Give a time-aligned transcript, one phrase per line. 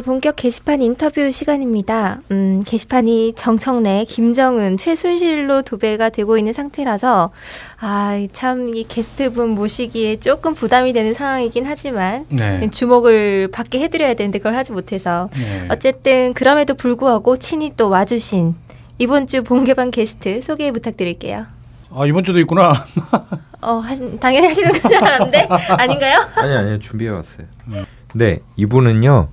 [0.00, 2.20] 네, 본격 게시판 인터뷰 시간입니다.
[2.30, 7.30] 음, 게시판이 정청래, 김정은, 최순실로 도배가 되고 있는 상태라서,
[7.80, 12.70] 아, 참, 이 게스트분 모시기에 조금 부담이 되는 상황이긴 하지만, 네.
[12.70, 15.68] 주목을 받게 해드려야 되는데 그걸 하지 못해서, 네.
[15.70, 18.54] 어쨌든, 그럼에도 불구하고 친히 또 와주신
[18.96, 21.44] 이번 주 본개방 게스트 소개 부탁드릴게요.
[21.94, 22.72] 아, 이번 주도 있구나.
[23.60, 26.20] 어, 하, 당연히 하시는 건줄 알았는데, 아닌가요?
[26.36, 27.46] 아니, 아니, 준비해왔어요.
[28.14, 29.28] 네, 이분은요,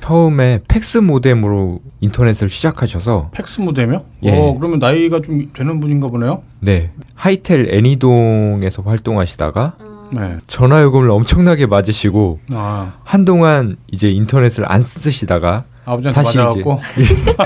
[0.00, 4.04] 처음에 팩스 모뎀으로 인터넷을 시작하셔서 팩스 모뎀이요?
[4.22, 4.30] 예.
[4.32, 6.42] 어, 그러면 나이가 좀 되는 분인가 보네요.
[6.60, 6.90] 네.
[7.14, 9.74] 하이텔 애니동에서 활동하시다가
[10.14, 10.38] 네.
[10.46, 12.94] 전화 요금을 엄청나게 맞으시고 아.
[13.04, 15.64] 한동안 이제 인터넷을 안 쓰시다가
[16.12, 16.80] 다시 맞아갖고.
[16.98, 17.36] 이제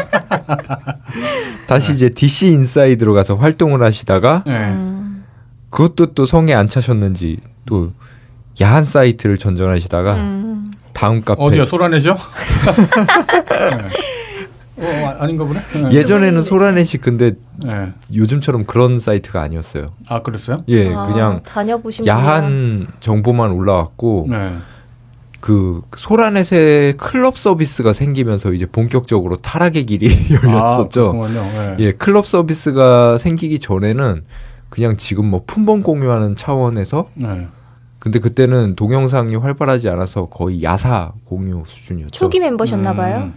[1.66, 1.94] 다시 네.
[1.94, 4.76] 이제 DC 인사이드로 가서 활동을 하시다가 네.
[5.70, 7.92] 그것도 또 성에 안 차셨는지 또
[8.60, 10.70] 야한 사이트를 전전하시다가 음.
[10.92, 12.16] 다음 카페 어디요 소라넷이요?
[14.76, 15.02] 네.
[15.04, 15.60] 어, 아닌가 보네.
[15.74, 15.90] 네.
[15.92, 17.32] 예전에는 소라넷이 근데
[17.64, 17.92] 네.
[18.14, 19.88] 요즘처럼 그런 사이트가 아니었어요.
[20.08, 20.64] 아 그랬어요?
[20.68, 24.54] 예, 아, 그냥 다녀보신 야한 정보만 올라왔고 네.
[25.40, 31.12] 그 소라넷의 클럽 서비스가 생기면서 이제 본격적으로 타락의 길이 열렸었죠.
[31.16, 34.24] 아, 예, 클럽 서비스가 생기기 전에는
[34.68, 37.48] 그냥 지금 뭐 품번 공유하는 차원에서 네.
[38.02, 42.10] 근데 그때는 동영상이 활발하지 않아서 거의 야사 공유 수준이었죠.
[42.10, 43.18] 초기 멤버셨나 봐요.
[43.26, 43.34] 음.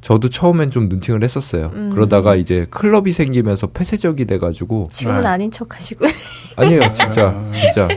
[0.00, 1.70] 저도 처음엔 좀 눈팅을 했었어요.
[1.74, 1.90] 음.
[1.92, 5.26] 그러다가 이제 클럽이 생기면서 폐쇄적이 돼가지고 지금은 네.
[5.26, 6.06] 아닌 척하시고
[6.56, 7.88] 아니에요, 진짜 진짜.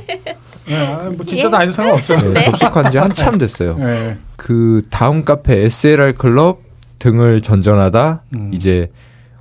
[0.68, 1.62] 네, 뭐 진짜도 예?
[1.62, 2.18] 아닌 상관없죠.
[2.18, 2.44] 네, 네.
[2.52, 3.78] 접속한 지 한참 됐어요.
[3.78, 4.18] 네.
[4.36, 6.60] 그 다음 카페 SLR 클럽
[7.00, 8.52] 등을 전전하다 음.
[8.54, 8.92] 이제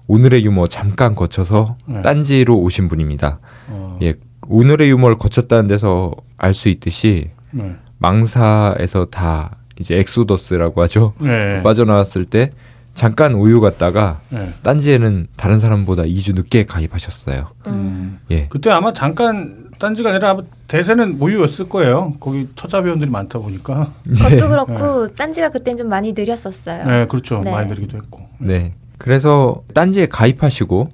[0.06, 2.02] 오늘의 유머 잠깐 거쳐서 네.
[2.02, 3.40] 딴지로 오신 분입니다.
[3.66, 3.98] 어.
[4.00, 4.14] 예,
[4.48, 7.76] 오늘의 유머를 거쳤다는 데서 알 수 있듯이 네.
[7.98, 11.12] 망사에서 다 이제 엑소더스라고 하죠.
[11.18, 11.62] 네.
[11.62, 12.52] 빠져나왔을 때
[12.94, 14.52] 잠깐 오유 갔다가 네.
[14.62, 17.48] 딴지에는 다른 사람보다 2주 늦게 가입하셨어요.
[17.68, 18.18] 음.
[18.30, 18.46] 예.
[18.48, 20.36] 그때 아마 잠깐 딴지가 아니라
[20.66, 22.14] 대세는 오유였을 거예요.
[22.18, 23.92] 거기 처자 회원들이 많다 보니까.
[24.04, 24.48] 그것도 네.
[24.48, 25.14] 그렇고 네.
[25.14, 26.84] 딴지가 그땐 좀 많이 느렸었어요.
[26.84, 27.40] 네, 그렇죠.
[27.44, 27.52] 네.
[27.52, 28.22] 많이 느리기도 했고.
[28.38, 28.72] 네.
[28.98, 30.86] 그래서 딴지에 가입하시고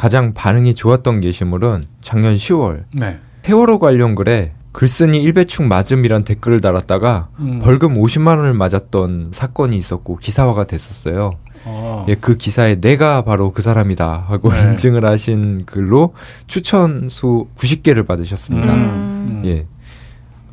[0.00, 3.18] 가장 반응이 좋았던 게시물은 작년 10월 네.
[3.42, 7.60] 세월호 관련 글에 글쓴이 일배충 맞음이란 댓글을 달았다가 음.
[7.62, 11.32] 벌금 50만 원을 맞았던 사건이 있었고 기사화가 됐었어요.
[11.66, 12.06] 아.
[12.08, 14.70] 예, 그 기사에 내가 바로 그 사람이다 하고 네.
[14.70, 16.14] 인증을 하신 글로
[16.46, 18.72] 추천 수 90개를 받으셨습니다.
[18.72, 19.42] 음.
[19.44, 19.66] 예.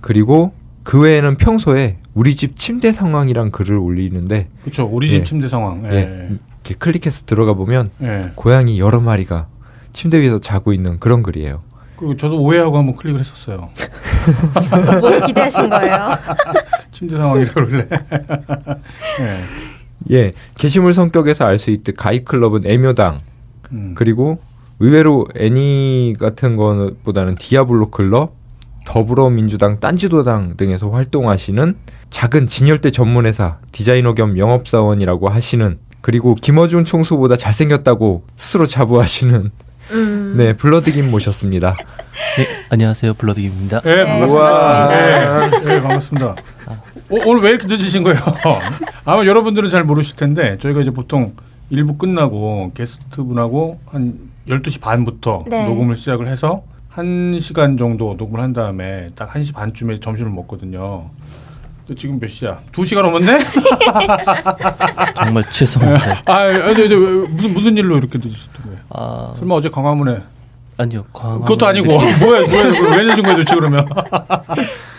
[0.01, 0.51] 그리고
[0.83, 4.89] 그 외에는 평소에 우리 집 침대 상황이란 글을 올리는데 그렇죠.
[4.91, 5.23] 우리 집 예.
[5.23, 5.85] 침대 상황.
[5.85, 5.95] 예.
[5.95, 6.37] 예.
[6.67, 8.31] 이렇게 클릭해서 들어가 보면 네.
[8.35, 9.47] 고양이 여러 마리가
[9.93, 11.61] 침대 위에서 자고 있는 그런 글이에요.
[11.95, 13.69] 그리고 저도 오해하고 한번 클릭을 했었어요.
[14.99, 16.09] 뭘 기대하신 거예요?
[16.91, 17.87] 침대 상황이라 그래.
[19.19, 19.43] 네.
[20.11, 23.19] 예, 게시물 성격에서 알 수 있듯 가입클럽은 애묘당
[23.71, 23.93] 음.
[23.95, 24.39] 그리고
[24.79, 28.35] 의외로 애니 같은 것보다는 디아블로 클럽,
[28.85, 31.75] 더불어민주당, 딴지도당 등에서 활동하시는
[32.09, 39.51] 작은 진열대 전문회사 디자이너 겸 영업사원이라고 하시는 그리고 김어준 총수보다 잘생겼다고 스스로 자부하시는
[39.91, 40.33] 음.
[40.37, 41.75] 네 블러드김 모셨습니다.
[42.37, 43.81] 네 안녕하세요 블러드김입니다.
[43.81, 44.87] 네, 네 반갑습니다.
[44.87, 46.27] 네, 네, 반갑습니다.
[46.29, 46.83] 어,
[47.25, 48.21] 오늘 왜 이렇게 늦으신 거예요?
[49.03, 51.33] 아마 여러분들은 잘 모르실 텐데 저희가 이제 보통
[51.69, 55.67] 일부 끝나고 게스트분하고 한 12시 반부터 네.
[55.67, 56.63] 녹음을 시작을 해서
[56.93, 61.09] 1시간 정도 녹음을 한 다음에 딱 1시 반쯤에 점심을 먹거든요.
[61.95, 62.59] 지금 몇 시야?
[62.71, 63.39] 두 시간 넘었네?
[65.15, 66.23] 정말 죄송합니다.
[66.25, 68.79] 아, 아니, 아니, 무슨 무슨 일로 이렇게 늦으셨던 거예요?
[68.89, 69.33] 아...
[69.37, 70.17] 설마 어제 광화문에?
[70.77, 71.45] 아니요, 광화문.
[71.45, 72.39] 그것도 아니고 뭐야, 뭐야,
[72.97, 73.87] 왜 늦은 거예요, 도대체 그러면?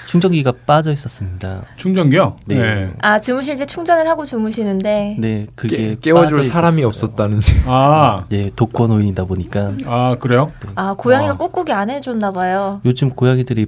[0.09, 1.65] 충전기가 빠져 있었습니다.
[1.77, 2.39] 충전기요?
[2.47, 2.57] 네.
[2.57, 2.93] 네.
[3.01, 5.17] 아 주무실 때 충전을 하고 주무시는데.
[5.19, 7.41] 네, 그게 깨, 워줄 사람이 없었다는.
[7.67, 9.73] 아, 네, 독거노인이다 보니까.
[9.85, 10.51] 아 그래요?
[10.65, 10.73] 네.
[10.77, 11.37] 아 고양이가 아.
[11.37, 12.81] 꾹꾹이 안 해줬나 봐요.
[12.87, 13.67] 요즘 고양이들이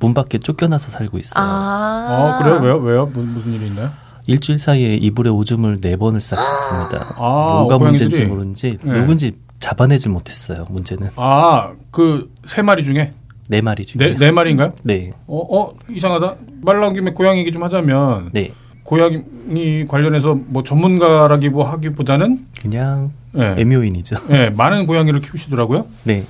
[0.00, 1.42] 문 밖에 쫓겨나서 살고 있어요.
[1.44, 2.60] 아, 아 그래요?
[2.60, 2.76] 왜요?
[2.78, 3.06] 왜요?
[3.06, 3.90] 무슨 일이 있나요?
[4.26, 7.14] 일주일 사이에 이불에 오줌을 네 번을 쌌습니다.
[7.18, 8.92] 아, 뭐가 문제인지 모르는지 네.
[8.92, 10.64] 누군지 잡아내질 못했어요.
[10.68, 11.10] 문제는.
[11.16, 13.12] 아, 그 세 마리 중에
[13.48, 14.72] 네 마리 중에 네, 네 마리인가요?
[14.84, 15.12] 네.
[15.26, 16.36] 어, 어 이상하다.
[16.62, 18.30] 말 나온 김에 고양이 얘기 좀 하자면.
[18.32, 18.52] 네.
[18.84, 23.54] 고양이 관련해서 뭐 전문가라기 뭐 하기보다는 그냥 네.
[23.58, 24.16] 애묘인이죠.
[24.28, 25.86] 네, 많은 고양이를 키우시더라고요.
[26.04, 26.24] 네.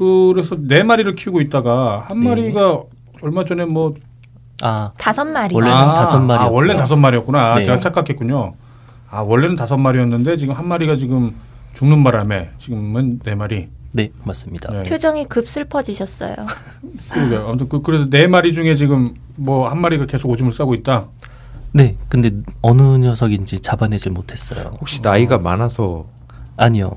[0.00, 2.28] 그래서 네 마리를 키우고 있다가 한 네.
[2.30, 2.82] 마리가
[3.22, 3.94] 얼마 전에 뭐
[4.62, 5.54] 아, 다섯 마리.
[5.54, 6.40] 원래는 아, 다섯 마리.
[6.40, 7.56] 아, 원래는 다섯 마리였구나.
[7.56, 7.64] 네.
[7.64, 8.54] 제가 착각했군요.
[9.10, 11.34] 아, 원래는 다섯 마리였는데 지금 한 마리가 지금
[11.74, 13.68] 죽는 바람에 지금은 네 마리.
[13.92, 14.72] 네, 맞습니다.
[14.72, 14.82] 네.
[14.84, 16.34] 표정이 급 슬퍼지셨어요.
[17.10, 21.08] 그러게 아무튼 그, 그래서 네 마리 중에 지금 뭐 한 마리가 계속 오줌을 싸고 있다.
[21.72, 22.30] 네, 근데
[22.62, 24.70] 어느 녀석인지 잡아내질 못했어요.
[24.80, 26.06] 혹시 나이가 많아서
[26.56, 26.92] 아니요.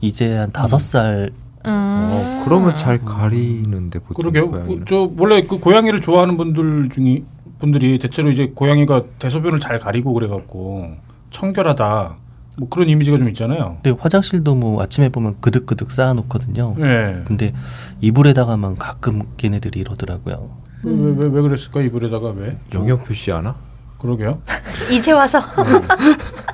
[0.00, 1.30] 이제 한 다섯 살.
[1.64, 1.70] 음.
[1.70, 4.32] 어, 그러면 잘 가리는데 보통.
[4.32, 4.50] 그러게요.
[4.50, 7.22] 그, 저 원래 그 고양이를 좋아하는 분들 중에
[7.58, 10.90] 분들이 대체로 이제 고양이가 대소변을 잘 가리고 그래갖고
[11.30, 12.16] 청결하다.
[12.58, 13.78] 뭐 그런 이미지가 좀 있잖아요.
[13.82, 16.74] 네, 화장실도 뭐 아침에 보면 그득그득 쌓아놓거든요.
[16.78, 17.22] 네.
[17.24, 17.54] 근데
[18.00, 20.50] 이불에다가만 가끔 걔네들이 이러더라고요.
[20.82, 22.58] 왜, 왜, 왜, 왜 그랬을까 이불에다가 왜?
[22.74, 23.54] 영역 표시하나?
[24.02, 24.42] 그러게요.
[24.90, 25.38] 이제 와서.
[25.38, 25.80] 네.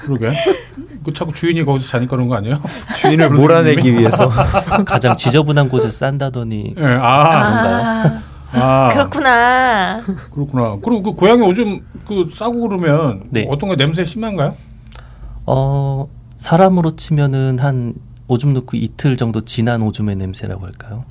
[0.00, 0.32] 그러게.
[1.02, 2.60] 그 자꾸 주인이 거기서 자니까 그런 거 아니에요?
[2.94, 4.28] 주인을 몰아내기 위해서
[4.84, 6.74] 가장 지저분한 곳에 싼다더니.
[6.76, 8.22] 네, 아, 그런가요?
[8.52, 10.02] 아, 그렇구나.
[10.30, 10.76] 그렇구나.
[10.84, 13.46] 그리고 그 고양이 오줌 그 싸고 그러면 네.
[13.48, 14.54] 어떤 거 냄새 심한가요?
[15.46, 17.94] 어 사람으로 치면은 한
[18.26, 21.04] 오줌 넣고 이틀 정도 지난 오줌의 냄새라고 할까요?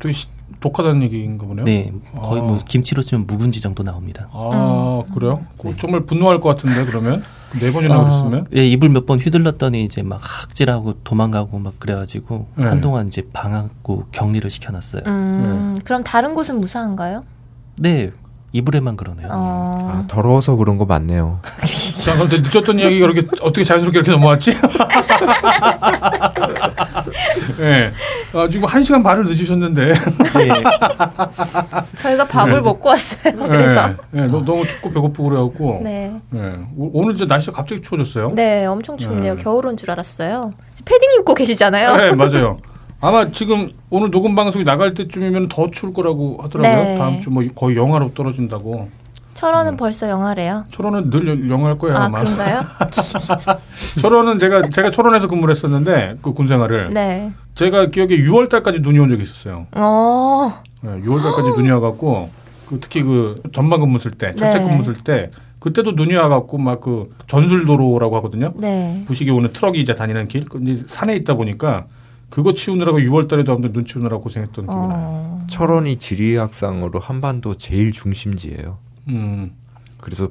[0.00, 0.26] 되게 시,
[0.64, 1.66] 독하다는 얘기인가 보네요.
[1.66, 2.52] 네, 거의 뭐 아.
[2.54, 4.28] 뭐 김치로 치면 묵은지 정도 나옵니다.
[4.32, 5.12] 아 음.
[5.12, 5.44] 그래요?
[5.62, 5.74] 네.
[5.78, 7.22] 정말 분노할 것 같은데 그러면
[7.60, 8.46] 네 번이나 아, 그랬으면?
[8.56, 12.64] 예, 이불 몇번 휘둘렀더니 이제 막 학질하고 도망가고 막 그래가지고 네.
[12.64, 15.02] 한동안 이제 방학고 격리를 시켜놨어요.
[15.06, 15.80] 음, 네.
[15.84, 17.26] 그럼 다른 곳은 무사한가요?
[17.76, 18.10] 네,
[18.52, 19.28] 이불에만 그러네요.
[19.30, 19.78] 어...
[19.82, 21.40] 아, 더러워서 그런 거 맞네요.
[22.02, 24.56] 자, 근데 늦었던 이야기가 이렇게 어떻게 자연스럽게 이렇게 넘어왔지?
[27.58, 27.92] 네.
[28.32, 29.86] 아, 지금 한 시간 반을 늦으셨는데.
[29.86, 30.48] 네.
[31.96, 32.60] 저희가 밥을 네.
[32.60, 33.36] 먹고 왔어요.
[33.48, 33.88] 그래서.
[34.10, 34.22] 네.
[34.22, 34.26] 네.
[34.28, 35.80] 너무 춥고 배고프고 그래갖고.
[35.82, 36.12] 네.
[36.30, 36.52] 네.
[36.76, 38.32] 오늘 이제 날씨가 갑자기 추워졌어요.
[38.34, 39.36] 네, 엄청 춥네요.
[39.36, 40.52] 겨울 온 줄 알았어요.
[40.84, 41.96] 패딩 입고 계시잖아요.
[41.96, 42.58] 네, 맞아요.
[43.00, 46.84] 아마 지금 오늘 녹음 방송이 나갈 때쯤이면 더 추울 거라고 하더라고요.
[46.84, 46.98] 네.
[46.98, 48.88] 다음 주 뭐 거의 영하로 떨어진다고.
[49.44, 49.76] 철원은 음.
[49.76, 50.64] 벌써 영하래요.
[50.70, 52.20] 철원은 늘 영할 거예요 아, 아마.
[52.20, 52.62] 그런가요?
[54.00, 56.88] 철원은 제가 제가 철원에서 근무를 했었는데 그 군생활을.
[56.94, 57.30] 네.
[57.54, 59.66] 제가 기억에 6월 달까지 눈이 온 적이 있었어요.
[59.72, 60.62] 어.
[60.80, 62.30] 네, 6월 달까지 눈이 와 갖고
[62.66, 64.68] 그 특히 그 전방 근무 설 때, 철책 네.
[64.68, 68.52] 근무 설 때 그때도 눈이 와갖고 막 그 전술도로라고 하거든요.
[68.56, 69.04] 네.
[69.06, 70.44] 부식이 오는 트럭이 이제 다니는 길.
[70.44, 71.84] 근데 산에 있다 보니까
[72.30, 74.88] 그거 치우느라고 6월 달에도 아무튼 눈 치우느라고 고생했던 기억이 어.
[74.88, 75.40] 나요.
[75.48, 78.78] 철원이 지리학상으로 한반도 제일 중심지예요.
[79.08, 79.52] 음.
[80.00, 80.28] 그래서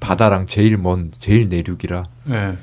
[0.00, 2.58] 바다랑 제일 먼 제일 내륙이라 네.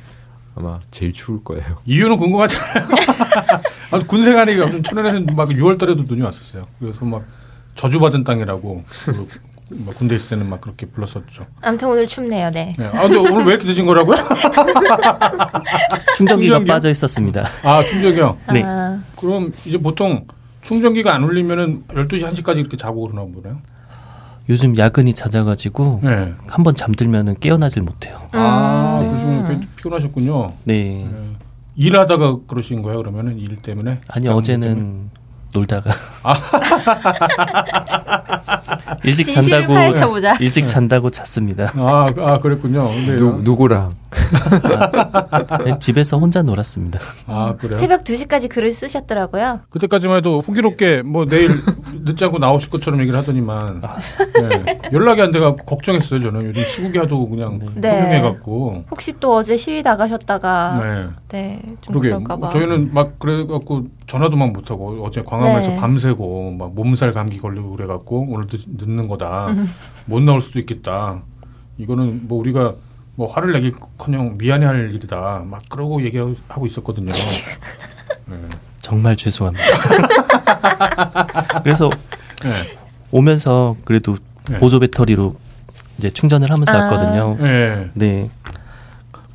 [0.55, 1.63] 아마 제일 추울 거예요.
[1.85, 2.87] 이유는 궁금하잖아요.
[3.91, 6.67] 아, 군생활이 천연에서는 막 6월 달에도 눈이 왔었어요.
[6.79, 7.25] 그래서 막
[7.75, 8.83] 저주받은 땅이라고
[9.73, 11.47] 뭐 군대 있을 때는 막 그렇게 불렀었죠.
[11.61, 12.51] 아무튼 오늘 춥네요.
[12.51, 12.75] 네.
[12.77, 12.85] 네.
[12.87, 14.17] 아 근데 오늘 왜 이렇게 늦은 거라고요?
[16.17, 16.65] 충전기가 충전기?
[16.65, 17.45] 빠져 있었습니다.
[17.63, 18.37] 아 충전기요?
[18.53, 18.63] 네.
[18.65, 19.01] 아.
[19.15, 20.27] 그럼 이제 보통
[20.61, 23.61] 충전기가 안 울리면은 12시 1시까지 이렇게 자고 그러나 보네요.
[24.49, 26.33] 요즘 야근이 잦아가지고 네.
[26.47, 28.17] 한번 잠들면은 깨어나질 못해요.
[28.31, 29.09] 아, 네.
[29.09, 30.47] 그러시면 피곤하셨군요.
[30.65, 31.07] 네.
[31.09, 31.17] 네.
[31.75, 32.97] 일하다가 그러신 거예요?
[32.99, 34.01] 그러면은 일 때문에?
[34.07, 35.09] 아니 어제는 때문에?
[35.53, 35.91] 놀다가
[36.23, 36.35] 아.
[39.03, 40.35] 일찍 잔다고 파헤쳐보자.
[40.39, 41.71] 일찍 잔다고 잤습니다.
[41.75, 42.87] 아, 아 그랬군요.
[42.89, 43.93] 근데 누, 누구랑?
[44.13, 46.99] 아, 집에서 혼자 놀았습니다.
[47.27, 47.77] 아 그래요?
[47.77, 49.61] 새벽 2시까지 글을 쓰셨더라고요.
[49.69, 51.49] 그때까지만 해도 후기롭게 뭐 내일
[52.03, 53.97] 늦지 않고 나오실 것처럼 얘기를 하더니만 아.
[54.41, 54.79] 네.
[54.91, 56.21] 연락이 안 돼가 걱정했어요.
[56.21, 58.85] 저는 요즘 시국이 하도 그냥 흉흉해갖고 네.
[58.91, 65.05] 혹시 또 어제 시위 나가셨다가 네, 네 좀 그럴까봐 저희는 막 그래갖고 전화도 막 못하고
[65.05, 65.75] 어제 광화문에서 네.
[65.77, 69.55] 밤새고 막 몸살 감기 걸리고 그래갖고 오늘 늦, 는 거다
[70.05, 71.21] 못 나올 수도 있겠다
[71.77, 72.75] 이거는 뭐 우리가
[73.15, 77.13] 뭐 화를 내기커녕 미안해할 일이다 막 그러고 얘기하고 있었거든요.
[78.25, 78.37] 네.
[78.81, 79.63] 정말 죄송합니다.
[81.63, 81.89] 그래서
[82.43, 82.51] 네.
[83.11, 84.17] 오면서 그래도
[84.49, 84.57] 네.
[84.57, 85.37] 보조 배터리로
[85.99, 86.81] 이제 충전을 하면서 아.
[86.81, 87.37] 왔거든요.
[87.39, 87.89] 네.
[87.93, 88.29] 네.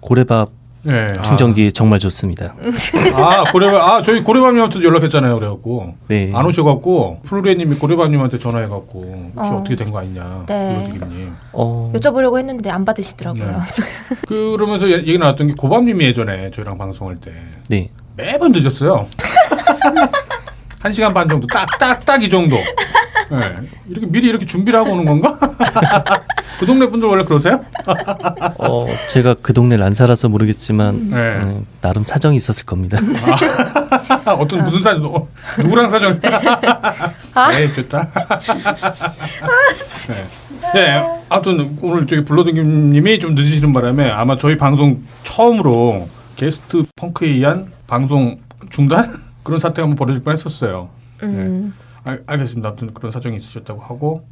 [0.01, 0.51] 고래밥
[0.87, 1.13] 네.
[1.23, 1.71] 충전기 아.
[1.75, 2.55] 정말 좋습니다.
[3.15, 5.39] 아 고래밥 아 저희 고래밥님한테 연락했잖아요.
[5.39, 6.31] 그래갖고 네.
[6.35, 9.63] 안 오셔갖고 플루레님이 고래밥님한테 전화해갖고 혹시 어.
[9.65, 10.93] 떻게 된 거 아니냐 네.
[10.93, 11.93] 블루님 어.
[11.95, 13.45] 여쭤보려고 했는데 안 받으시더라고요.
[13.45, 14.15] 네.
[14.27, 17.33] 그러면서 얘기 나왔던 게 고밥님이 예전에 저희랑 방송할 때
[17.69, 17.91] 네.
[18.17, 19.07] 매번 늦었어요.
[20.81, 22.57] 한 시간 반 정도 딱 딱 딱 이 정도.
[23.31, 23.57] 네.
[23.89, 25.39] 이렇게 미리 이렇게 준비를 하고 오는 건가?
[26.59, 27.61] 그 동네 분들 원래 그러세요?
[28.59, 31.17] 어, 제가 그 동네를 안 살아서 모르겠지만 네.
[31.17, 32.99] 음, 나름 사정이 있었을 겁니다.
[34.25, 35.05] 아, 어떤 무슨 사정?
[35.07, 35.29] 어,
[35.59, 36.21] 누구랑 사정?
[37.35, 37.51] 아?
[37.51, 38.09] 네, 됐다.
[40.09, 40.25] 네.
[40.75, 47.71] 네, 아무튼 오늘 저기 블러드님이 좀 늦으시는 바람에 아마 저희 방송 처음으로 게스트 펑크에 의한
[47.87, 48.39] 방송
[48.71, 50.89] 중단 그런 사태가 한번 벌어질 뻔했었어요.
[51.23, 51.73] 음.
[51.77, 51.86] 네.
[52.05, 52.69] 알, 알겠습니다.
[52.69, 54.27] 아무튼 그런 사정이 있으셨다고 하고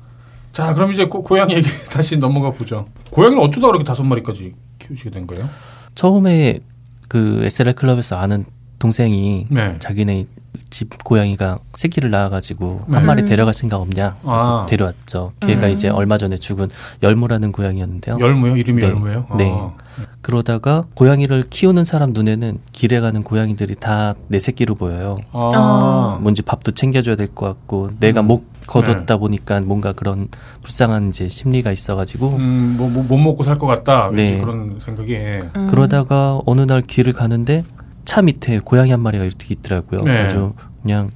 [0.53, 2.87] 자 그럼 이제 고, 고양이 얘기 다시 넘어가 보죠.
[3.11, 5.49] 고양이는 어쩌다 그렇게 다섯 마리까지 키우시게 된 거예요?
[5.95, 6.61] 처음에
[7.09, 8.45] 그 SLR 클럽에서 아는
[8.79, 9.77] 동생이 네.
[9.79, 10.27] 자기네
[10.71, 12.97] 집 고양이가 새끼를 낳아가지고 네.
[12.97, 14.67] 한 마리 데려갈 생각 없냐 아.
[14.69, 15.33] 데려왔죠.
[15.41, 15.73] 걔가 음.
[15.73, 16.69] 이제 얼마 전에 죽은
[17.03, 18.19] 열무라는 고양이였는데요.
[18.21, 18.57] 열무요?
[18.57, 18.89] 이름이 네.
[18.89, 19.27] 열무예요?
[19.39, 19.51] 네.
[19.53, 19.73] 아.
[20.21, 25.17] 그러다가 고양이를 키우는 사람 눈에는 길에 가는 고양이들이 다 내 새끼로 보여요.
[25.33, 26.19] 아.
[26.21, 28.27] 뭔지 밥도 챙겨줘야 될 것 같고 내가 음.
[28.27, 29.17] 목 거뒀다 네.
[29.19, 30.29] 보니까 뭔가 그런
[30.63, 34.39] 불쌍한 이제 심리가 있어가지고 음, 뭐, 뭐, 못 먹고 살 것 같다 네.
[34.41, 35.67] 그런 생각이 음.
[35.71, 37.63] 그러다가 어느 날 길을 가는데
[38.05, 40.03] 차 밑에 고양이 한 마리가 이렇게 있더라고요.
[40.03, 40.19] 네.
[40.23, 41.09] 아주 그냥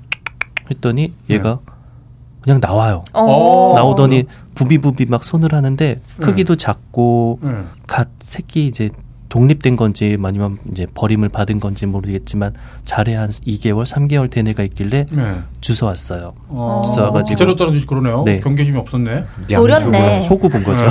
[0.71, 1.73] 했더니 얘가 네.
[2.43, 3.05] 그냥 나와요.
[3.15, 3.19] 오.
[3.19, 3.73] 어.
[3.75, 6.65] 나오더니 부비부비 막 손을 하는데 크기도 네.
[6.65, 7.51] 작고 네.
[7.87, 8.91] 갓 새끼 이제
[9.29, 12.55] 독립된 건지 아니면 이제 버림을 받은 건지 모르겠지만
[12.85, 15.43] 잘해 한 2개월, 3개월 된 애가 있길래 네.
[15.61, 16.33] 주워 왔어요.
[16.49, 16.83] 어.
[16.85, 18.23] 주워 와가지고 기다렸다는 듯이 그러네요.
[18.25, 18.41] 네.
[18.41, 19.25] 경계심이 없었네.
[19.51, 20.23] 노렸네.
[20.23, 20.87] 소구 본 거죠.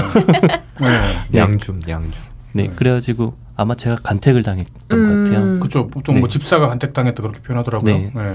[0.80, 1.18] 네.
[1.40, 2.12] 양줌, 양줌.
[2.54, 5.08] 네, 그래가지고 아마 제가 간택을 당했던 음.
[5.26, 5.60] 것 같아요.
[5.60, 5.88] 그렇죠.
[5.88, 6.20] 보통 뭐 네.
[6.22, 7.94] 뭐 집사가 간택당했다 그렇게 표현하더라고요.
[7.94, 8.12] 네.
[8.16, 8.34] 네.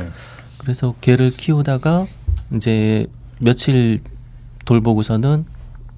[0.59, 2.07] 그래서 개를 키우다가
[2.55, 3.07] 이제
[3.39, 4.01] 며칠
[4.65, 5.45] 돌보고서는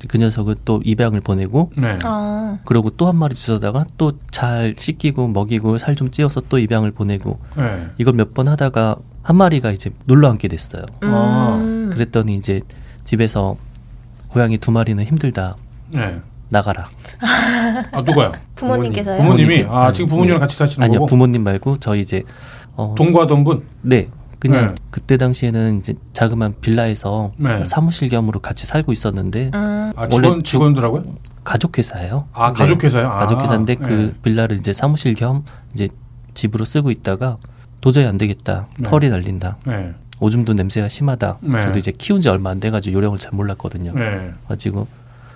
[0.08, 1.98] 그 녀석을 또 입양을 보내고 네.
[2.02, 2.58] 아.
[2.66, 7.38] 그리고 또 한 마리 주워다가 또 잘 씻기고 먹이고 살 좀 찌어서 또 입양을 보내고
[7.56, 7.88] 네.
[7.98, 10.84] 이걸 몇 번 하다가 한 마리가 이제 눌러 앉게 됐어요.
[11.02, 11.88] 음.
[11.92, 12.60] 그랬더니 이제
[13.04, 13.56] 집에서
[14.28, 15.54] 고양이 두 마리는 힘들다.
[15.90, 16.20] 네.
[16.48, 16.86] 나가라.
[17.92, 18.32] 아 누가요?
[18.54, 19.18] 부모님께서요.
[19.18, 21.06] 부모님이 아 지금 부모님이랑 같이 사시는 아니요, 거고?
[21.06, 22.22] 부모님 말고 저희 이제
[22.76, 23.64] 어, 동거하던 분.
[23.82, 24.08] 네.
[24.38, 24.74] 그냥 네.
[24.90, 27.64] 그때 당시에는 이제 자그만 빌라에서 네.
[27.64, 29.92] 사무실 겸으로 같이 살고 있었는데 음.
[29.96, 31.02] 아, 원래 직원 들하고요?
[31.44, 32.28] 가족 회사예요.
[32.32, 32.86] 아 가족 네.
[32.86, 33.08] 회사요?
[33.08, 33.16] 아.
[33.16, 34.12] 가족 회사인데 그 네.
[34.22, 35.88] 빌라를 이제 사무실 겸 이제
[36.34, 37.38] 집으로 쓰고 있다가
[37.80, 38.66] 도저히 안 되겠다.
[38.78, 38.88] 네.
[38.88, 39.56] 털이 날린다.
[39.66, 39.94] 네.
[40.20, 41.38] 오줌도 냄새가 심하다.
[41.62, 43.92] 저도 이제 키운 지 얼마 안 돼가지고 요령을 잘 몰랐거든요.
[43.94, 44.32] 네.
[44.48, 44.86] 가지고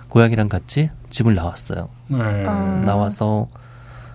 [0.09, 1.89] 고양이랑 같이 집을 나왔어요.
[2.09, 2.45] 네.
[2.45, 2.81] 어.
[2.85, 3.47] 나와서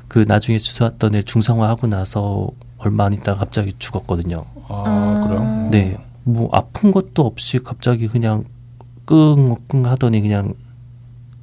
[0.09, 2.49] 그 나중에 주워왔던 애 중성화하고 나서
[2.79, 4.45] 얼마 안 있다가 갑자기 죽었거든요.
[4.69, 5.29] 아, 음.
[5.29, 5.69] 그래요?
[5.71, 5.97] 네.
[6.25, 8.45] 뭐 아픈 것도 없이 갑자기 그냥
[9.07, 10.55] 끙끙 하더니 그냥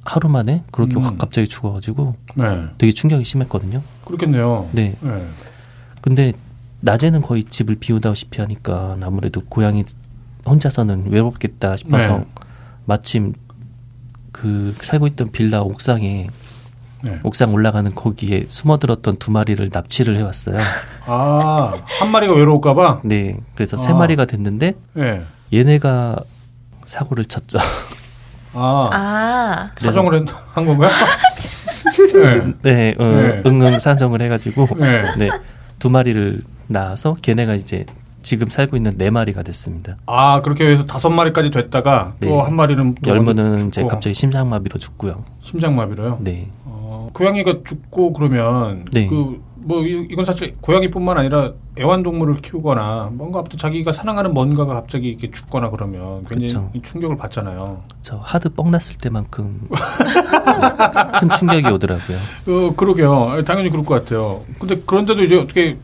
[0.04, 1.02] 하루 만에 그렇게 음.
[1.02, 2.44] 확 갑자기 죽어가지고 네.
[2.78, 3.82] 되게 충격이 심했거든요.
[4.04, 4.68] 그렇겠네요.
[4.72, 4.96] 네.
[5.00, 5.26] 네.
[6.00, 6.32] 근데
[6.80, 9.84] 낮에는 거의 집을 비우다시피 하니까 아무래도 고양이
[10.44, 12.26] 혼자서는 외롭겠다 싶어서 네.
[12.84, 13.34] 마침
[14.32, 16.28] 그 살고 있던 빌라 옥상에
[17.04, 17.18] 네.
[17.24, 20.56] 옥상 올라가는 거기에 숨어들었던 두 마리를 납치를 해왔어요.
[21.06, 23.00] 아, 한 마리가 외로울까봐?
[23.04, 23.34] 네.
[23.54, 23.80] 그래서 아.
[23.80, 25.22] 세 마리가 됐는데, 네.
[25.52, 26.16] 얘네가
[26.84, 27.58] 사고를 쳤죠.
[28.54, 28.88] 아.
[28.92, 29.70] 아.
[29.78, 30.90] 사정을 한 건가요?
[32.14, 32.52] 네.
[32.62, 33.42] 네, 어, 네.
[33.46, 35.02] 응 응 사정을 해가지고, 네.
[35.18, 35.30] 네.
[35.80, 37.84] 두 마리를 낳아서 걔네가 이제
[38.22, 39.96] 지금 살고 있는 네 마리가 됐습니다.
[40.06, 42.28] 아 그렇게 해서 다섯 마리까지 됐다가 네.
[42.28, 45.24] 또한 마리는 열무는 이제 갑자기 심장마비로 죽고요.
[45.40, 46.18] 심장마비로요?
[46.20, 46.48] 네.
[46.64, 49.06] 어, 고양이가 죽고 그러면 네.
[49.06, 55.70] 그뭐 이건 사실 고양이뿐만 아니라 애완동물을 키우거나 뭔가 아무튼 자기가 사랑하는 뭔가가 갑자기 이렇게 죽거나
[55.70, 56.82] 그러면 굉장히 그쵸.
[56.82, 57.82] 충격을 받잖아요.
[58.02, 59.68] 저 하드 뻥 났을 때만큼
[61.20, 62.18] 큰 충격이 오더라고요.
[62.48, 63.42] 어, 그러게요.
[63.44, 64.42] 당연히 그럴 것 같아요.
[64.58, 65.78] 근데 그런데도 이제 어떻게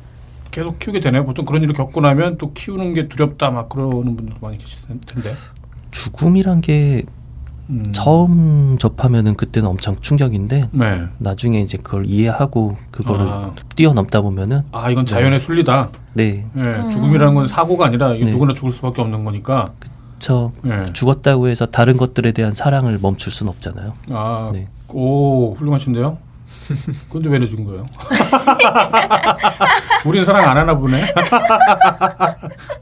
[0.58, 1.24] 계속 키우게 되나요?
[1.24, 5.32] 보통 그런 일을 겪고 나면 또 키우는 게 두렵다 막 그러는 분들도 많이 계실 텐데.
[5.92, 7.04] 죽음이란 게
[7.70, 7.84] 음.
[7.92, 11.06] 처음 접하면은 그때는 엄청 충격인데 네.
[11.18, 13.54] 나중에 이제 그걸 이해하고 그거를 아.
[13.76, 15.44] 뛰어넘다 보면은 아 이건 자연의 네.
[15.44, 15.90] 순리다.
[16.14, 16.44] 네.
[16.54, 16.90] 네.
[16.90, 18.24] 죽음이라는 건 사고가 아니라 네.
[18.24, 19.70] 누구나 죽을 수밖에 없는 거니까.
[20.18, 20.52] 그렇죠.
[20.92, 23.94] 죽었다고 해서 다른 것들에 대한 사랑을 멈출 수는 없잖아요.
[24.10, 24.66] 아, 네.
[24.92, 26.18] 오 훌륭하신데요.
[27.10, 27.86] 근데 왜 내준 거예요?
[30.04, 31.12] 우린 사랑 안 하나 보네.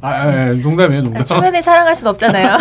[0.00, 1.24] 아, 아, 농담이에요, 농담.
[1.24, 2.58] 주변에 사랑할 순 없잖아요.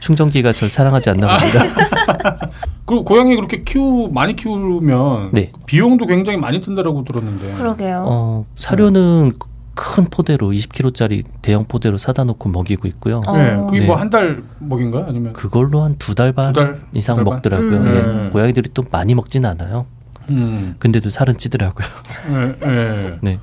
[0.00, 1.64] 충전기가 절 사랑하지 않나 봅니다.
[2.86, 5.50] 그리고 고양이 그렇게 키우 많이 키우면 네.
[5.66, 7.52] 비용도 굉장히 많이 든다라고 들었는데.
[7.52, 8.04] 그러게요.
[8.06, 9.38] 어, 사료는 네.
[9.76, 13.22] 큰 포대로 20kg짜리 대형 포대로 사다 놓고 먹이고 있고요.
[13.26, 13.36] 어.
[13.36, 13.86] 네, 그게 네.
[13.86, 15.04] 뭐한 달 먹인가요?
[15.08, 16.54] 아니면 그걸로 한 두 달 반
[16.94, 17.70] 이상 달 먹더라고요.
[17.70, 17.86] 음.
[17.86, 18.22] 예.
[18.24, 18.30] 네.
[18.30, 19.86] 고양이들이 또 많이 먹지는 않아요.
[20.30, 20.74] 음.
[20.80, 21.86] 근데도 살은 찌더라고요.
[22.32, 23.18] 네, 네.
[23.22, 23.38] 네.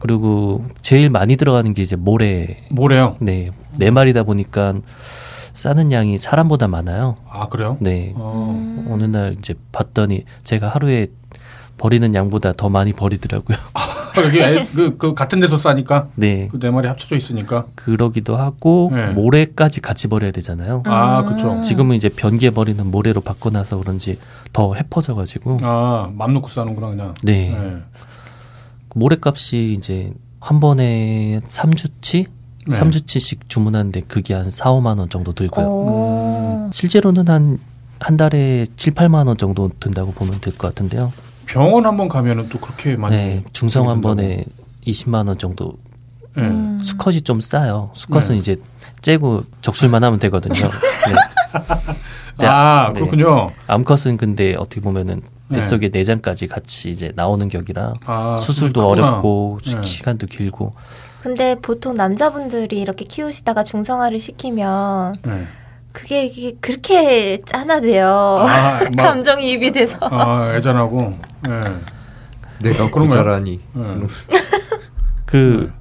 [0.00, 2.58] 그리고 제일 많이 들어가는 게 이제 모래.
[2.70, 3.16] 모래요?
[3.20, 3.50] 네.
[3.76, 4.74] 네 마리다 보니까
[5.54, 7.14] 싸는 양이 사람보다 많아요.
[7.30, 7.78] 아, 그래요?
[7.80, 8.12] 네.
[8.16, 8.86] 어.
[8.90, 11.08] 어느 날 이제 봤더니 제가 하루에
[11.78, 13.56] 버리는 양보다 더 많이 버리더라고요.
[14.24, 14.38] 여기
[14.74, 16.08] 그, 그 같은 데서 싸니까.
[16.14, 16.48] 네.
[16.48, 17.66] 그 네 마리 합쳐져 있으니까.
[17.74, 19.06] 그러기도 하고 네.
[19.12, 20.82] 모래까지 같이 버려야 되잖아요.
[20.86, 21.60] 아, 그렇죠.
[21.62, 24.18] 지금은 이제 변기에 버리는 모래로 바꿔놔서 그런지
[24.52, 25.58] 더 해퍼져 가지고.
[25.62, 27.14] 아, 맘 놓고 싸는구나 그냥.
[27.22, 27.50] 네.
[27.50, 27.76] 네.
[28.94, 32.26] 모래값이 이제 한 번에 3주치?
[32.68, 32.76] 네.
[32.78, 36.66] 3주치씩 주문하는데 그게 한 4, 5만 원 정도 들고요.
[36.66, 36.70] 음.
[36.72, 37.58] 실제로는 한,
[38.00, 41.12] 한 달에 7, 8만 원 정도 든다고 보면 될 것 같은데요.
[41.48, 44.44] 병원 한 번 가면은 또 그렇게 많이 네, 중성 한 번에
[44.86, 45.72] 20만 원 정도
[46.36, 46.78] 음.
[46.82, 47.90] 수컷이 좀 싸요.
[47.94, 48.36] 수컷은 네.
[48.36, 48.56] 이제
[49.02, 50.70] 째고 적술만 하면 되거든요.
[52.38, 52.46] 네.
[52.46, 53.00] 아 네.
[53.00, 53.48] 그렇군요.
[53.66, 55.98] 암컷은 근데 어떻게 보면은 뱃속에 네.
[56.00, 59.08] 내장까지 같이 이제 나오는 격이라 아, 수술도 그렇구나.
[59.08, 59.82] 어렵고 네.
[59.82, 60.72] 시간도 길고.
[61.22, 65.46] 근데 보통 남자분들이 이렇게 키우시다가 중성화를 시키면 네.
[65.92, 68.06] 그게, 이게 그렇게 짠하대요.
[68.46, 69.98] 아, 감정이입이 돼서.
[70.00, 71.10] 아, 애잔하고.
[71.42, 71.60] 네.
[72.62, 73.60] 내가 그런 거라니.
[73.72, 73.84] 네.
[75.24, 75.72] 그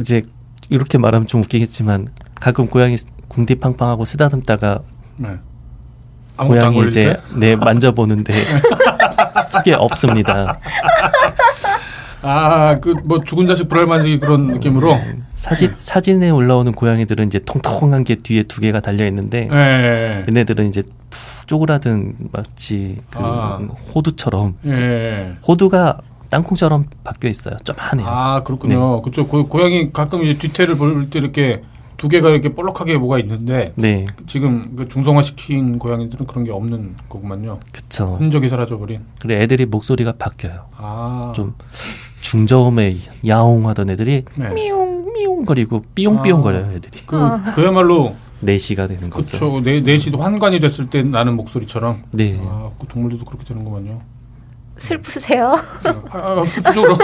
[0.00, 0.22] 이제
[0.68, 2.08] 이렇게 말하면 좀 웃기겠지만
[2.40, 2.96] 가끔 고양이
[3.28, 4.80] 궁디 팡팡하고 쓰다듬다가
[5.16, 5.38] 네.
[6.36, 8.32] 고양이 이제 네 만져보는데
[9.50, 10.58] 속에 없습니다.
[12.22, 14.98] 아 그 뭐 죽은 자식 불알 만지기 그런 느낌으로
[15.36, 20.24] 사진 사진에 올라오는 고양이들은 이제 통통한 게 뒤에 두 개가 달려 있는데 네.
[20.28, 23.58] 얘네들은 이제 푹 쪼그라든 마치 그 아.
[23.94, 25.34] 호두처럼 네.
[25.46, 25.98] 호두가
[26.30, 27.56] 땅콩처럼 바뀌어 있어요.
[27.64, 28.06] 좀하네요.
[28.06, 28.96] 아 그렇군요.
[28.96, 29.02] 네.
[29.02, 29.26] 그렇죠.
[29.28, 31.62] 고, 양이 가끔 이제 뒤태를 볼 때 이렇게
[31.96, 34.06] 두 개가 이렇게 볼록하게 뭐가 있는데 네.
[34.26, 37.58] 지금 그 중성화 시킨 고양이들은 그런 게 없는 거구만요.
[37.72, 38.16] 그렇죠.
[38.18, 39.00] 흔적이 사라져버린.
[39.20, 40.66] 근데 애들이 목소리가 바뀌어요.
[40.76, 41.32] 아.
[41.34, 41.54] 좀
[42.28, 42.94] 중저음에
[43.26, 44.50] 야옹하던 애들이 네.
[44.50, 46.72] 미용 미용 거리고 삐용삐용 거려요 아.
[46.74, 47.00] 애들이.
[47.06, 47.16] 그
[47.54, 49.38] 그야말로 내시가 되는 거죠.
[49.38, 49.60] 그렇죠.
[49.62, 52.02] 내 내시도 환관이 됐을 때 나는 목소리처럼.
[52.12, 52.38] 네.
[52.42, 54.02] 아, 그 동물들도 그렇게 되는 거군요.
[54.76, 55.54] 슬프세요?
[56.10, 56.82] 아, 아, 슬프죠.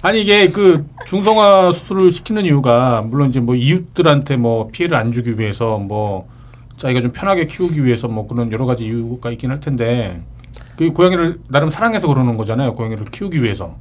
[0.00, 5.38] 아니 이게 그 중성화 수술을 시키는 이유가 물론 이제 뭐 이웃들한테 뭐 피해를 안 주기
[5.38, 6.28] 위해서 뭐
[6.78, 10.22] 자기가 좀 편하게 키우기 위해서 뭐 그런 여러 가지 이유가 있긴 할 텐데
[10.76, 12.74] 그 고양이를 나름 사랑해서 그러는 거잖아요.
[12.74, 13.76] 고양이를 키우기 위해서.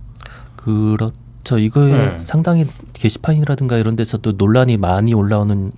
[0.55, 1.57] 그렇죠.
[1.57, 2.19] 이거에 네.
[2.19, 5.71] 상당히 게시판이라든가 이런 데서도 논란이 많이 올라오는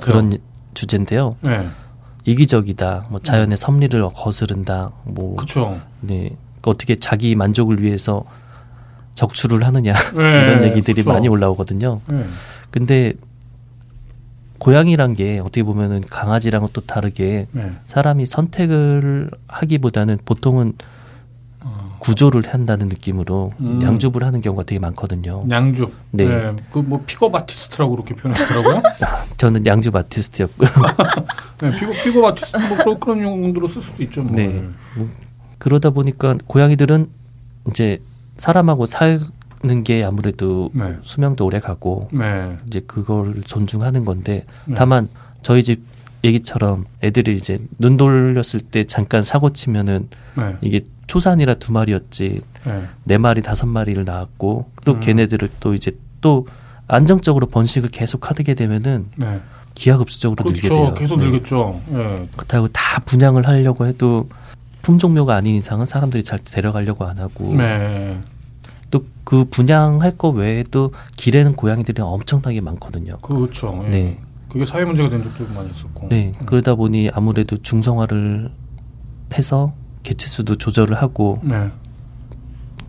[0.00, 0.38] 그런
[0.74, 1.36] 주제인데요.
[1.40, 1.68] 네.
[2.24, 3.06] 이기적이다.
[3.10, 3.56] 뭐 자연의 음.
[3.56, 4.90] 섭리를 거스른다.
[5.04, 5.80] 뭐 그쵸.
[6.00, 6.36] 네.
[6.62, 8.24] 어떻게 자기 만족을 위해서
[9.14, 10.44] 적출을 하느냐 네.
[10.44, 11.12] 이런 얘기들이 그쵸.
[11.12, 12.00] 많이 올라오거든요.
[12.06, 12.24] 네.
[12.70, 13.14] 근데
[14.58, 17.70] 고양이란 게 어떻게 보면은 강아지랑은 또 다르게 네.
[17.84, 20.74] 사람이 선택을 하기보다는 보통은
[21.60, 21.96] 어.
[22.00, 23.80] 구조를 한다는 느낌으로 음.
[23.82, 25.44] 냥줍을 하는 경우가 되게 많거든요.
[25.48, 25.92] 냥줍.
[26.10, 26.26] 네.
[26.26, 26.56] 네.
[26.70, 28.82] 그뭐 pickup artist라고 그렇게 표현하더라고요.
[29.38, 30.68] 저는 냥줍 artist였고요.
[31.62, 34.22] 네, pickup pickup artist 뭐 그런, 그런 용도로 쓸 수도 있죠.
[34.22, 34.32] 뭐.
[34.32, 34.64] 네.
[34.96, 35.08] 뭐
[35.58, 37.08] 그러다 보니까 고양이들은
[37.70, 38.00] 이제
[38.38, 38.86] 사람하고
[39.60, 40.96] 사는 게 아무래도 네.
[41.02, 42.56] 수명도 오래 가고 네.
[42.66, 44.74] 이제 그걸 존중하는 건데 네.
[44.76, 45.08] 다만
[45.42, 45.82] 저희 집
[46.24, 50.56] 얘기처럼 애들이 이제 눈 돌렸을 때 잠깐 사고 치면은 네.
[50.60, 52.82] 이게 초산이라 두 마리였지 네.
[53.04, 55.00] 네 마리 다섯 마리를 낳았고 또 음.
[55.00, 56.46] 걔네들을 또 이제 또
[56.86, 59.40] 안정적으로 번식을 계속 하게 되면은 네.
[59.74, 60.60] 기하급수적으로 그렇죠.
[60.60, 60.94] 늘게 돼요.
[60.94, 61.80] 계속 늘겠죠.
[61.88, 62.28] 네.
[62.36, 64.28] 그렇다고 다 분양을 하려고 해도
[64.82, 68.20] 품종묘가 아닌 이상은 사람들이 잘 데려가려고 안 하고 네.
[68.90, 73.18] 또 그 분양할 거 외에도 길에는 고양이들이 엄청나게 많거든요.
[73.18, 73.82] 그렇죠.
[73.88, 73.90] 예.
[73.90, 74.18] 네.
[74.48, 76.08] 그게 사회 문제가 된 적도 많이 있었고.
[76.08, 76.32] 네.
[76.40, 76.46] 음.
[76.46, 78.50] 그러다 보니 아무래도 중성화를
[79.34, 79.74] 해서
[80.04, 81.70] 개체 수도 조절을 하고 네.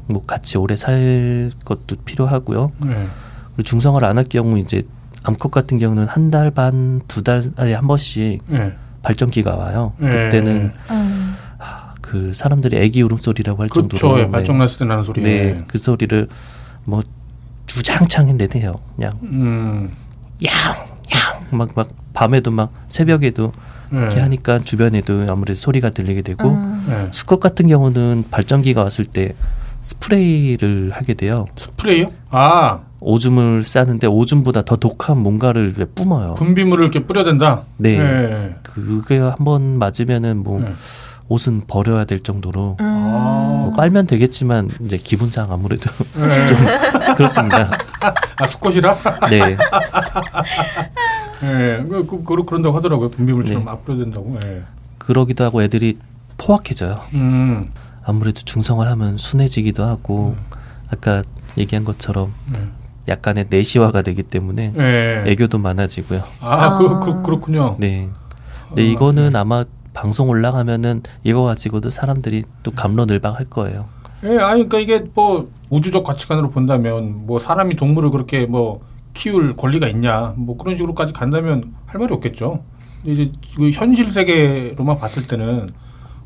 [0.08, 2.72] 뭐 같이 오래 살 것도 필요하고요.
[2.86, 3.08] 네.
[3.56, 4.84] 그리고 중성화를 안 할 경우 이제
[5.24, 8.74] 암컷 같은 경우는 한 달 반, 두 달에 한 번씩 네.
[9.02, 9.92] 발전기가 와요.
[9.98, 10.10] 네.
[10.10, 11.36] 그때는 음.
[12.10, 15.22] 그 사람들이 애기 울음소리라고 할 그쵸, 정도로 예, 발정 났을 때 나는 소리.
[15.22, 16.28] 네, 그 소리를
[16.86, 17.04] 뭐
[17.68, 18.80] 주장창 내내요.
[18.96, 19.92] 그냥 음.
[20.44, 23.52] 야야막 막 밤에도 막 새벽에도
[23.92, 24.00] 네.
[24.00, 26.86] 이렇게 하니까 주변에도 아무래도 소리가 들리게 되고 음.
[26.90, 27.08] 네.
[27.12, 29.36] 수컷 같은 경우는 발전기가 왔을 때
[29.82, 31.46] 스프레이를 하게 돼요.
[31.56, 32.08] 스프레이요?
[32.32, 36.34] 아 오줌을 싸는데 오줌보다 더 독한 뭔가를 뿜어요.
[36.34, 37.64] 분비물을 이렇게 뿌려댄다.
[37.78, 37.98] 네.
[38.00, 38.56] 네.
[38.64, 40.74] 그게 한 번 맞으면은 뭐 네.
[41.30, 42.86] 옷은 버려야 될 정도로 음.
[42.86, 46.48] 뭐 빨면 되겠지만 이제 기분상 아무래도 네.
[46.48, 46.58] 좀
[47.16, 47.70] 그렇습니다.
[48.38, 48.96] 아 수컷이라?
[49.30, 49.58] 네.
[51.42, 53.10] 네, 그, 그, 그런다고 하더라고요.
[53.10, 53.72] 분비물처럼 네.
[53.72, 54.38] 앞으로 된다고.
[54.44, 54.64] 네.
[54.98, 55.98] 그러기도 하고 애들이
[56.38, 57.00] 포악해져요.
[57.14, 57.70] 음.
[58.04, 60.58] 아무래도 중성을 하면 순해지기도 하고 음.
[60.92, 61.22] 아까
[61.58, 62.60] 얘기한 것처럼 네.
[63.08, 65.24] 약간의 내시화가 되기 때문에 네.
[65.28, 66.24] 애교도 많아지고요.
[66.42, 66.78] 아, 아.
[66.78, 67.78] 그, 그, 그렇군요.
[67.80, 68.10] 네.
[68.68, 69.38] 근데 어, 이거는 네.
[69.38, 69.64] 아마
[70.00, 73.86] 방송 올라가면은 이거 가지고도 사람들이 또 감론을박할 거예요.
[74.24, 78.80] 예, 아니 그러니까 이게 뭐 우주적 가치관으로 본다면 뭐 사람이 동물을 그렇게 뭐
[79.14, 82.64] 키울 권리가 있냐 뭐 그런 식으로까지 간다면 할 말이 없겠죠.
[83.04, 85.70] 이제 그 현실 세계로만 봤을 때는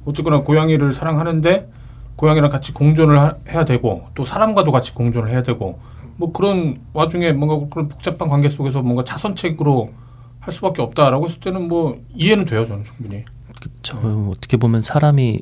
[0.06, 1.68] 어쨌거나 고양이를 사랑하는데
[2.16, 5.80] 고양이랑 같이 공존을 하, 해야 되고 또 사람과도 같이 공존을 해야 되고
[6.18, 9.90] 뭐 그런 와중에 뭔가 그런 복잡한 관계 속에서 뭔가 차선책으로
[10.42, 13.26] 할 수밖에 없다라고 했을 때는 뭐 이해는 돼요 저는 충분히.
[13.84, 13.98] 그렇죠.
[14.08, 14.30] 음.
[14.32, 15.42] 어떻게 보면 사람이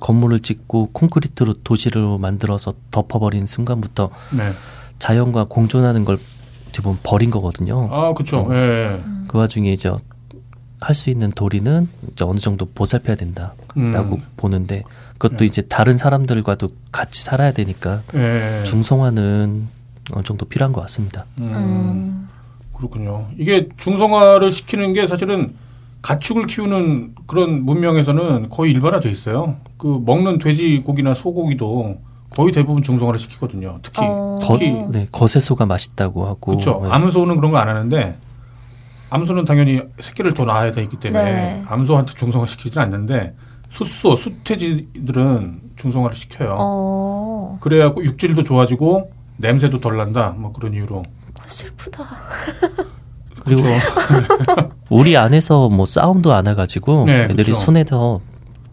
[0.00, 4.52] 건물을 짓고 콘크리트로 도시를 만들어서 덮어버린 순간부터 네.
[4.98, 6.18] 자연과 공존하는 걸
[6.72, 7.88] 대부분 버린 거거든요.
[7.90, 8.46] 아, 그렇죠.
[8.48, 9.02] 네.
[9.28, 9.90] 그 와중에 이제
[10.80, 14.20] 할 수 있는 도리는 이제 어느 정도 보살펴야 된다라고 음.
[14.36, 15.44] 보는데 그것도 네.
[15.44, 18.64] 이제 다른 사람들과도 같이 살아야 되니까 네.
[18.64, 19.68] 중성화는
[20.12, 21.26] 어느 정도 필요한 것 같습니다.
[21.38, 21.52] 음.
[21.54, 22.28] 음.
[22.76, 23.28] 그렇군요.
[23.38, 25.54] 이게 중성화를 시키는 게 사실은
[26.02, 29.56] 가축을 키우는 그런 문명에서는 거의 일반화돼 있어요.
[29.76, 33.78] 그 먹는 돼지고기나 소고기도 거의 대부분 중성화를 시키거든요.
[33.82, 34.36] 특히 어.
[34.40, 36.80] 특히 거, 네, 거세소가 맛있다고 하고 그렇죠.
[36.82, 36.88] 네.
[36.90, 38.16] 암소는 그런 거 안 하는데
[39.10, 41.62] 암소는 당연히 새끼를 더 낳아야 되기 때문에 네.
[41.66, 43.34] 암소한테 중성화 시키지는 않는데
[43.68, 46.56] 숫소, 숫돼지들은 중성화를 시켜요.
[46.58, 47.58] 어.
[47.60, 50.34] 그래갖고 육질도 좋아지고 냄새도 덜 난다.
[50.36, 51.02] 뭐 그런 이유로.
[51.46, 52.04] 슬프다.
[53.44, 53.62] 그리고
[54.90, 57.54] 우리 안에서 뭐 싸움도 안 해가지고 네, 애들이 그렇죠.
[57.54, 58.20] 순해서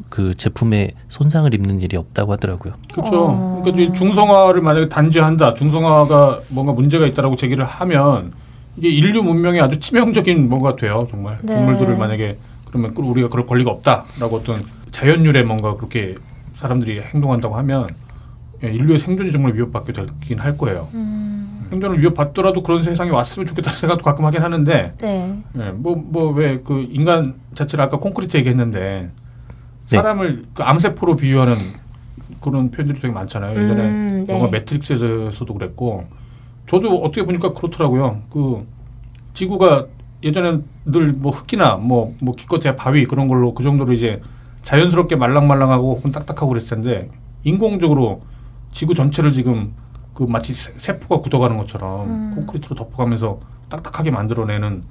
[0.10, 2.74] 그 제품에 손상을 입는 일이 없다고 하더라고요.
[2.94, 3.28] 그렇죠.
[3.28, 3.62] 어.
[3.64, 8.34] 그러니까 중성화를 만약에 단죄한다, 중성화가 뭔가 문제가 있다라고 제기를 하면
[8.78, 11.06] 이게 인류 문명에 아주 치명적인 뭔가 돼요.
[11.10, 11.56] 정말 네.
[11.56, 16.16] 동물들을 만약에 그러면 우리가 그럴 권리가 없다라고 어떤 자연율에 뭔가 그렇게
[16.56, 17.90] 사람들이 행동한다고 하면
[18.64, 20.90] 예, 인류의 생존이 정말 위협받게 되긴 할 거예요.
[20.94, 21.49] 음.
[21.70, 25.44] 생존을 위협받더라도 그런 세상이 왔으면 좋겠다는 생각도 가끔 하긴 하는데, 네.
[25.58, 29.12] 예, 뭐, 뭐, 왜 그 인간 자체를 아까 콘크리트 얘기했는데,
[29.90, 29.96] 네.
[29.96, 31.56] 사람을 그 암세포로 비유하는
[32.42, 33.52] 그런 표현들이 되게 많잖아요.
[33.60, 34.34] 예전에 음, 네.
[34.34, 36.06] 영화 매트릭스에서도 그랬고,
[36.68, 38.22] 저도 어떻게 보니까 그렇더라고요.
[38.32, 38.66] 그
[39.34, 39.88] 지구가
[40.24, 44.22] 예전에 늘뭐 흙이나 뭐, 뭐 기껏해야 바위 그런 걸로 그 정도로 이제
[44.64, 47.10] 자연스럽게 말랑말랑하고 혹은 딱딱하고 그랬을 텐데
[47.44, 48.22] 인공적으로
[48.72, 49.74] 지구 전체를 지금
[50.20, 52.34] 그 마치 세포가 굳어가는 것처럼 음.
[52.36, 54.84] 콘크리트로 덮어가면서 딱딱하게 만들어내는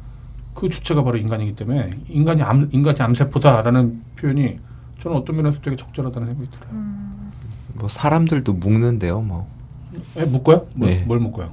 [0.54, 4.58] 그 주체가 바로 인간이기 때문에 인간이 암 인간이 암세포다라는 표현이
[5.02, 6.70] 저는 어떤 면에서 되게 적절하다는 생각이 들어요.
[6.72, 7.30] 음.
[7.74, 9.46] 뭐 사람들도 묶는데요, 뭐.
[10.16, 10.66] 예, 묶어요?
[10.72, 11.04] 뭐, 네.
[11.06, 11.50] 뭘 묶어요?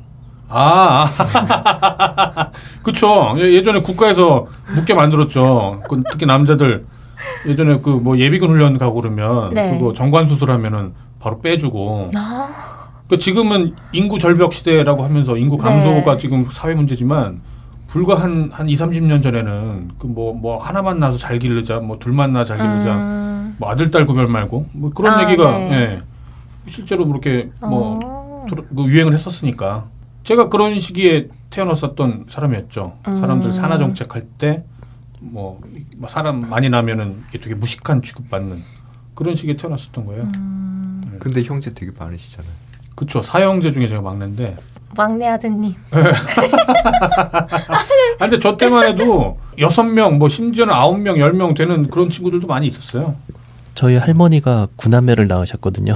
[0.48, 1.06] 아,
[2.82, 3.36] 그쵸.
[3.40, 5.82] 예, 예전에 국가에서 묶게 만들었죠.
[5.90, 6.86] 그 특히 남자들
[7.46, 9.78] 예전에 그 뭐 예비군 훈련 가고 그러면 네.
[9.78, 12.12] 그거 정관 수술하면은 바로 빼주고.
[12.16, 12.85] 아.
[13.10, 16.18] 그 지금은 인구 절벽 시대라고 하면서 인구 감소가 네.
[16.18, 17.42] 지금 사회 문제지만
[17.88, 22.34] 불과 한, 한 2, 30년 전에는 그 뭐, 뭐 하나만 나서 잘 기르자, 뭐 둘만
[22.34, 23.56] 나 잘 기르자, 음.
[23.60, 25.72] 뭐 아들, 딸 구별 말고, 뭐 그런 아, 얘기가, 네.
[25.72, 26.02] 예.
[26.68, 28.46] 실제로 그렇게 뭐, 어.
[28.50, 29.86] 그 유행을 했었으니까.
[30.24, 32.98] 제가 그런 시기에 태어났었던 사람이었죠.
[33.04, 33.54] 사람들 음.
[33.54, 34.64] 산하 정책 할 때,
[35.20, 35.62] 뭐,
[35.98, 38.64] 뭐, 사람 많이 나면은 되게 무식한 취급받는
[39.14, 40.24] 그런 시기에 태어났었던 거예요.
[40.24, 41.02] 음.
[41.06, 41.18] 네.
[41.20, 42.65] 근데 형제 되게 많으시잖아요.
[42.96, 43.22] 그렇죠.
[43.22, 44.56] 사형제 중에 제가 막내인데.
[44.96, 45.74] 막내 아드님.
[45.92, 47.48] 아,
[48.20, 52.48] 근데 저 때만 해도 여섯 명, 뭐 심지어는 아홉 명, 열 명 되는 그런 친구들도
[52.48, 53.16] 많이 있었어요.
[53.74, 55.96] 저희 할머니가 구남매를 낳으셨거든요.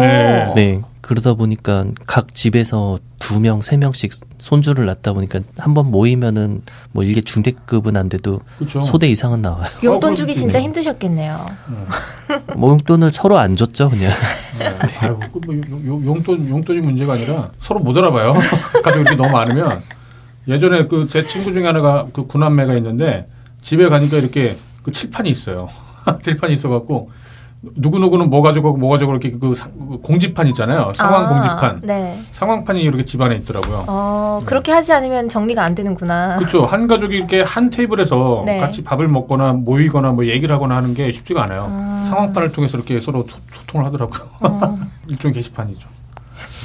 [0.00, 0.52] 네.
[0.54, 0.80] 네.
[1.06, 7.04] 그러다 보니까 각 집에서 두 명, 세 명씩 손주를 낳다 보니까 한 번 모이면은 뭐
[7.04, 8.82] 일개 중대급은 안 돼도 그쵸.
[8.82, 9.66] 소대 이상은 나와요.
[9.84, 11.46] 용돈 어, 주기 진짜 힘드셨겠네요.
[12.56, 14.10] 뭐 용돈을 서로 안 줬죠, 그냥.
[14.58, 14.76] 네.
[15.00, 15.54] 아이고, 그뭐
[16.06, 18.34] 용 돈 용돈이 문제가 아니라 서로 못 알아봐요.
[18.82, 19.82] 가족 이렇게 너무 많으면
[20.48, 23.28] 예전에 그 제 친구 중에 하나가 그 구남매가 있는데
[23.62, 25.68] 집에 가니까 이렇게 그 칠판이 있어요.
[26.20, 27.10] 칠판이 있어갖고
[27.62, 30.90] 누구 누구는 뭐 가지고 뭐 가지고 이렇게 그, 그 공지판 있잖아요.
[30.94, 31.80] 상황 아, 공지판.
[31.82, 32.20] 네.
[32.32, 33.84] 상황판이 이렇게 집안에 있더라고요.
[33.88, 34.46] 어, 네.
[34.46, 36.36] 그렇게 하지 않으면 정리가 안 되는구나.
[36.36, 36.64] 그렇죠.
[36.66, 38.58] 한 가족이 이렇게 한 테이블에서 네.
[38.58, 41.66] 같이 밥을 먹거나 모이거나 뭐 얘기를 하거나 하는 게 쉽지가 않아요.
[41.68, 42.04] 아.
[42.06, 44.28] 상황판을 통해서 이렇게 서로 소 통을 하더라고요.
[44.40, 44.78] 어.
[45.08, 45.88] 일종 게시판이죠.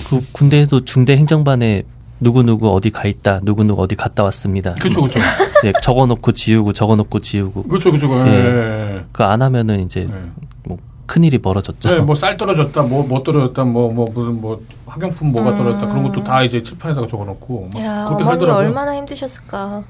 [0.09, 1.83] 그 군대에도 중대 행정반에
[2.19, 4.75] 누구 누구 어디 가 있다, 누구 누구 어디 갔다 왔습니다.
[4.75, 5.19] 그렇죠, 그렇죠.
[5.65, 7.63] 예, 적어놓고 지우고 적어놓고 지우고.
[7.63, 8.13] 그렇죠, 그렇죠.
[8.27, 9.05] 예.
[9.11, 10.31] 그안 하면은 이제 예.
[10.63, 10.77] 뭐
[11.11, 11.89] 큰일이 벌어졌죠.
[11.89, 15.57] 네, 뭐쌀 떨어졌다, 뭐, 뭐 떨어졌다, 뭐, 뭐, 무슨 뭐, 학용품 뭐가 음.
[15.57, 17.71] 떨어졌다, 그런 것도 다 이제 칠판에다가 적어 놓고.
[17.79, 18.65] 야, 그렇게 어머니 살더라고요.
[18.67, 19.83] 얼마나 힘드셨을까.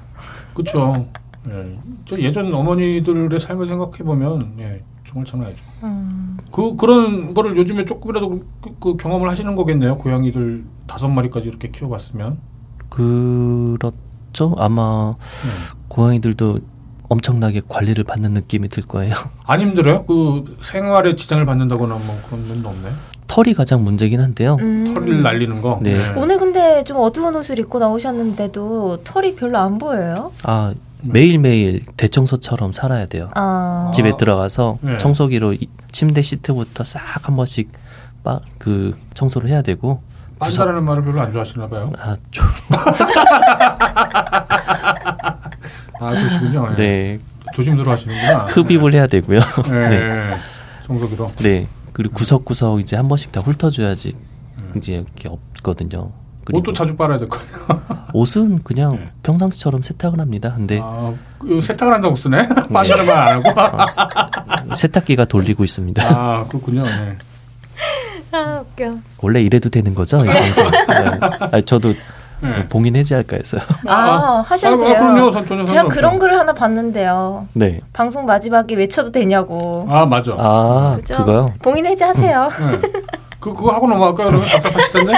[0.52, 1.06] 그렇죠.
[1.48, 1.78] 예.
[2.06, 5.62] 저 예전 어머니들의 삶을 생각해 보면, 예, 정말 장난이죠.
[5.84, 6.38] 음.
[6.50, 9.98] 그, 그런 거를 요즘에 조금이라도 그, 그 경험을 하시는 거겠네요.
[9.98, 12.38] 고양이들 다섯 마리까지 이렇게 키워봤으면.
[12.88, 13.92] 그렇
[14.32, 14.54] 죠.
[14.58, 15.76] 아마 네.
[15.88, 16.58] 고양이들도
[17.08, 19.14] 엄청나게 관리를 받는 느낌이 들 거예요.
[19.44, 20.04] 안 힘들어요?
[20.06, 22.88] 그 생활에 지장을 받는다거나 뭐 그런 면도 없네.
[23.26, 24.56] 털이 가장 문제긴 한데요.
[24.60, 24.92] 음.
[24.94, 25.78] 털을 날리는 거.
[25.82, 25.94] 네.
[25.94, 26.20] 네.
[26.20, 30.32] 오늘 근데 좀 어두운 옷을 입고 나오셨는데도 털이 별로 안 보여요?
[30.42, 33.28] 아 매일 매일 대청소처럼 살아야 돼요.
[33.34, 33.90] 아.
[33.94, 34.98] 집에 들어가서 네.
[34.98, 35.56] 청소기로
[35.90, 37.72] 침대 시트부터 싹 한 번씩
[38.22, 40.00] 빠, 그 청소를 해야 되고
[40.42, 41.92] 빤다라는 말을 별로 안 좋아하시나 봐요.
[41.98, 42.44] 아, 좀.
[46.00, 46.68] 아, 그러시군요.
[46.70, 46.74] 네.
[46.74, 47.18] 네.
[47.54, 48.44] 조심 들어 하시는구나.
[48.46, 49.38] 흡입을 해야 되고요.
[49.70, 49.88] 네.
[49.88, 50.30] 네.
[50.86, 51.30] 청소기로.
[51.36, 51.68] 네.
[51.92, 54.12] 그리고 구석구석 이제 한 번씩 다 훑어줘야지
[54.58, 54.72] 음.
[54.76, 56.10] 이제 이렇게 없거든요.
[56.52, 57.46] 옷도 자주 빨아야 될 거예요.
[58.14, 59.12] 옷은 그냥 네.
[59.22, 60.52] 평상시처럼 세탁을 합니다.
[60.56, 62.48] 근데 아, 그 세탁을 한다고 쓰네?
[62.72, 63.60] 빨아는 말안 하고.
[63.60, 66.02] 아, 세탁기가 돌리고 있습니다.
[66.04, 66.82] 아 그렇군요.
[66.82, 67.16] 네.
[68.32, 68.96] 아 웃겨.
[69.20, 70.22] 원래 이래도 되는 거죠?
[70.24, 70.30] 네.
[71.52, 71.94] 아니, 저도
[72.40, 72.66] 네.
[72.68, 73.60] 봉인 해지할까 했어요.
[73.86, 74.96] 아, 아 하셔도 아, 돼요.
[74.96, 75.46] 아, 그럼요.
[75.46, 77.46] 전혀 제가 그런 글을 하나 봤는데요.
[77.52, 77.80] 네.
[77.92, 79.86] 방송 마지막에 외쳐도 되냐고.
[79.90, 80.32] 아 맞아.
[80.36, 81.18] 아 그죠?
[81.18, 81.54] 그거요?
[81.62, 82.48] 봉인 해지하세요.
[82.58, 82.80] 네.
[83.38, 85.12] 그 그거 하고 넘어갈까 그러면 답답하실 텐데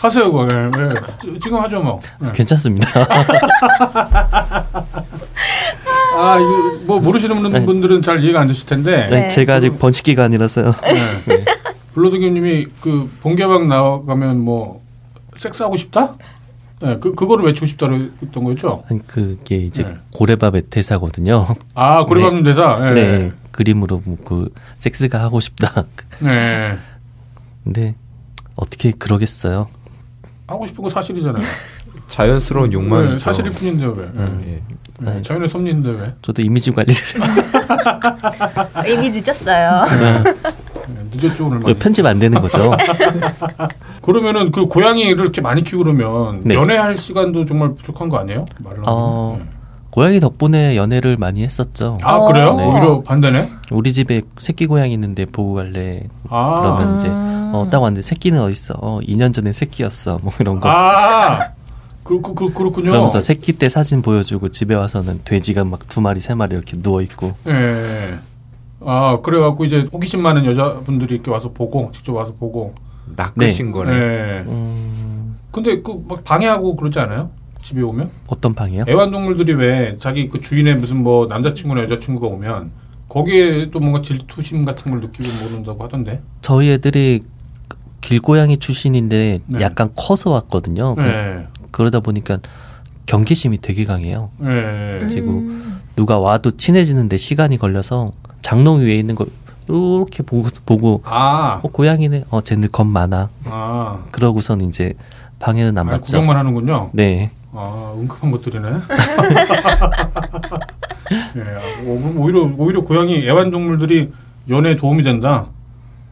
[0.00, 0.46] 하세요 그거.
[0.46, 1.38] 네, 네.
[1.42, 1.98] 지금 하죠 뭐.
[2.20, 2.30] 네.
[2.32, 2.88] 괜찮습니다.
[6.18, 9.06] 아 이거 뭐 모르시는 분들은 잘 이해가 안 되실 텐데.
[9.10, 10.74] 네, 제가 아직 번식기가 아니라서요.
[11.96, 12.02] 네.
[12.02, 14.82] 블러드기님이 그 본개방 나가면 뭐
[15.38, 16.14] 섹스하고 싶다?
[16.80, 18.84] 네, 그 그거를 외치고 싶다고 했던 거죠.
[18.90, 19.96] 아니, 그게 이제 네.
[20.14, 21.46] 고래밥의 대사거든요.
[21.74, 22.42] 아 고래밥 네.
[22.42, 22.78] 대사.
[22.78, 22.92] 네.
[22.94, 23.32] 네.
[23.50, 25.84] 그림으로 뭐 그 섹스가 하고 싶다.
[26.20, 26.76] 네.
[27.64, 27.94] 근데
[28.56, 29.68] 어떻게 그러겠어요?
[30.46, 31.42] 하고 싶은 거 사실이잖아요.
[32.08, 33.12] 자연스러운 욕망이죠.
[33.12, 33.92] 네, 사실일 뿐인데 왜?
[34.04, 34.62] 음, 예.
[35.00, 36.14] 네, 자연의 섭리인데 왜?
[36.22, 36.94] 저도 이미지 관리를
[38.88, 39.84] 이미 늦었어요.
[41.16, 41.74] 네, 늦었죠 오늘.
[41.74, 42.72] 편집 안 되는 거죠.
[44.02, 46.54] 그러면은 그 고양이를 이렇게 많이 키우 그러면 네.
[46.54, 48.44] 연애할 시간도 정말 부족한 거 아니에요?
[48.62, 49.46] 말로 어, 네.
[49.90, 51.98] 고양이 덕분에 연애를 많이 했었죠.
[52.02, 52.54] 아 그래요?
[52.54, 52.64] 네.
[52.64, 53.50] 오히려 반대네.
[53.70, 56.02] 우리 집에 새끼 고양이 있는데 보고 갈래.
[56.28, 56.60] 아.
[56.60, 58.74] 그러면 이제 어, 딱 왔는데 새끼는 어디 있어?
[58.78, 60.18] 어, 2년 전에 새끼였어.
[60.22, 60.68] 뭐 이런 거.
[60.70, 61.48] 아.
[62.04, 62.90] 그, 그, 그, 그렇군요.
[62.92, 67.00] 그러면서 새끼 때 사진 보여주고 집에 와서는 돼지가 막 두 마리 세 마리 이렇게 누워
[67.02, 67.34] 있고.
[67.48, 68.18] 예.
[68.88, 72.74] 아 그래갖고 이제 호기심 많은 여자분들이 이렇게 와서 보고 직접 와서 보고.
[73.16, 73.72] 낚으신 네.
[73.72, 73.90] 거네.
[73.92, 74.44] 네.
[74.48, 75.36] 음...
[75.52, 77.30] 근데 그 막 방해하고 그러지 않아요?
[77.62, 78.10] 집에 오면?
[78.26, 78.84] 어떤 방해요?
[78.88, 82.70] 애완동물들이 왜 자기 그 주인의 무슨 뭐 남자친구나 여자친구가 오면
[83.08, 86.20] 거기에 또 뭔가 질투심 같은 걸 느끼고 모른다고 하던데.
[86.40, 87.22] 저희 애들이
[88.00, 89.60] 길고양이 출신인데 네.
[89.60, 90.94] 약간 커서 왔거든요.
[90.96, 91.46] 그 네.
[91.70, 92.38] 그러다 보니까
[93.06, 94.30] 경계심이 되게 강해요.
[94.38, 94.98] 네.
[95.08, 95.80] 그리고 음.
[95.96, 98.12] 누가 와도 친해지는데 시간이 걸려서
[98.46, 99.26] 장롱 위에 있는 거
[99.68, 101.58] 이렇게 보고 보고 아.
[101.64, 102.26] 어, 고양이네.
[102.30, 103.28] 어, 쟤는 겁 많아.
[103.46, 103.98] 아.
[104.12, 104.94] 그러고선 이제
[105.40, 106.04] 방에는 안 아, 맞죠.
[106.04, 106.90] 구경만 하는군요.
[106.92, 107.32] 네.
[107.52, 108.70] 아, 은근한 것들이네.
[111.34, 111.42] 네,
[112.16, 114.12] 오히려 오히려 고양이 애완동물들이
[114.48, 115.48] 연애에 도움이 된다.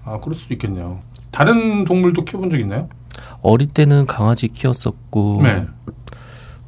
[0.04, 1.02] 아, 그럴 수도 있겠네요.
[1.30, 2.88] 다른 동물도 키워본 적 있나요?
[3.42, 5.66] 어릴 때는 강아지 키웠었고, 네.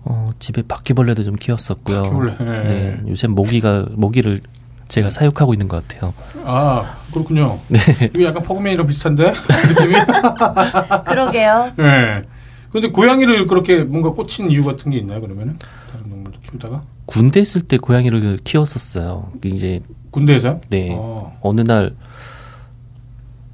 [0.05, 2.03] 어, 집에 바퀴벌레도 좀 키웠었고요.
[2.05, 2.37] 바퀴벌레.
[2.39, 2.63] 네.
[2.69, 3.01] 네.
[3.09, 4.41] 요새 모기가 모기를
[4.89, 6.15] 제가 사육하고 있는 것 같아요.
[6.45, 7.59] 아 그렇군요.
[7.69, 7.79] 네.
[8.15, 9.33] 이거 약간 퍼그맨이랑 비슷한데
[9.69, 9.95] 느낌이.
[11.07, 11.73] 그러게요.
[11.77, 12.23] 네.
[12.71, 15.21] 근데 고양이를 그렇게 뭔가 꽂힌 이유 같은 게 있나요?
[15.21, 15.57] 그러면은
[15.91, 16.83] 다른 동물도 키우다가?
[17.07, 19.33] 군대 있을 때 고양이를 키웠었어요.
[19.45, 20.61] 이제 군대에서?
[20.69, 20.95] 네.
[20.97, 21.37] 어.
[21.41, 21.95] 어느 날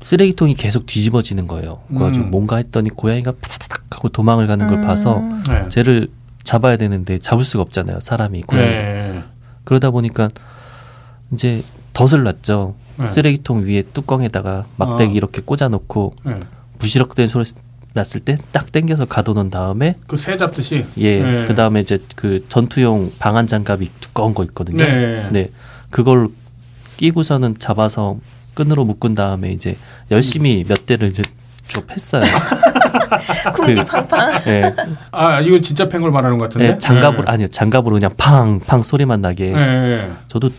[0.02, 1.80] 쓰레기통이 계속 뒤집어지는 거예요.
[1.88, 2.30] 그래가지고 음.
[2.30, 4.86] 뭔가 했더니 고양이가 파다닥 하고 도망을 가는 걸 음.
[4.86, 5.68] 봐서 네.
[5.68, 6.08] 쟤를
[6.42, 8.00] 잡아야 되는데 잡을 수가 없잖아요.
[8.00, 8.68] 사람이 고양이.
[8.70, 9.22] 네.
[9.64, 10.28] 그러다 보니까
[11.32, 12.74] 이제 덫을 놨죠.
[12.98, 13.08] 네.
[13.08, 15.14] 쓰레기통 위에 뚜껑에다가 막대기 아.
[15.14, 16.34] 이렇게 꽂아놓고 네.
[16.78, 17.44] 부시럭된 소리
[17.94, 21.22] 났을 때 딱 당겨서 가둬놓은 다음에 그 새 잡듯이 예.
[21.22, 21.46] 네.
[21.46, 24.82] 그 다음에 이제 그 전투용 방한 장갑이 두꺼운 거 있거든요.
[24.84, 25.28] 네.
[25.30, 25.50] 네.
[25.90, 26.28] 그걸
[26.96, 28.16] 끼고서는 잡아서
[28.54, 29.76] 끈으로 묶은 다음에 이제
[30.10, 31.22] 열심히 몇 대를 이제
[31.68, 32.22] 쭉 했어요.
[33.54, 34.30] 쿵디팡팡.
[34.42, 34.74] 그, 네.
[35.10, 36.72] 아 이건 진짜 팽걸 말하는 것 같은데.
[36.72, 37.30] 네, 장갑으로 네.
[37.32, 39.50] 아니요 장갑으로 그냥 팡팡 소리만 나게.
[39.52, 40.10] 네.
[40.28, 40.50] 저도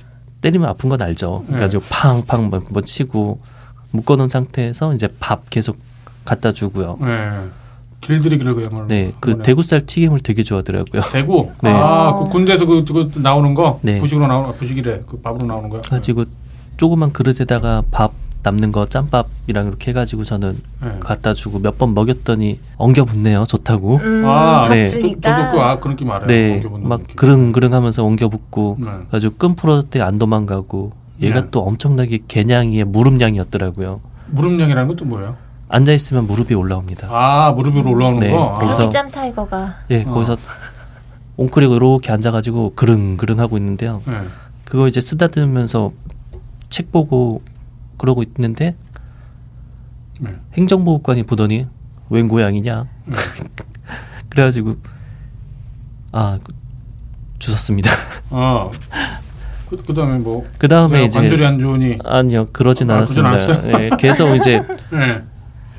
[0.43, 1.43] 때리면 아픈 건 알죠.
[1.47, 3.39] 그래가지고 팡팡 뭐, 뭐 치고
[3.91, 5.77] 묶어놓은 상태에서 이제 밥 계속
[6.25, 6.97] 갖다 주고요.
[7.01, 7.29] 네.
[8.01, 8.87] 길들이기를 그야말로.
[8.87, 11.01] 네, 그 대구살 튀김을 되게 좋아하더라고요.
[11.13, 11.51] 대구.
[11.63, 11.69] 네.
[11.69, 13.79] 아, 그 군대에서 그, 그 나오는 거.
[13.81, 13.99] 네.
[13.99, 15.03] 부식으로 나오는 부식이래.
[15.07, 15.81] 그 밥으로 나오는 거야.
[15.81, 16.25] 가지고
[16.75, 18.11] 조그만 그릇에다가 밥
[18.43, 20.97] 남는 거 짬밥이랑 이렇게 해가지고 저는 네.
[20.99, 23.45] 갖다 주고 몇 번 먹였더니 엉겨 붙네요.
[23.45, 23.97] 좋다고.
[23.97, 24.85] 음, 아, 네.
[24.87, 26.27] 저, 저도 그, 아, 그런 게 말해요.
[26.27, 26.61] 네.
[26.81, 28.87] 막 그릉그릉 하면서 엉겨 붙고, 네.
[29.09, 31.47] 가지고 끈 풀었을 때 안 도망가고, 얘가 네.
[31.51, 34.01] 또 엄청나게 개냥이의 무릎냥이었더라고요.
[34.27, 35.37] 무릎냥이라는 것도 뭐예요?
[35.69, 37.07] 앉아 있으면 무릎이 올라옵니다.
[37.09, 38.57] 아 무릎 위로 올라오는 네, 거.
[38.59, 39.73] 거기서 짬 타이거가.
[39.91, 40.11] 예, 어.
[40.11, 40.37] 거기서
[41.37, 44.01] 옹크리고 이렇게 앉아가지고 그릉그릉 하고 있는데요.
[44.05, 44.13] 네.
[44.65, 45.91] 그거 이제 쓰다듬으면서
[46.69, 47.41] 책 보고
[48.03, 48.75] 그러고 있는데
[50.19, 50.35] 네.
[50.55, 51.67] 행정보호관이 보더니
[52.09, 52.85] 웬 고양이냐.
[53.05, 53.13] 네.
[54.27, 54.75] 그래가지고
[56.11, 56.37] 아
[57.39, 57.89] 주셨습니다.
[58.29, 58.69] 아.
[59.69, 60.45] 그, 그 다음에 뭐.
[60.57, 61.17] 그 다음에 이제.
[61.17, 61.97] 관절이 안 좋으니.
[62.03, 63.61] 아니요, 그러진 아, 않았습니다.
[63.61, 64.61] 네, 계속 이제.
[64.91, 65.21] 네.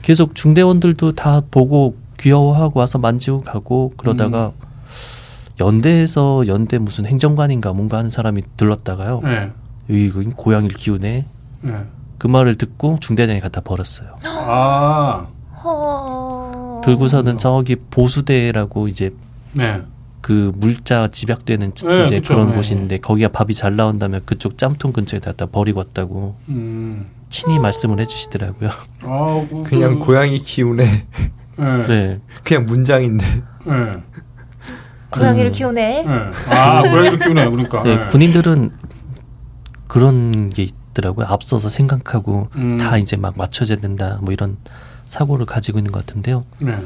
[0.00, 4.66] 계속 중대원들도 다 보고 귀여워하고 와서 만지고 가고 그러다가 음.
[5.60, 9.20] 연대에서 연대 무슨 행정관인가 뭔가 하는 사람이 들렀다가요.
[9.22, 9.52] 네.
[9.88, 11.26] 이거 고양이를 키우네.
[11.60, 11.84] 네.
[12.24, 14.16] 그 말을 듣고 중대장에 갖다 버렸어요.
[14.24, 15.26] 아.
[16.82, 19.10] 들고서는 저기 보수대라고 이제
[19.52, 19.82] 네.
[20.22, 22.56] 그 물자 집약되는 네, 이제 그쵸, 그런 네.
[22.56, 27.08] 곳인데 거기가 밥이 잘 나온다면 그쪽 짬통 근처에 갖다 버리고 왔다고 음.
[27.28, 28.70] 친히 말씀을 해주시더라고요.
[29.02, 31.06] 아, 그, 그냥 그, 고양이 키우네.
[31.58, 31.86] 네.
[31.86, 32.20] 네.
[32.42, 33.26] 그냥 문장인데.
[33.66, 33.74] 네.
[35.10, 35.52] 고양이를 음.
[35.52, 36.04] 키우네.
[36.04, 36.56] 네.
[36.56, 37.50] 아 고양이를 키우네.
[37.50, 37.82] 그러니까.
[37.82, 38.06] 네, 네.
[38.06, 38.70] 군인들은
[39.88, 41.26] 그런 게 있 더라고요.
[41.26, 42.78] 앞서서 생각하고 음.
[42.78, 44.18] 다 이제 막 맞춰져야 된다.
[44.22, 44.56] 뭐 이런
[45.04, 46.44] 사고를 가지고 있는 것 같은데요.
[46.60, 46.78] 네.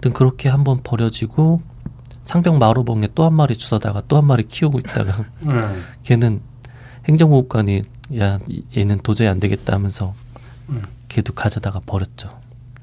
[0.00, 1.62] 든 그렇게 한번 버려지고
[2.24, 5.54] 상병 마루봉에 또 한 마리 주워다가 또 한 마리 키우고 있다가 네.
[6.02, 6.40] 걔는
[7.08, 7.82] 행정보호관이
[8.18, 8.38] 야
[8.76, 10.14] 얘는 도저히 안 되겠다 하면서
[10.68, 10.80] 네.
[11.08, 12.30] 걔도 가져다가 버렸죠.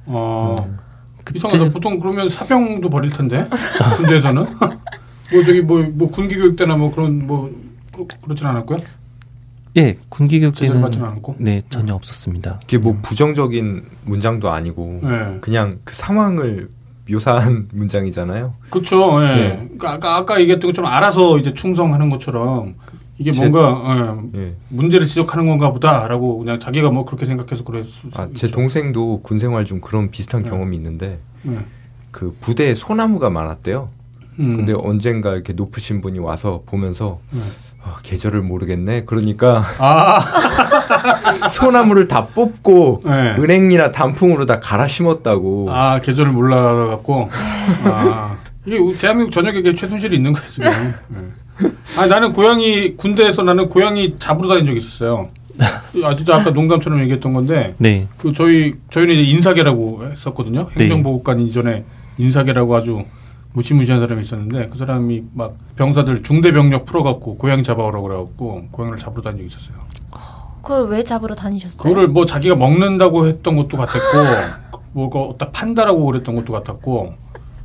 [0.08, 0.78] 아 음.
[1.36, 1.70] 이상하다.
[1.72, 3.48] 보통 그러면 사병도 버릴 텐데
[3.98, 4.46] 군대에서는
[5.32, 7.52] 뭐 저기 뭐 뭐 군기 교육 때나 뭐 그런 뭐
[8.24, 8.80] 그렇진 않았고요.
[9.78, 10.84] 예, 군기 교육 때는
[11.38, 12.60] 네 전혀 없었습니다.
[12.62, 13.02] 그게 뭐 음.
[13.02, 15.38] 부정적인 문장도 아니고 네.
[15.42, 16.70] 그냥 그 상황을
[17.10, 18.56] 묘사한 문장이잖아요.
[18.70, 19.24] 그렇죠.
[19.24, 19.36] 예.
[19.36, 19.50] 네.
[19.58, 22.76] 그러니까 아까 아까 얘기했던 것처럼 알아서 이제 충성하는 것처럼
[23.18, 24.56] 이게 제, 뭔가 예, 예.
[24.70, 27.86] 문제를 지적하는 건가 보다라고 그냥 자기가 뭐 그렇게 생각해서 그랬.
[28.14, 30.50] 아, 제 동생도 군 생활 중 그런 비슷한 네.
[30.50, 31.58] 경험이 있는데 네.
[32.12, 33.90] 그 부대에 소나무가 많았대요.
[34.40, 34.56] 음.
[34.56, 37.40] 근데 언젠가 이렇게 높으신 분이 와서 보면서 네.
[37.82, 39.06] 어, 계절을 모르겠네.
[39.06, 40.20] 그러니까 아.
[41.50, 43.36] 소나무를 다 뽑고 네.
[43.40, 45.68] 은행이나 단풍으로 다 갈아 심었다고.
[45.72, 47.30] 아 계절을 몰라갖고.
[47.86, 48.38] 아.
[48.66, 50.96] 이게 대한민국 전역에 최순실이 있는 거예요 지금.
[51.08, 51.72] 네.
[51.98, 55.30] 아 나는 고양이 군대에서 나는 고양이 잡으러 다닌 적이 있었어요.
[56.04, 57.76] 아 진짜 아까 농담처럼 얘기했던 건데.
[57.78, 58.08] 네.
[58.18, 60.70] 그 저희 저희는 이제 인사계라고 했었거든요.
[60.76, 60.84] 네.
[60.84, 61.86] 행정보호관 이전에
[62.18, 63.04] 인사계라고 아주
[63.54, 69.22] 무시무시한 사람이 있었는데 그 사람이 막 병사들 중대 병력 풀어갖고 고양이 잡아오라고 그래갖고 고양이를 잡으러
[69.22, 69.78] 다닌 적이 있었어요.
[70.62, 71.82] 그걸 왜 잡으러 다니셨어요?
[71.82, 77.14] 그거를 뭐 자기가 먹는다고 했던 것도 같았고 뭐가 어디다 판다라고 그랬던 것도 같았고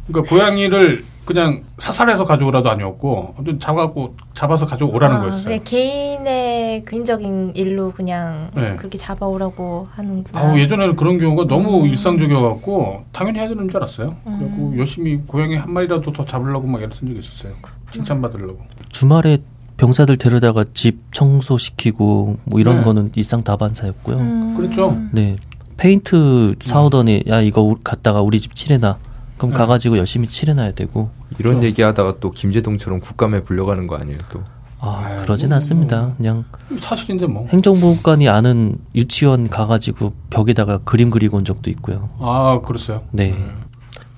[0.07, 5.49] 그러니까 고양이를 그냥 사살해서 가져오라도 아니었고 아무튼 잡아고 잡아서 가져오라는 아, 거였어요.
[5.49, 8.77] 네, 개인의 개인적인 일로 그냥 네.
[8.77, 10.39] 그렇게 잡아오라고 하는구나.
[10.39, 11.87] 아, 예전에는 그런 경우가 너무 음.
[11.87, 14.17] 일상적이어갖고 당연히 해야 되는 줄 알았어요.
[14.27, 14.37] 음.
[14.39, 17.55] 그리고 열심히 고양이 한 마리라도 더 잡으려고 막 애를 쓴 적이 있었어요.
[17.91, 18.59] 칭찬받으려고.
[18.91, 19.39] 주말에
[19.79, 22.85] 병사들 데려다가 집 청소시키고 뭐 이런 네.
[22.85, 24.17] 거는 일상 다반사였고요.
[24.19, 24.57] 음.
[24.59, 24.99] 그렇죠.
[25.13, 25.37] 네.
[25.79, 28.99] 페인트 사오더니 야 이거 갖다가 우리 집 칠해놔.
[29.45, 29.57] 그럼 네.
[29.57, 31.67] 가가지고 열심히 칠해놔야 되고 이런 그렇죠.
[31.67, 34.43] 얘기하다가 또 김재동처럼 국감에 불려가는 거 아니에요 또?
[34.81, 36.15] 아 그러진 뭐, 않습니다.
[36.17, 36.45] 그냥
[36.81, 42.11] 사실인데 뭐 행정보급관이 아는 유치원 가가지고 벽에다가 그림 그리고 온 적도 있고요.
[42.19, 43.03] 아 그랬어요.
[43.11, 43.31] 네.
[43.31, 43.53] 네.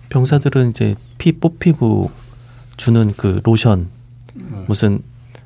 [0.09, 2.11] 병사들은 이제 피 뽑히고
[2.77, 3.89] 주는 그 로션
[4.35, 4.45] 네.
[4.67, 5.03] 무슨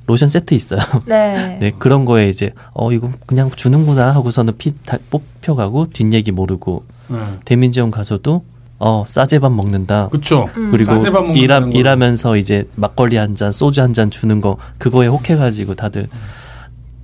[0.06, 0.80] 로션 세트 있어요.
[1.06, 1.58] 네.
[1.60, 4.72] 네 그런 거에 이제 어 이거 그냥 주는구나 하고서는 피
[5.10, 7.18] 뽑혀가고 뒷얘기 모르고 네.
[7.44, 8.44] 대민지원 가서도
[8.82, 10.08] 어 싸제밥 먹는다.
[10.08, 10.48] 그렇죠.
[10.56, 10.70] 음.
[10.70, 10.94] 그리고
[11.36, 16.08] 일하, 일하면서 이제 막걸리 한 잔, 소주 한 잔 주는 거 그거에 혹해가지고 다들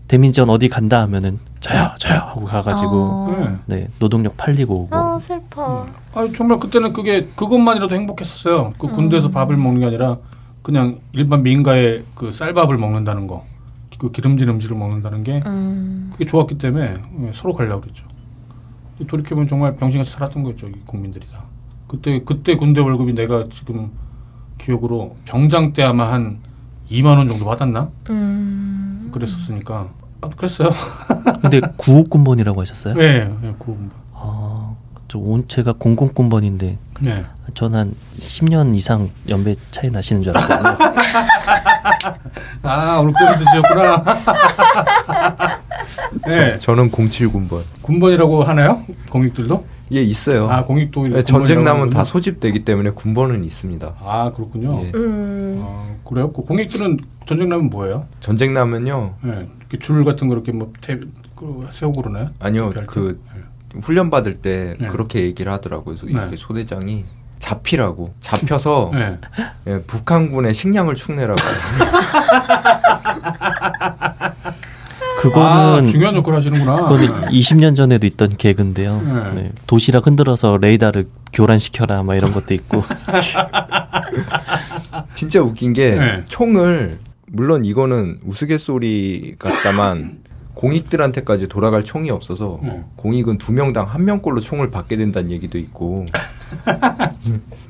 [0.09, 3.59] 대민전 어디 간다 하면은 저요 저요 하고 가가지고 어.
[3.67, 4.97] 네 노동력 팔리고 오고.
[4.97, 5.83] 아 슬퍼.
[5.83, 5.87] 음.
[6.15, 8.73] 아 정말 그때는 그게 그것만이라도 행복했었어요.
[8.79, 9.33] 그 군대에서 음.
[9.33, 10.17] 밥을 먹는 게 아니라
[10.63, 13.45] 그냥 일반 민가의 그 쌀밥을 먹는다는 거,
[13.99, 16.09] 그 기름진 음식을 먹는다는 게 음.
[16.13, 16.97] 그게 좋았기 때문에
[17.35, 18.05] 서로 가려고 그랬죠.
[19.07, 21.45] 돌이켜보면 정말 병신같이 살았던 거죠, 국민들이 다.
[21.87, 23.91] 그때 그때 군대 월급이 내가 지금
[24.59, 26.39] 기억으로 병장 때 아마 한
[26.91, 27.91] 2만 원 정도 받았나?
[28.11, 29.09] 음.
[29.13, 29.89] 그랬었으니까
[30.21, 30.71] 아, 그랬어요.
[31.43, 32.95] 근데 구호군번이라고 하셨어요?
[32.95, 33.91] 네, 네 구호군번.
[34.15, 34.75] 아,
[35.09, 37.25] 저 온, 제가 공공군번인데 네.
[37.55, 40.91] 전한 10년 이상 연배 차이 나시는 줄 알았거든요.
[42.63, 44.05] 아, 꼬리 드셨구나.
[46.27, 46.59] 네.
[46.59, 47.63] 저, 는 07군번.
[47.83, 48.83] 군번이라고 하나요?
[49.11, 49.76] 공익들도?
[49.93, 50.49] 예, 있어요.
[50.49, 53.95] 아, 공익도 네, 전쟁 나면 다 소집되기 때문에 군번은 있습니다.
[54.01, 54.83] 아, 그렇군요.
[54.85, 54.93] 예.
[54.95, 55.63] 음.
[55.65, 56.33] 아, 그래요?
[56.33, 58.07] 그 공익들은 전쟁 나면 뭐예요?
[58.21, 59.15] 전쟁 나면요.
[59.23, 60.99] 네, 줄 같은 거 이렇게 뭐 태,
[61.35, 62.29] 그 세우고 그러나요?
[62.39, 63.81] 아니요, 그 네.
[63.81, 64.89] 훈련 받을 때 네.
[64.89, 65.97] 그렇게 얘기를 하더라고요.
[65.97, 66.37] 네.
[66.37, 67.05] 소대장이
[67.39, 69.19] 잡히라고 잡혀서 네.
[69.69, 71.37] 예, 북한군의 식량을 축내라고.
[75.31, 76.77] 그거는 아, 중요한 역할을 하시는구나.
[76.85, 79.03] 그거는 20년 전에도 있던 개그인데요.
[79.35, 79.43] 네.
[79.43, 79.53] 네.
[79.67, 82.83] 도시락 흔들어서 레이더를 교란시켜라 막 이런 것도 있고.
[85.15, 86.23] 진짜 웃긴 게 네.
[86.27, 86.99] 총을
[87.29, 90.19] 물론 이거는 우스갯소리 같다만
[90.55, 92.83] 공익들한테까지 돌아갈 총이 없어서 네.
[92.97, 96.07] 공익은 두 명당 한 명꼴로 총을 받게 된다는 얘기도 있고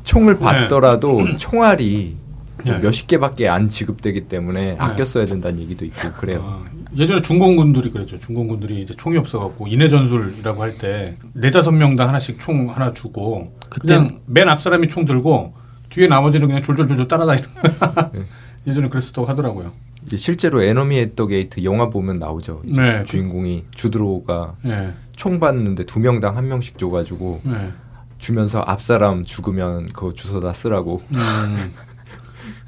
[0.04, 0.40] 총을 네.
[0.40, 2.16] 받더라도 총알이
[2.64, 2.78] 네.
[2.78, 6.42] 몇십 개밖에 안 지급되기 때문에 아껴 써야 된다는 얘기도 있고 그래요.
[6.44, 6.64] 아,
[6.96, 8.18] 예전에 중공군들이 그랬죠.
[8.18, 14.20] 중공군들이 이제 총이 없어갖고 인해 전술이라고 할 때 네다섯 명당 하나씩 총 하나 주고 그냥
[14.26, 15.54] 맨 앞 사람이 총 들고
[15.90, 17.48] 뒤에 나머지는 그냥 졸졸졸졸 따라다니는
[18.12, 18.20] 네.
[18.66, 19.72] 예전에 그랬었다고 하더라고요.
[20.16, 22.62] 실제로 Enemy at the Gate 영화 보면 나오죠.
[22.64, 23.02] 네.
[23.04, 24.92] 주인공이 주드로가 네.
[25.16, 27.72] 총 받는데 두 명당 한 명씩 줘가지고 네.
[28.18, 31.02] 주면서 앞 사람 죽으면 그거 주워다 쓰라고.
[31.12, 31.72] 음.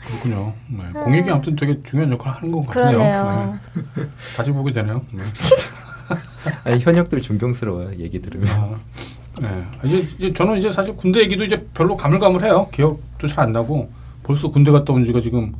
[0.08, 0.52] 그렇군요.
[0.68, 0.84] 네.
[0.84, 1.04] 음.
[1.04, 2.98] 공익이 아무튼 되게 중요한 역할을 하는 것 같네요.
[3.94, 4.02] 네.
[4.36, 5.02] 다시 보게 되네요.
[5.12, 5.22] 네.
[6.64, 7.98] 아니, 현역들 존경스러워요.
[7.98, 8.48] 얘기 들으면.
[8.50, 8.78] 아,
[9.40, 9.64] 네.
[9.84, 12.68] 이제, 이제 저는 이제 사실 군대 얘기도 이제 별로 가물가물해요.
[12.72, 13.90] 기억도 잘 안 나고
[14.22, 15.54] 벌써 군대 갔다 온 지가 지금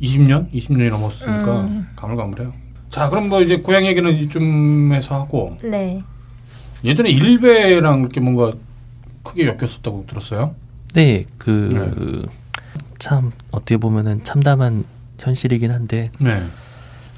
[0.00, 1.86] 20년, 20년이 넘었으니까 음.
[1.96, 2.52] 가물가물해요.
[2.90, 5.56] 자, 그럼 뭐 이제 고향 얘기는 이쯤에서 하고.
[5.62, 6.02] 네.
[6.84, 8.52] 예전에 일베랑 이렇게 뭔가
[9.22, 10.54] 크게 엮였었다고 들었어요.
[10.94, 11.50] 네, 그.
[12.26, 12.43] 네.
[13.04, 14.82] 참 어떻게 보면은 참담한
[15.18, 16.42] 현실이긴 한데 네.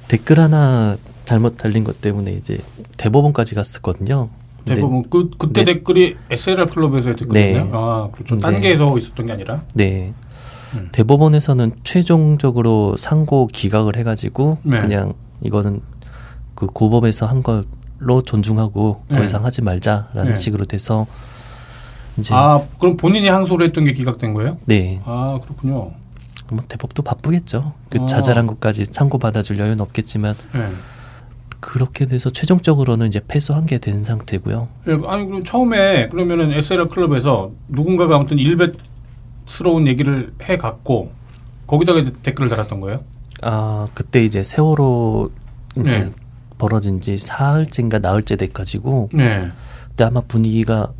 [0.08, 2.58] 댓글 하나 잘못 달린 것 때문에 이제
[2.96, 4.28] 대법원까지 갔었거든요.
[4.64, 5.74] 대법원 그 그때 네.
[5.74, 7.70] 댓글이 SLR 클럽에서 댓글이요 네.
[7.72, 8.36] 아 그렇죠.
[8.36, 8.72] 딴 네.
[8.72, 9.62] 있었던 게 아니라.
[9.74, 10.12] 네.
[10.74, 10.88] 음.
[10.90, 14.80] 대법원에서는 최종적으로 상고 기각을 해가지고 네.
[14.80, 15.82] 그냥 이거는
[16.56, 19.24] 그 고법에서 한 걸로 존중하고 더 네.
[19.24, 20.36] 이상 하지 말자라는 네.
[20.36, 21.06] 식으로 돼서
[22.18, 24.58] 이제 아 그럼 본인이 항소를 했던 게 기각된 거예요?
[24.66, 25.00] 네.
[25.04, 25.92] 아 그렇군요.
[26.48, 27.72] 뭐 대법도 바쁘겠죠.
[27.90, 28.06] 그 아.
[28.06, 30.68] 자잘한 것까지 참고 받아줄 여유는 없겠지만 네.
[31.60, 34.68] 그렇게 돼서 최종적으로는 이제 패소한 게 된 상태고요.
[34.88, 41.10] 예, 아니 그럼 처음에 그러면은 SLR 클럽에서 누군가가 아무튼 일베스러운 얘기를 해 갖고
[41.66, 43.02] 거기다가 댓글을 달았던 거예요?
[43.42, 45.30] 아 그때 이제 세월호
[45.78, 46.12] 이제 네.
[46.58, 49.50] 벌어진 지 사흘째인가 나흘째 돼가지고 네.
[49.88, 50.92] 그때 아마 분위기가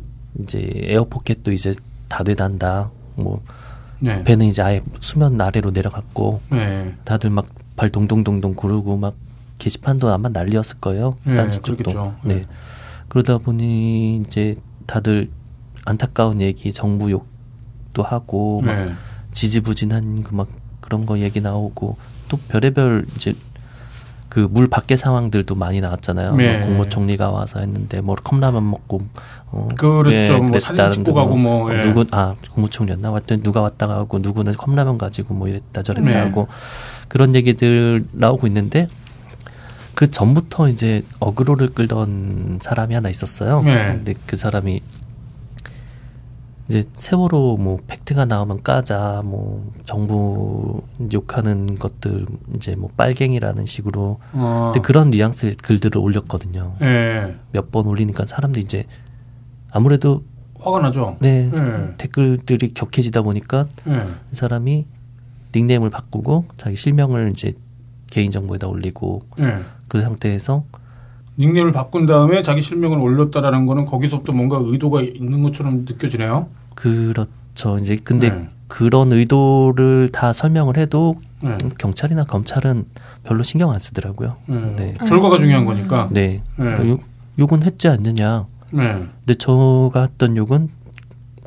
[0.43, 1.73] 이제 에어포켓도 이제
[2.07, 2.91] 다 돼단다.
[3.15, 3.41] 뭐
[3.99, 4.23] 네.
[4.23, 6.93] 배는 이제 아예 수면 아래로 내려갔고 네.
[7.03, 7.45] 다들 막
[7.77, 9.15] 발 동동동동 구르고 막
[9.59, 11.13] 게시판도 아마 난리였을 거예요.
[11.25, 12.15] 네, 딴지 쪽도.
[12.23, 12.33] 네.
[12.37, 12.45] 네.
[13.07, 14.55] 그러다 보니 이제
[14.87, 15.29] 다들
[15.85, 18.93] 안타까운 얘기, 정부 욕도 하고 막 네.
[19.31, 20.47] 지지부진한 그 막
[20.81, 21.97] 그런 거 얘기 나오고
[22.29, 23.35] 또 별의별 이제
[24.37, 26.35] 그 물 밖의 상황들도 많이 나왔잖아요.
[26.35, 26.57] 네.
[26.59, 29.01] 뭐 국무총리가 와서 했는데 뭐 컵라면 먹고
[29.47, 30.11] 어 그렇죠.
[30.11, 31.81] 예, 뭐 사진 찍고 가고 뭐, 뭐 예.
[31.81, 36.17] 누구 아 국무총리였나 왔더니 누가 왔다 가고 누구는 컵라면 가지고 뭐 이랬다 저랬다 네.
[36.17, 36.47] 하고
[37.07, 38.87] 그런 얘기들 나오고 있는데
[39.95, 43.63] 그 전부터 이제 어그로를 끌던 사람이 하나 있었어요.
[43.63, 43.87] 네.
[43.87, 44.81] 근데 그 사람이
[46.69, 50.81] 이제 세월호 뭐 팩트가 나오면 까자 뭐 정부
[51.13, 54.71] 욕하는 것들 이제 뭐 빨갱이라는 식으로 어.
[54.73, 56.75] 근데 그런 뉘앙스의 글들을 올렸거든요.
[56.79, 57.35] 네.
[57.53, 58.85] 몇번 올리니까 사람들이 이제
[59.71, 60.23] 아무래도
[60.59, 61.17] 화가 나죠.
[61.19, 61.93] 네, 네.
[61.97, 64.03] 댓글들이 격해지다 보니까 네.
[64.33, 64.85] 이 사람이
[65.55, 67.53] 닉네임을 바꾸고 자기 실명을 이제
[68.09, 69.59] 개인 정보에다 올리고 네.
[69.87, 70.65] 그 상태에서
[71.39, 76.47] 닉네임을 바꾼 다음에 자기 실명을 올렸다라는 거는 거기서부터 뭔가 의도가 있는 것처럼 느껴지네요.
[76.75, 77.77] 그렇죠.
[77.77, 78.49] 이제 근데 네.
[78.67, 81.57] 그런 의도를 다 설명을 해도 네.
[81.77, 82.85] 경찰이나 검찰은
[83.23, 84.35] 별로 신경 안 쓰더라고요.
[84.47, 84.75] 네.
[84.75, 84.93] 네.
[85.07, 86.09] 결과가 중요한 거니까.
[86.11, 86.41] 네.
[86.57, 86.89] 네.
[86.89, 87.03] 욕,
[87.37, 88.47] 욕은 했지 않느냐.
[88.73, 89.05] 네.
[89.19, 90.69] 근데 저가 했던 욕은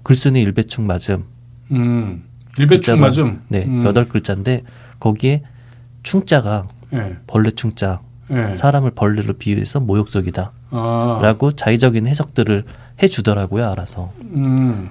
[0.04, 1.24] 글쓴이 일배충 맞음.
[1.72, 2.22] 음.
[2.58, 3.42] 일배충 맞음.
[3.48, 3.64] 네.
[3.66, 3.84] 음.
[3.84, 4.62] 여덟 글자인데
[5.00, 5.42] 거기에
[6.02, 7.16] 충자가 네.
[7.26, 8.00] 벌레 충자.
[8.30, 8.54] 네.
[8.56, 10.52] 사람을 벌레로 비유해서 모욕적이다.
[10.70, 11.18] 아.
[11.22, 12.64] 라고 자의적인 해석들을
[13.02, 14.12] 해주더라고요, 알아서.
[14.34, 14.90] 음.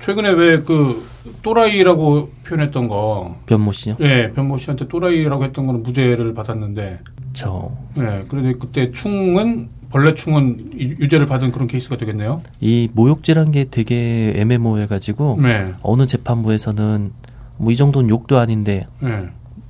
[0.00, 1.06] 최근에 왜 그
[1.42, 3.36] 또라이라고 표현했던 거.
[3.46, 3.96] 변모 씨요?
[3.98, 7.00] 네, 변모 씨한테 또라이라고 했던 거는 무죄를 받았는데.
[7.32, 7.70] 저.
[7.94, 12.42] 네, 그런데 그때 충은 벌레충은 유죄를 받은 그런 케이스가 되겠네요.
[12.60, 15.72] 이 모욕죄란 게 되게 애매모호해가지고 네.
[15.82, 17.12] 어느 재판부에서는
[17.58, 19.28] 뭐 이 정도는 욕도 아닌데 네.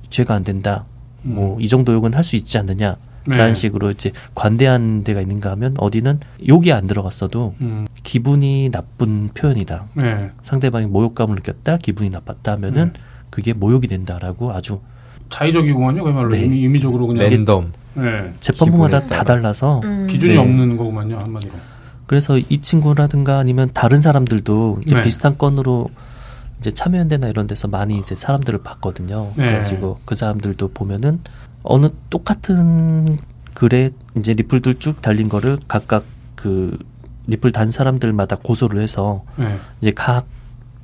[0.09, 0.85] 죄가 안 된다.
[1.33, 2.95] 뭐 이 정도 욕은 할 수 있지 않느냐.
[3.27, 3.53] 라는 네.
[3.55, 7.87] 식으로 이제 관대한 데가 있는가 하면 어디는 욕이 안 들어갔어도 음.
[8.03, 9.85] 기분이 나쁜 표현이다.
[9.95, 10.29] 네.
[10.43, 12.99] 상대방이 모욕감을 느꼈다, 기분이 나빴다 하면은 네.
[13.31, 14.79] 그게 모욕이 된다라고 아주
[15.29, 16.03] 자의적이구만요.
[16.03, 16.41] 그야말로 네.
[16.41, 17.71] 의미, 적으로 그냥 랜덤.
[17.95, 18.31] 네.
[18.41, 20.05] 재판부마다 다 달라서 음.
[20.05, 20.37] 기준이 네.
[20.37, 21.53] 없는 거구만요 한마디로.
[22.05, 25.01] 그래서 이 친구라든가 아니면 다른 사람들도 이제 네.
[25.01, 25.89] 비슷한 건으로
[26.65, 29.33] 이제 참여연대나 이런 데서 많이 이제 사람들을 봤거든요.
[29.35, 29.45] 네.
[29.45, 31.19] 그래가지고 그 사람들도 보면은
[31.61, 33.17] 어느 똑같은
[33.53, 36.75] 글에 이제 리플들 쭉 달린 거를 각각 그
[37.27, 39.57] 리플 단 사람들마다 고소를 해서 네.
[39.81, 40.25] 이제 각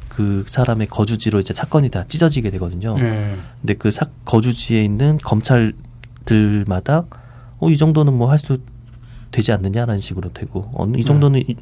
[0.10, 2.96] 그 사람의 거주지로 이제 사건이 다 찢어지게 되거든요.
[2.98, 3.34] 네.
[3.62, 7.06] 근데 그 사, 거주지에 있는 검찰들마다
[7.60, 8.58] 어 이 정도는 뭐 할 수
[9.32, 11.56] 되지 않느냐라는 식으로 되고 어느 이 정도는 네.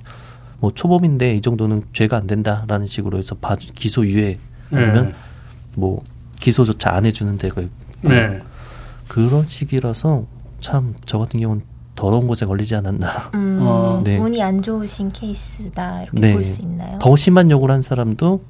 [0.60, 4.38] 뭐 초범인데 이 정도는 죄가 안 된다라는 식으로 해서 봐, 기소 유예
[4.72, 5.16] 아니면 네.
[5.76, 6.04] 뭐
[6.40, 7.74] 기소조차 안 해주는 데가 있고
[8.10, 8.42] 네.
[9.08, 10.26] 그런 식이라서
[10.60, 11.64] 참 저 같은 경우는
[11.96, 13.08] 더러운 곳에 걸리지 않았나.
[13.36, 14.02] 음, 어.
[14.06, 14.18] 네.
[14.18, 16.34] 운이 안 좋으신 케이스다 이렇게 네.
[16.34, 16.98] 볼수 있나요?
[17.00, 18.42] 더 심한 욕을 한 사람도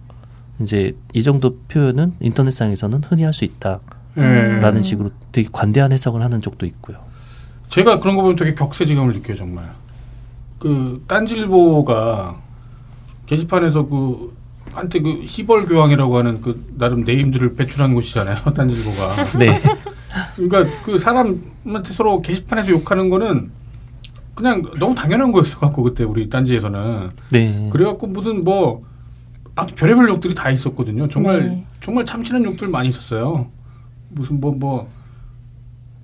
[0.62, 3.80] 이제 이 정도 표현은 인터넷상에서는 흔히 할 수 있다.
[4.16, 4.82] 라는 음.
[4.82, 6.98] 식으로 되게 관대한 해석을 하는 쪽도 있고요.
[7.70, 9.72] 제가 그런 거 보면 되게 격세지감을 느껴요, 정말.
[10.60, 12.36] 그 딴질보가
[13.26, 14.38] 게시판에서 그
[14.74, 18.44] 한테 그 시벌 교황이라고 하는 그 나름 네임들을 배출한 곳이잖아요.
[18.54, 19.38] 딴질보가.
[19.40, 19.60] 네.
[20.36, 23.52] 그러니까 그 사람한테 서로 게시판에서 욕하는 거는
[24.36, 27.10] 그냥 너무 당연한 거였어 갖고 그때 우리 딴지에서는.
[27.32, 27.70] 네.
[27.72, 28.84] 그래갖고 무슨 뭐
[29.56, 31.08] 아무튼 별의별 욕들이 다 있었거든요.
[31.10, 31.66] 정말 네.
[31.82, 33.48] 정말 참신한 욕들 많이 있었어요.
[34.10, 34.90] 무슨 뭐뭐 뭐,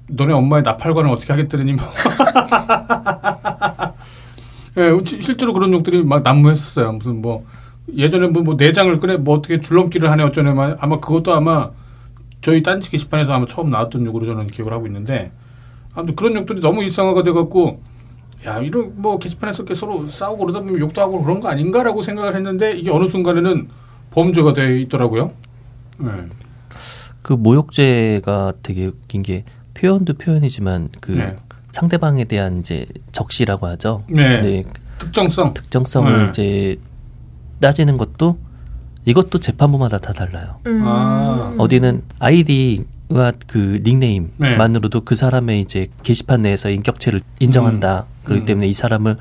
[0.08, 1.86] 너네 엄마의 나팔관을 어떻게 하겠다니 뭐.
[4.78, 6.94] 예, 실제로 그런 욕들이 막 난무했었어요.
[6.94, 7.46] 무슨 뭐
[7.94, 11.72] 예전에 뭐, 뭐 내장을 끄네 뭐 어떻게 줄넘기를 하네 어쩌네 아마 그것도 아마
[12.42, 15.32] 저희 딴지 게시판에서 아마 처음 나왔던 욕으로 저는 기억을 하고 있는데
[15.94, 17.82] 아무튼 그런 욕들이 너무 일상화가 돼갖고
[18.46, 22.36] 야 이런 뭐 게시판에서 이렇게 서로 싸우고 그러다 보면 욕도 하고 그런 거 아닌가라고 생각을
[22.36, 23.70] 했는데 이게 어느 순간에는
[24.12, 25.32] 범죄가 돼 있더라고요.
[25.98, 26.10] 네.
[27.22, 31.36] 그 모욕죄가 되게 웃긴 게 표현도 표현이지만 그 네.
[31.76, 34.04] 상대방에 대한 이제 적시라고 하죠.
[34.08, 34.40] 네.
[34.40, 34.64] 네.
[34.98, 35.54] 특정성.
[35.54, 36.30] 특정성을 네.
[36.30, 36.80] 이제
[37.60, 38.38] 따지는 것도
[39.04, 40.62] 이것도 재판부마다 다 달라요.
[40.68, 40.84] 음.
[40.86, 41.54] 아.
[41.58, 45.04] 어디는 아이디와 그 닉네임만으로도 네.
[45.04, 48.06] 그 사람의 이제 게시판 내에서 인격체를 인정한다.
[48.08, 48.24] 음.
[48.24, 48.46] 그렇기 음.
[48.46, 49.18] 때문에 이 사람을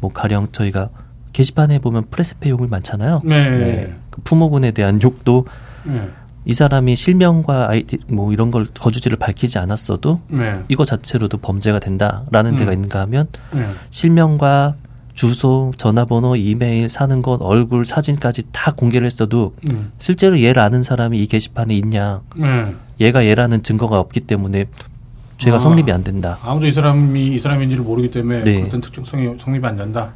[0.00, 0.88] 뭐 가령 저희가
[1.32, 3.20] 게시판에 보면 프레스페 욕이 많잖아요.
[3.24, 3.48] 네.
[3.48, 3.94] 네.
[4.10, 5.46] 그 부모군에 대한 욕도
[5.84, 6.08] 네.
[6.44, 10.64] 이 사람이 실명과 아이디 뭐 이런 걸 거주지를 밝히지 않았어도 네.
[10.68, 12.56] 이거 자체로도 범죄가 된다라는 음.
[12.56, 13.66] 데가 있는가 하면 네.
[13.90, 14.74] 실명과
[15.14, 19.92] 주소, 전화번호, 이메일, 사는 곳, 얼굴, 사진까지 다 공개를 했어도 음.
[19.98, 22.74] 실제로 얘를 아는 사람이 이 게시판에 있냐, 네.
[22.98, 24.66] 얘가 얘라는 증거가 없기 때문에
[25.36, 26.38] 죄가 아, 성립이 안 된다.
[26.42, 28.62] 아무도 이 사람이 이 사람인지를 모르기 때문에 네.
[28.62, 30.14] 어떤 특정성이 성립이 안 된다.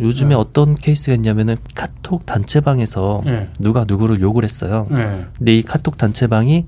[0.00, 0.34] 요즘에 네.
[0.34, 3.46] 어떤 케이스가 있냐면은 카톡 단체방에서 네.
[3.58, 4.86] 누가 누구를 욕을 했어요.
[4.90, 5.26] 네.
[5.36, 6.66] 근데 이 카톡 단체방이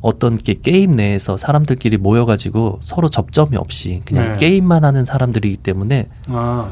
[0.00, 4.36] 어떤 게 게임 내에서 사람들끼리 모여가지고 서로 접점이 없이 그냥 네.
[4.38, 6.70] 게임만 하는 사람들이기 때문에 아.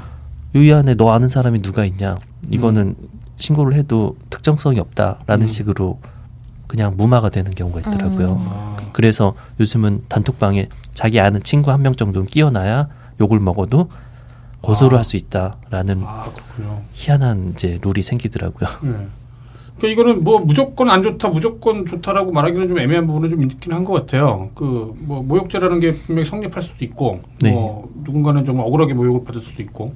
[0.55, 2.16] 이 안에 너 아는 사람이 누가 있냐
[2.51, 3.09] 이거는 음.
[3.36, 5.48] 신고를 해도 특정성이 없다라는 음.
[5.48, 6.01] 식으로
[6.66, 8.32] 그냥 무마가 되는 경우가 있더라고요.
[8.34, 8.90] 음.
[8.92, 12.88] 그래서 요즘은 단톡방에 자기 아는 친구 한 명 정도는 끼워놔야
[13.20, 13.88] 욕을 먹어도
[14.62, 14.98] 고소를 아.
[14.98, 16.26] 할수 있다라는 아,
[16.92, 18.68] 희한한 이제 룰이 생기더라고요.
[18.82, 19.06] 네.
[19.78, 23.84] 그러니까 이거는 뭐 무조건 안 좋다, 무조건 좋다라고 말하기는 좀 애매한 부분은 좀 있긴 한
[23.84, 24.50] 것 같아요.
[24.54, 27.50] 그 뭐 모욕죄라는 게 분명히 성립할 수도 있고, 네.
[27.52, 29.94] 뭐 누군가는 좀 억울하게 모욕을 받을 수도 있고,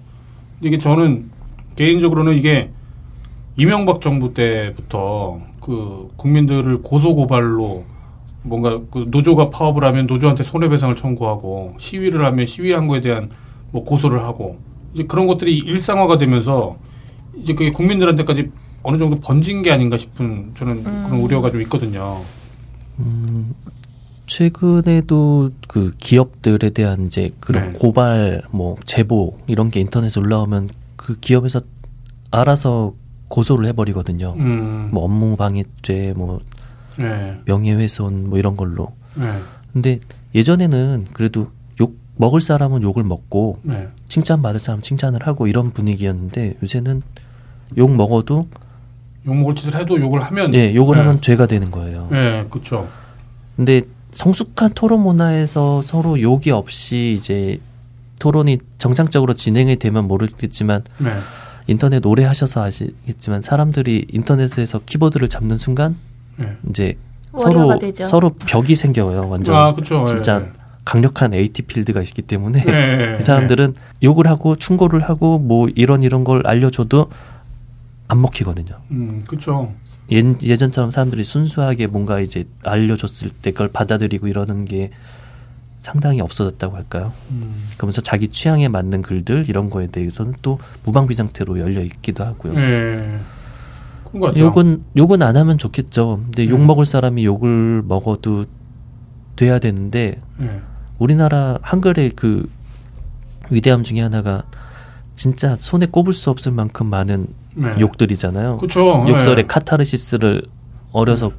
[0.62, 1.28] 이게 저는
[1.76, 2.70] 개인적으로는 이게
[3.58, 7.84] 이명박 정부 때부터 그 국민들을 고소 고발로
[8.42, 13.28] 뭔가 그 노조가 파업을 하면 노조한테 손해배상을 청구하고 시위를 하면 시위한 거에 대한
[13.74, 14.56] 뭐 고소를 하고
[14.94, 16.76] 이제 그런 것들이 일상화가 되면서
[17.36, 18.52] 이제 그게 국민들한테까지
[18.84, 21.04] 어느 정도 번진 게 아닌가 싶은 저는 음.
[21.06, 22.22] 그런 우려가 좀 있거든요.
[23.00, 23.52] 음,
[24.26, 27.78] 최근에도 그 기업들에 대한 이제 그런 네.
[27.80, 31.60] 고발 뭐 제보 이런 게 인터넷에 올라오면 그 기업에서
[32.30, 32.94] 알아서
[33.26, 34.34] 고소를 해버리거든요.
[34.36, 34.90] 음.
[34.92, 36.38] 뭐 업무방해죄, 뭐
[36.96, 37.40] 네.
[37.46, 38.92] 명예훼손 뭐 이런 걸로.
[39.16, 39.32] 네.
[39.72, 39.98] 근데
[40.32, 41.63] 예전에는 그래도 욕
[42.16, 43.88] 먹을 사람은 욕을 먹고 네.
[44.08, 47.02] 칭찬 받을 사람 칭찬을 하고 이런 분위기였는데 요새는
[47.76, 48.46] 욕 먹어도
[49.26, 51.00] 욕 먹을 짓을 해도 욕을 하면 예, 욕을 네.
[51.00, 52.08] 하면 죄가 되는 거예요.
[52.10, 52.88] 네, 그렇죠.
[53.56, 57.58] 근데 성숙한 토론 문화에서 서로 욕이 없이 이제
[58.20, 61.10] 토론이 정상적으로 진행이 되면 모르겠지만 네.
[61.66, 65.96] 인터넷 오래 하셔서 아시겠지만 사람들이 인터넷에서 키보드를 잡는 순간
[66.36, 66.56] 네.
[66.68, 66.96] 이제
[67.38, 68.06] 서로 되죠.
[68.06, 69.28] 서로 벽이 생겨요.
[69.28, 70.04] 완전 아, 그쵸.
[70.04, 70.52] 진짜 네.
[70.84, 73.18] 강력한 AT 필드가 있기 때문에 네.
[73.20, 77.10] 이 사람들은 욕을 하고 충고를 하고 뭐 이런 이런 걸 알려줘도
[78.06, 78.78] 안 먹히거든요.
[78.90, 79.72] 음, 그렇죠.
[80.12, 84.90] 예, 예전처럼 사람들이 순수하게 뭔가 이제 알려줬을 때 그걸 받아들이고 이러는 게
[85.80, 87.12] 상당히 없어졌다고 할까요?
[87.30, 87.56] 음.
[87.76, 92.54] 그러면서 자기 취향에 맞는 글들 이런 거에 대해서는 또 무방비 상태로 열려 있기도 하고요.
[92.54, 93.20] 네.
[94.36, 96.20] 욕은 욕은 안 하면 좋겠죠.
[96.24, 96.50] 근데 네.
[96.50, 98.44] 욕 먹을 사람이 욕을 먹어도
[99.36, 100.60] 돼야 되는데 네.
[100.98, 102.48] 우리나라 한글의 그
[103.50, 104.42] 위대함 중에 하나가
[105.14, 107.26] 진짜 손에 꼽을 수 없을 만큼 많은
[107.56, 107.76] 네.
[107.78, 108.56] 욕들이잖아요.
[108.58, 109.04] 그렇죠.
[109.08, 109.46] 욕설의 네.
[109.46, 110.42] 카타르시스를
[110.92, 111.32] 어려서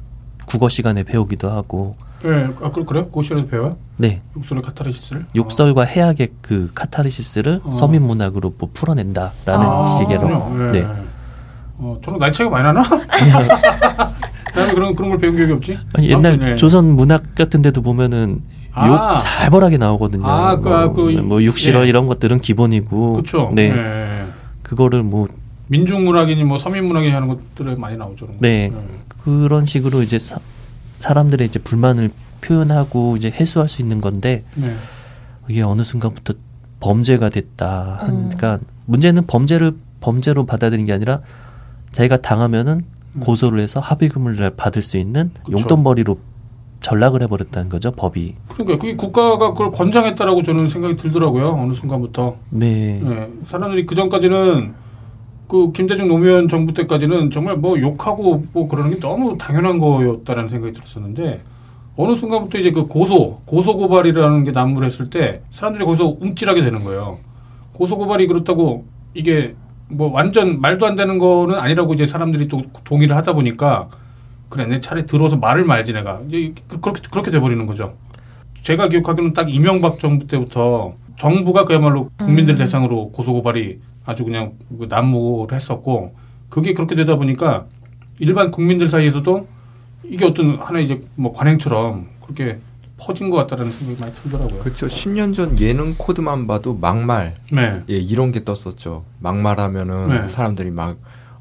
[0.46, 3.08] 국어 시간에 배우기도 하고 네, 아 그, 그래요?
[3.08, 3.76] 고시에서 배워요?
[3.96, 4.18] 네.
[4.36, 5.26] 욕설의 카타르시스를?
[5.34, 5.84] 욕설과 어.
[5.84, 7.70] 해악의 그 카타르시스를 어.
[7.72, 10.72] 서민 문학으로 뭐 풀어낸다라는 아, 식으로.
[10.72, 10.86] 네.
[11.78, 12.88] 어, 저랑 나이 차이가 많이 나나?
[14.54, 15.78] 나는 그런 그런 걸 배운 기억이 없지.
[15.92, 16.56] 아니, 옛날 네.
[16.56, 18.40] 조선 문학 같은 데도 보면은
[18.76, 18.88] 아.
[18.88, 20.26] 욕 살벌하게 나오거든요.
[20.26, 21.88] 아, 그, 뭐, 그, 뭐 육실어 예.
[21.88, 23.14] 이런 것들은 기본이고.
[23.14, 23.50] 그렇죠.
[23.54, 23.70] 네.
[23.70, 24.26] 예.
[24.62, 25.28] 그거를 뭐
[25.68, 28.28] 민중문학이니 뭐 서민문학이니 하는 것들에 많이 나오죠.
[28.38, 28.68] 네.
[28.68, 28.82] 네.
[29.22, 30.38] 그런 식으로 이제 사,
[30.98, 32.10] 사람들의 이제 불만을
[32.42, 34.74] 표현하고 이제 해소할 수 있는 건데 네.
[35.48, 36.34] 이게 어느 순간부터
[36.80, 38.00] 범죄가 됐다.
[38.02, 38.30] 음.
[38.30, 41.20] 그러니까 문제는 범죄를 범죄로 받아들인 게 아니라
[41.92, 42.82] 자기가 당하면은
[43.14, 43.20] 음.
[43.20, 45.58] 고소를 해서 합의금을 받을 수 있는 그쵸.
[45.58, 46.18] 용돈벌이로
[46.80, 48.34] 전락을 해버렸다는 거죠 법이.
[48.52, 52.36] 그러니까 그게 국가가 그걸 권장했다라고 저는 생각이 들더라고요 어느 순간부터.
[52.50, 53.00] 네.
[53.02, 53.28] 네.
[53.44, 54.74] 사람들이 그 전까지는
[55.48, 60.72] 그 김대중 노무현 정부 때까지는 정말 뭐 욕하고 뭐 그러는 게 너무 당연한 거였다라는 생각이
[60.72, 61.42] 들었었는데
[61.96, 67.18] 어느 순간부터 이제 그 고소 고소 고발이라는 게 난무했을 때 사람들이 거기서 움찔하게 되는 거예요.
[67.72, 69.54] 고소 고발이 그렇다고 이게
[69.88, 73.88] 뭐 완전 말도 안 되는 거는 아니라고 이제 사람들이 또 동의를 하다 보니까
[74.48, 77.96] 그래 내 차례 들어서 말을 말지 내가 이제 그렇게 그렇게 돼버리는 거죠.
[78.62, 82.58] 제가 기억하기로는 딱 이명박 정부 때부터 정부가 그야말로 국민들 음.
[82.58, 86.14] 대상으로 고소 고발이 아주 그냥 그 난무를 했었고
[86.48, 87.66] 그게 그렇게 되다 보니까
[88.18, 89.48] 일반 국민들 사이에서도
[90.04, 92.58] 이게 어떤 하나의 이제 뭐 관행처럼 그렇게
[92.98, 94.60] 퍼진 것 같다라는 생각이 많이 들더라고요.
[94.60, 94.86] 그렇죠.
[94.86, 97.82] 10년 전 예능 코드만 봐도 막말, 네.
[97.90, 99.04] 예 이런 게 떴었죠.
[99.20, 100.28] 막말하면은 네.
[100.28, 100.96] 사람들이 막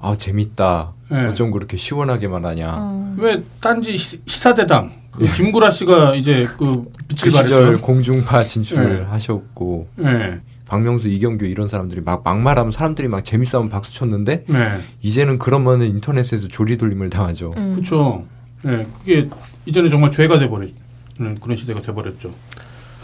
[0.05, 0.93] 아 재밌다.
[1.09, 1.25] 네.
[1.25, 2.77] 어쩜 그렇게 시원하게만 하냐.
[2.77, 3.15] 음.
[3.19, 5.31] 왜 딴지 시, 사대당 그 예.
[5.31, 9.87] 김구라 씨가 이제 그 빛을 그 시절 공중파 진출하셨고.
[9.97, 10.39] 네.
[10.67, 14.79] 박명수, 이경규 이런 사람들이 막 막말하면 사람들이 막 재밌어하면 박수 쳤는데 네.
[15.03, 17.53] 이제는 그러면은 인터넷에서 조리돌림을 당하죠.
[17.55, 17.73] 음.
[17.73, 18.25] 그렇죠.
[18.63, 19.29] 네, 그게
[19.67, 20.73] 이제는 정말 죄가 돼버리는
[21.39, 22.33] 그런 시대가 돼버렸죠.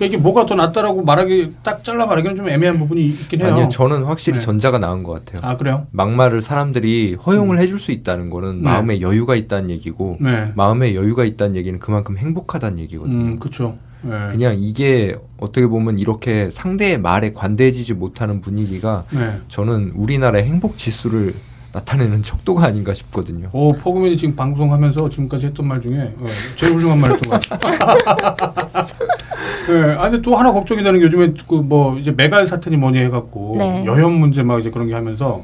[0.02, 3.54] 그러니까 이게 뭐가 더 낫다라고 말하기 딱 잘라 말하기는 좀 애매한 부분이 있긴 해요.
[3.54, 4.44] 아니요, 저는 확실히 네.
[4.44, 5.48] 전자가 나은 것 같아요.
[5.48, 5.86] 아 그래요?
[5.92, 7.62] 막말을 사람들이 허용을 음.
[7.62, 8.64] 해줄 수 있다는 거는 네.
[8.64, 10.52] 마음에 여유가 있다는 얘기고 네.
[10.56, 13.16] 마음에 여유가 있다는 얘기는 그만큼 행복하다는 얘기거든요.
[13.16, 13.78] 음, 그렇죠.
[14.02, 14.10] 네.
[14.32, 19.40] 그냥 이게 어떻게 보면 이렇게 상대의 말에 관대해지지 못하는 분위기가 네.
[19.50, 21.36] 저는 우리나라의 행복 지수를
[21.74, 23.50] 나타내는 척도가 아닌가 싶거든요.
[23.54, 26.26] 오, 포그맨이 지금 방송하면서 지금까지 했던 말 중에 어,
[26.58, 28.88] 제일 훌륭한 말했던 것 같아요.
[29.68, 33.00] 네, 아, 근데 또 하나 걱정이 되는 게 요즘에 그 뭐 이제 메갈 사태니 뭐니
[33.00, 33.86] 해갖고 네.
[33.86, 35.44] 여혐 문제 막 이제 그런 게 하면서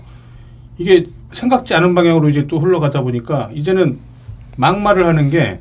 [0.78, 4.00] 이게 생각지 않은 방향으로 이제 또 흘러가다 보니까 이제는
[4.58, 5.60] 막말을 하는 게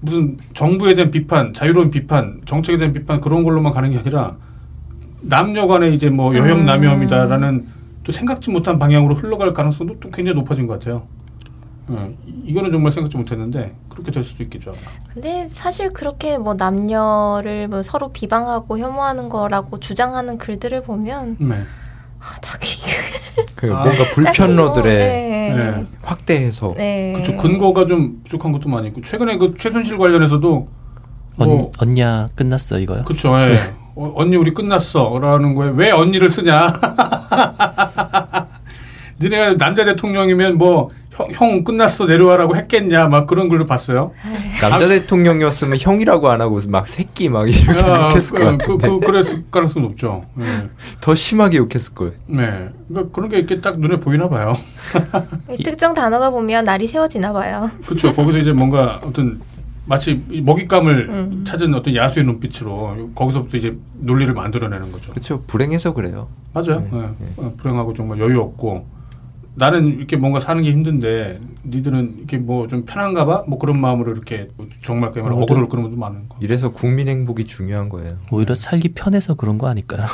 [0.00, 4.36] 무슨 정부에 대한 비판, 자유로운 비판, 정책에 대한 비판 그런 걸로만 가는 게 아니라
[5.22, 6.66] 남녀 간에 이제 뭐 여혐 음.
[6.66, 7.66] 남혐이다라는
[8.04, 11.02] 또 생각지 못한 방향으로 흘러갈 가능성도 또 굉장히 높아진 것 같아요.
[11.88, 12.12] 어,
[12.44, 14.72] 이거는 정말 생각지 못했는데 그렇게 될 수도 있겠죠.
[15.12, 21.62] 근데 사실 그렇게 뭐 남녀를 뭐 서로 비방하고 혐오하는 거라고 주장하는 글들을 보면 네.
[22.18, 22.76] 아, 딱히
[23.54, 23.84] 그 아.
[23.84, 25.54] 뭔가 불편러들의 네.
[25.54, 25.86] 네.
[26.02, 27.12] 확대 해서 네.
[27.12, 30.68] 그렇죠 근거가 좀 부족한 것도 많이 있고 최근에 그 최순실 관련해서도
[31.38, 33.04] 뭐 언냐 끝났어 이거요?
[33.04, 33.28] 그렇죠.
[33.38, 33.58] 예.
[33.94, 36.72] 어, 언니 우리 끝났어라는 거에 왜 언니를 쓰냐?
[39.20, 44.12] 니네가 남자 대통령이면 뭐 형, 형 끝났어 내려와라고 했겠냐 막 그런 걸로 봤어요.
[44.60, 48.88] 남자 아, 대통령이었으면 형이라고 안 하고 막 새끼 막 이렇게 아, 욕했을 그, 것 같은데.
[48.88, 50.24] 그, 그, 그랬을 가능성 높죠.
[50.34, 50.44] 네.
[51.00, 52.14] 더 심하게 욕했을 걸.
[52.26, 54.54] 네, 그러니까 그런 게 이렇게 딱 눈에 보이나 봐요.
[55.64, 57.70] 특정 단어가 보면 날이 세워지나 봐요.
[57.86, 58.12] 그렇죠.
[58.12, 59.40] 거기서 이제 뭔가 어떤
[59.86, 61.44] 마치 먹잇감을 음.
[61.46, 65.10] 찾은 어떤 야수의 눈빛으로 거기서부터 이제 논리를 만들어내는 거죠.
[65.10, 65.42] 그렇죠.
[65.46, 66.28] 불행해서 그래요.
[66.52, 66.80] 맞아요.
[66.90, 66.98] 네.
[67.20, 67.26] 네.
[67.36, 67.52] 네.
[67.56, 68.95] 불행하고 정말 여유 없고
[69.58, 73.44] 나는 이렇게 뭔가 사는 게 힘든데 니들은 이렇게 뭐 좀 편한가 봐?
[73.48, 74.48] 뭐 그런 마음으로 이렇게
[74.84, 76.36] 정말 그야말로 억울을 끄는 분도 많은 거.
[76.40, 78.18] 이래서 국민 행복이 중요한 거예요.
[78.30, 80.06] 오히려 살기 편해서 그런 거 아닐까요?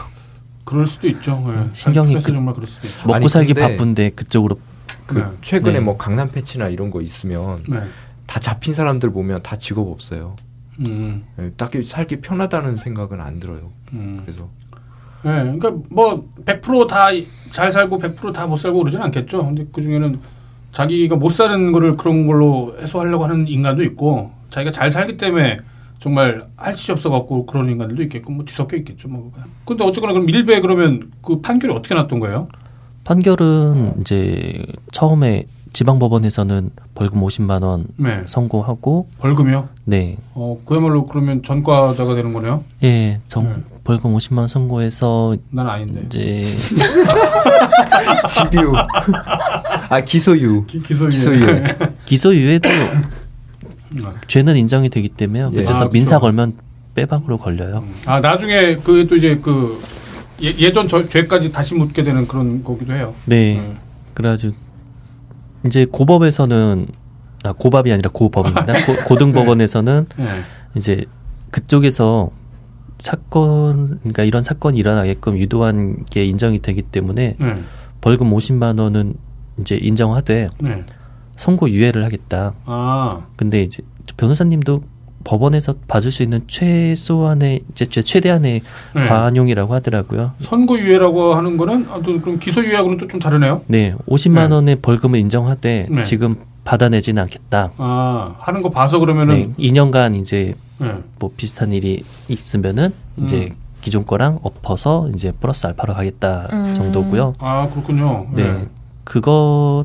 [0.65, 1.43] 그럴 수도 있죠.
[1.53, 1.69] 네.
[1.73, 3.01] 신경이 그, 정말 그럴 수도 있죠.
[3.01, 4.59] 먹고 아니, 살기 바쁜데 그쪽으로
[5.07, 5.25] 그 네.
[5.43, 5.81] 최근에 네.
[5.81, 7.81] 뭐 강남 패치나 이런 거 있으면 네.
[8.27, 10.37] 다 잡힌 사람들 보면 다 직업 없어요.
[10.87, 11.25] 음.
[11.37, 13.71] 네, 딱히 살기 편하다는 생각은 안 들어요.
[13.93, 14.19] 음.
[14.23, 14.49] 그래서
[15.25, 17.09] 네, 그러니까 뭐 100%다
[17.51, 19.45] 잘 살고 100%다 못 살고 그러진 않겠죠.
[19.45, 20.19] 근데 그 중에는
[20.73, 25.59] 자기가 못 사는 거를 그런 걸로 해소하려고 하는 인간도 있고 자기가 잘 살기 때문에
[25.99, 29.09] 정말 할 짓이 없어 갖고 그런 인간들도 있겠고 뭐 뒤섞여 있겠죠.
[29.09, 29.31] 뭐.
[29.65, 32.49] 근데 어쨌거나 그럼 일베 그러면 그 판결이 어떻게 났던 거예요?
[33.05, 38.23] 판결은 이제 처음에 지방법원에서는 벌금 50만 원 네.
[38.27, 39.69] 선고하고 벌금이요?
[39.85, 40.17] 네.
[40.35, 42.65] 어 그야말로 그러면 전과자가 되는 거네요?
[42.83, 43.55] 예, 정 네.
[43.85, 46.45] 벌금 50만 원 선고해서 난 아닌데 이제
[48.29, 48.73] 집유
[49.89, 51.65] 아 기소유 기, 소유 기소유
[52.07, 54.03] 기소유에도 네.
[54.29, 55.51] 죄는 인정이 되기 때문에 예.
[55.51, 56.55] 그래서 아, 민사 걸면
[56.95, 57.79] 빼박으로 걸려요.
[57.79, 57.95] 음.
[58.07, 59.83] 아 나중에 그 또 이제 그
[60.41, 63.15] 예, 전 죄까지 다시 묻게 되는 그런 거기도 해요.
[63.27, 63.55] 네.
[63.55, 63.77] 네.
[64.15, 64.55] 그래가지고
[65.67, 66.87] 이제 고법에서는
[67.45, 68.73] 아, 고법이 아니라 고법입니다.
[69.07, 70.25] 고, 등법원에서는 네.
[70.25, 70.31] 네.
[70.75, 71.05] 이제
[71.51, 72.31] 그쪽에서
[73.03, 77.55] 사건 그러니까 이런 사건이 일어나게끔 유도한 게 인정이 되기 때문에 네.
[78.01, 79.15] 벌금 50만 원은
[79.61, 80.85] 이제 인정하되 네.
[81.37, 82.55] 선고 유예를 하겠다.
[82.65, 83.27] 아.
[83.37, 83.83] 근데 이제
[84.17, 84.85] 변호사님도
[85.25, 88.61] 법원에서 봐줄 수 있는 최소한의 이제 최대한의
[88.95, 89.05] 네.
[89.05, 90.33] 과한용이라고 하더라고요.
[90.39, 93.63] 선고 유예라고 하는 거는 아, 또 그럼 기소 유예하고는 또 좀 다르네요.
[93.67, 94.55] 네, 50만 네.
[94.55, 96.03] 원의 벌금을 인정하되 네.
[96.03, 97.73] 지금 받아내지는 않겠다.
[97.77, 100.95] 아 하는 거 봐서 그러면은 네, 2년간 이제 네.
[101.19, 103.25] 뭐 비슷한 일이 있으면은 음.
[103.25, 106.75] 이제 기존 거랑 엎어서 이제 플러스 알파로 가겠다 음.
[106.75, 107.35] 정도고요.
[107.39, 108.27] 아 그렇군요.
[108.33, 108.69] 네, 네.
[109.05, 109.85] 그거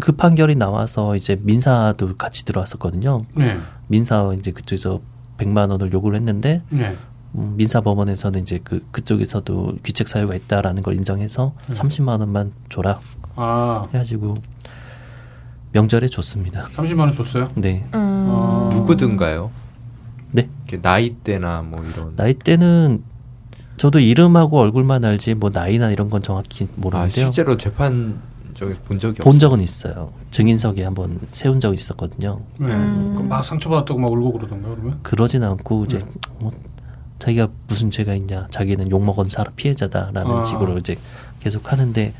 [0.00, 3.22] 그 판결이 나와서 이제 민사도 같이 들어왔었거든요.
[3.36, 3.56] 네.
[3.86, 5.00] 민사 이제 그쪽에서
[5.38, 6.96] 100만 원을 요구를 했는데 네.
[7.36, 11.74] 음, 민사 법원에서는 이제 그 그쪽에서도 귀책 사유가 있다라는 걸 인정해서 네.
[11.74, 13.00] 30만 원만 줘라.
[13.36, 13.86] 아.
[13.92, 14.34] 해가지고
[15.74, 16.68] 명절에 줬습니다.
[16.76, 17.50] 30만 원 줬어요?
[17.56, 17.84] 네.
[17.94, 18.28] 음.
[18.30, 18.70] 아.
[18.72, 19.50] 누구든가요?
[20.30, 20.48] 네.
[20.80, 22.12] 나이대나 뭐 이런.
[22.16, 23.02] 나이대는
[23.76, 27.06] 저도 이름하고 얼굴만 알지 뭐 나이나 이런 건 정확히 모르는데요.
[27.06, 28.20] 아, 실제로 재판
[28.54, 30.12] 적에 본 적이 본 적은 있어요.
[30.30, 32.40] 증인석에 한번 세운 적이 있었거든요.
[32.58, 32.68] 네.
[32.72, 33.26] 음.
[33.28, 35.00] 막 상처받았다고 막 울고 그러던가 그러면?
[35.02, 36.04] 그러진 않고 이제 네.
[36.38, 36.52] 뭐
[37.18, 40.44] 자기가 무슨 죄가 있냐, 자기는 욕 먹은 사람 피해자다라는 아.
[40.44, 40.96] 식으로 이제
[41.40, 42.14] 계속 하는데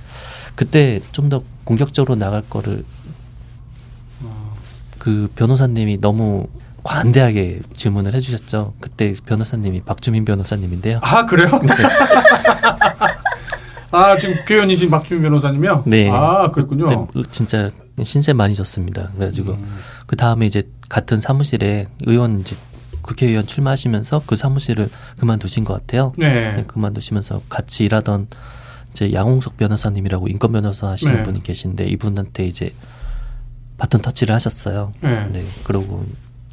[0.57, 3.04] 그때 좀 더 공격적으로 나갈 거를 아.
[5.05, 6.47] 그 변호사님이 너무
[6.83, 8.73] 관대하게 질문을 해주셨죠.
[8.81, 11.01] 그때 변호사님이 박주민 변호사님인데요.
[11.03, 11.51] 아 그래요?
[11.61, 11.75] 네.
[13.91, 15.83] 아 지금 교연이신 박주민 변호사님이요?
[15.85, 16.09] 네.
[16.11, 16.89] 아 그랬군요.
[16.89, 17.69] 네, 진짜
[18.03, 19.11] 신세 많이 졌습니다.
[19.15, 19.77] 그래가지고 음.
[20.07, 22.57] 그 다음에 이제 같은 사무실에 의원 이제
[23.03, 24.89] 국회의원 출마하시면서 그 사무실을
[25.19, 26.15] 그만두신 것 같아요.
[26.17, 26.55] 네.
[26.55, 28.29] 네 그만두시면서 같이 일하던
[28.93, 31.23] 이제 양홍석 변호사님이라고 인권 변호사 하시는 네.
[31.25, 32.73] 분이 계신데 이분한테 이제
[33.79, 34.93] 바톤 터치를 하셨어요.
[35.01, 35.27] 네.
[35.33, 35.45] 네.
[35.65, 36.05] 그러고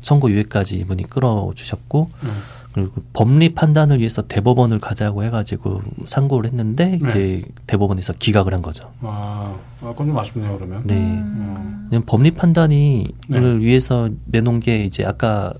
[0.01, 2.09] 선고 유예까지 이분이 끌어주셨고.
[2.23, 2.41] 음.
[2.73, 6.99] 그리고 법리 판단을 위해서 대법원을 가자고 해가지고 상고를 했는데 네.
[7.03, 8.91] 이제 대법원에서 기각을 한 거죠.
[9.01, 10.83] 아, 아 그건 좀 아쉽네요 그러면.
[10.85, 10.95] 네.
[10.95, 11.89] 음.
[11.91, 12.03] 음.
[12.05, 13.39] 법리 판단이 네.
[13.57, 15.53] 위해서 내놓은 게 이제 아까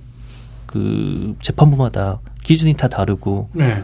[0.65, 3.83] 그 재판부마다 기준이 다 다르고 네.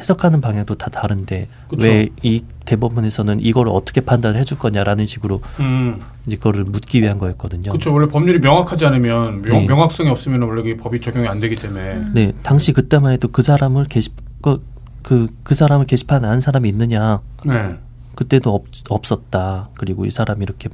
[0.00, 1.48] 해석하는 방향도 다 다른데
[1.78, 6.00] 왜 이 대법원에서는 이걸 어떻게 판단을 해줄 거냐라는 식으로 음.
[6.26, 7.70] 이제 그거를 묻기 위한 거였거든요.
[7.70, 7.92] 그렇죠.
[7.92, 9.66] 원래 법률이 명확하지 않으면 명, 네.
[9.66, 11.80] 명확성이 없으면 원래 그 법이 적용이 안 되기 때문에.
[11.94, 12.12] 음.
[12.14, 14.64] 네, 당시 그때만 해도 그 사람을 게시 그그
[15.02, 17.20] 그, 그 사람을 게시판에 안 사람이 있느냐.
[17.44, 17.76] 네.
[18.14, 19.70] 그때도 없, 없었다.
[19.76, 20.68] 그리고 이 사람이 이렇게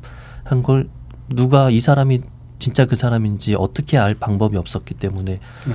[0.45, 0.89] 한 걸
[1.29, 2.23] 누가 이 사람이
[2.59, 5.33] 진짜 그 사람인지 어떻게 알 방법이 없었기 때문에
[5.67, 5.75] 네.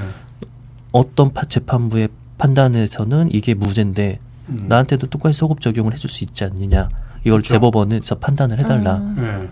[0.91, 2.09] 어떤 재판부의
[2.41, 4.19] 판단에서는 이게 무죄인데
[4.49, 4.65] 음.
[4.67, 6.89] 나한테도 똑같이 소급 적용을 해줄 수 있지 않느냐
[7.23, 7.53] 이걸 그렇죠.
[7.53, 9.49] 대법원에서 판단을 해달라 음.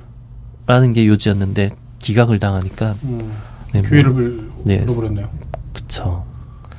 [0.66, 1.70] 라는 게 요지였는데
[2.00, 3.32] 기각을 당하니까 음.
[3.74, 4.74] 네, 뭐 기회를 네.
[4.76, 5.30] 잃어버렸네요.
[5.74, 6.26] 그쵸.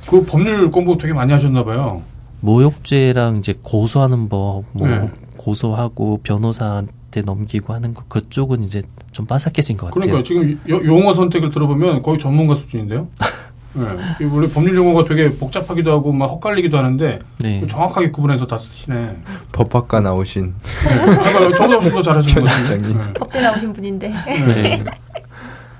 [0.05, 2.01] 그 법률 공부 되게 많이 하셨나 봐요.
[2.41, 5.09] 모욕죄랑 이제 고소하는 법, 뭐 네.
[5.37, 8.83] 고소하고 변호사한테 넘기고 하는 거 그쪽은 이제
[9.13, 10.01] 좀 빠삭해진 것 같아요.
[10.01, 13.07] 그러니까 지금 용어 선택을 들어보면 거의 전문가 수준인데요.
[13.73, 14.25] 네.
[14.25, 17.67] 원래 법률 용어가 되게 복잡하기도 하고 막 헛갈리기도 하는데 네.
[17.67, 19.17] 정확하게 구분해서 다 쓰시네.
[19.51, 20.53] 법학과 나오신.
[20.53, 21.11] 네.
[21.15, 22.77] 아, 훨씬 더 잘하시는 거죠.
[22.77, 23.13] 네.
[23.13, 24.09] 법대 나오신 분인데.
[24.09, 24.83] 네.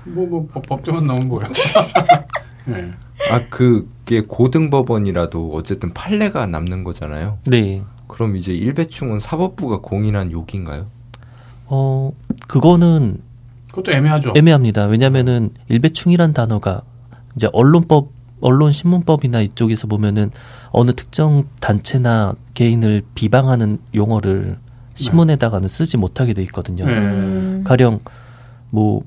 [0.04, 1.50] 뭐, 뭐, 법 대만 나온 거예요.
[2.64, 2.92] 네.
[3.30, 7.38] 아, 그게 고등법원이라도 어쨌든 판례가 남는 거잖아요.
[7.46, 7.82] 네.
[8.08, 10.86] 그럼 이제 일배충은 사법부가 공인한 욕인가요?
[11.66, 12.10] 어,
[12.46, 13.18] 그거는
[13.70, 14.34] 그것도 애매하죠.
[14.36, 14.84] 애매합니다.
[14.86, 16.82] 왜냐면은 일배충이란 단어가
[17.36, 18.10] 이제 언론법
[18.40, 20.30] 언론 신문법이나 이쪽에서 보면은
[20.70, 24.58] 어느 특정 단체나 개인을 비방하는 용어를
[24.94, 26.84] 신문에다가는 쓰지 못하게 돼 있거든요.
[26.84, 27.62] 음.
[27.64, 28.00] 가령
[28.70, 29.02] 뭐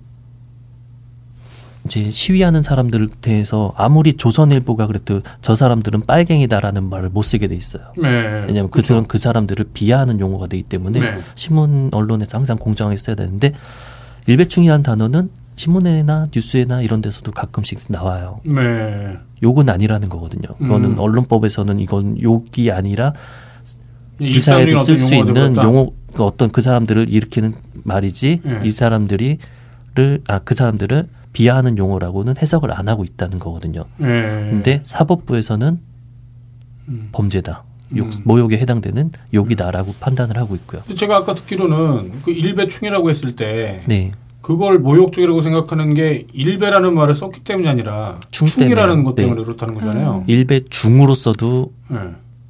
[1.85, 7.83] 이제 시위하는 사람들에 대해서 아무리 조선일보가 그래도 저 사람들은 빨갱이다라는 말을 못 쓰게 돼 있어요.
[7.97, 8.09] 네.
[8.09, 9.07] 왜냐하면 그들은 그렇죠.
[9.07, 11.21] 그 사람들을 비하하는 용어가 되기 때문에 네.
[11.35, 13.53] 신문 언론에서 항상 공정하게 써야 되는데
[14.25, 18.39] 일배충이라는 단어는 신문에나 뉴스에나 이런 데서도 가끔씩 나와요.
[18.43, 19.17] 네.
[19.43, 20.47] 욕은 아니라는 거거든요.
[20.57, 20.99] 그거는 음.
[20.99, 23.13] 언론법에서는 이건 욕이 아니라
[24.19, 27.53] 기사에도 쓸 수 있는 용어 그 어떤 그 사람들을 일으키는
[27.83, 28.61] 말이지 네.
[28.63, 29.37] 이 사람들이를
[30.27, 33.85] 아 그 사람들을 비하하는 용어라고는 해석을 안 하고 있다는 거거든요.
[33.97, 34.45] 네.
[34.49, 35.79] 근데 사법부에서는
[36.87, 37.09] 음.
[37.11, 37.65] 범죄다.
[37.97, 38.11] 욕, 음.
[38.23, 39.95] 모욕에 해당되는 욕이다라고 음.
[39.99, 40.81] 판단을 하고 있고요.
[40.95, 44.11] 제가 아까 듣기로는 그 일배충이라고 했을 때 네.
[44.45, 49.43] 그걸 모욕 적이라고 생각하는 게 일배라는 말을 썼기 때문이 아니라 충 충이라는 것 때문에 네.
[49.43, 50.17] 그렇다는 거잖아요.
[50.19, 50.23] 음.
[50.27, 51.97] 일배 중으로 써도 네.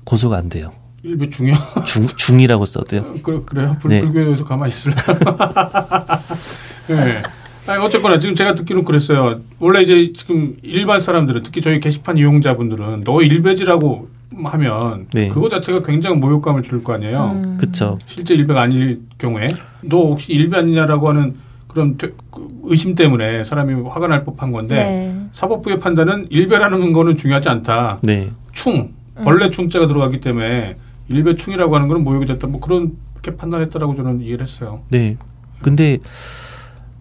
[0.04, 0.74] 고소가 안 돼요.
[1.04, 1.56] 일배 중이요?
[1.88, 3.06] 중 중이라고 써도요.
[3.24, 3.78] 그, 그래요?
[3.80, 4.02] 불, 네.
[4.02, 4.94] 불교에서 가만히 있을래?
[6.90, 7.24] 네.
[7.66, 9.40] 아, 아니 어쨌거나 지금 제가 듣기로 그랬어요.
[9.60, 14.10] 원래 이제 지금 일반 사람들은 특히 저희 게시판 이용자분들은 너 일배지라고
[14.44, 15.30] 하면 네.
[15.30, 17.40] 그거 자체가 굉장히 모욕감을 줄 거 아니에요.
[17.42, 17.58] 음.
[17.58, 17.98] 그렇죠.
[18.06, 19.48] 실제 일배가 아닐 경우에
[19.82, 21.45] 너 혹시 일배 아니냐라고 하는
[21.76, 22.16] 그런 그
[22.64, 25.28] 의심 때문에 사람이 화가 날 법한 건데 네.
[25.34, 28.00] 사법부의 판단은 일배라는 거는 중요하지 않다.
[28.02, 28.30] 네.
[28.54, 28.94] 충
[29.26, 30.78] 벌레 충자가 들어가기 때문에
[31.10, 32.48] 일배충이라고 하는 건 모욕이 됐다.
[32.48, 34.84] 뭐 그렇게 판단했다라고 저는 이해를 했어요.
[34.90, 35.18] 네.
[35.62, 35.98] 근데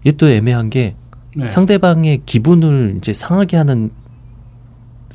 [0.03, 0.97] 이게 또 애매한 게
[1.37, 1.47] 네.
[1.47, 3.91] 상대방의 기분을 이제 상하게 하는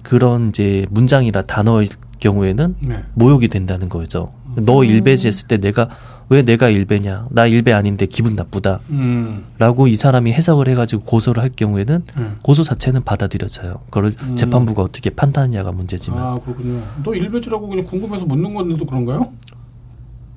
[0.03, 1.89] 그런 이제 문장이라 단어일
[2.22, 3.03] 경우에는 네.
[3.14, 4.32] 모욕이 된다는 거죠.
[4.57, 4.64] 음.
[4.66, 5.89] 너 일배지 했을 때 내가
[6.30, 7.28] 왜 내가 일배냐?
[7.32, 8.82] 나 일배 아닌데 기분 나쁘다.
[8.92, 9.46] 음.
[9.58, 12.36] 라고 이 사람이 해석을 해가지고 고소를 할 경우에는 음.
[12.44, 13.82] 고소 자체는 받아들여져요.
[13.86, 14.36] 그걸 음.
[14.36, 16.22] 재판부가 어떻게 판단하냐가 문제지만.
[16.22, 16.84] 아, 그렇군요.
[17.04, 19.34] 너 일배지라고 그냥 궁금해서 묻는 건데도 그런가요?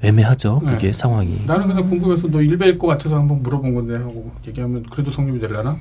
[0.02, 0.62] 애매하죠.
[0.64, 0.72] 네.
[0.76, 1.42] 이게 상황이.
[1.46, 5.76] 나는 그냥 궁금해서 너 일배일 것 같아서 한번 물어본 건데 하고 얘기하면 그래도 성립이 되려나?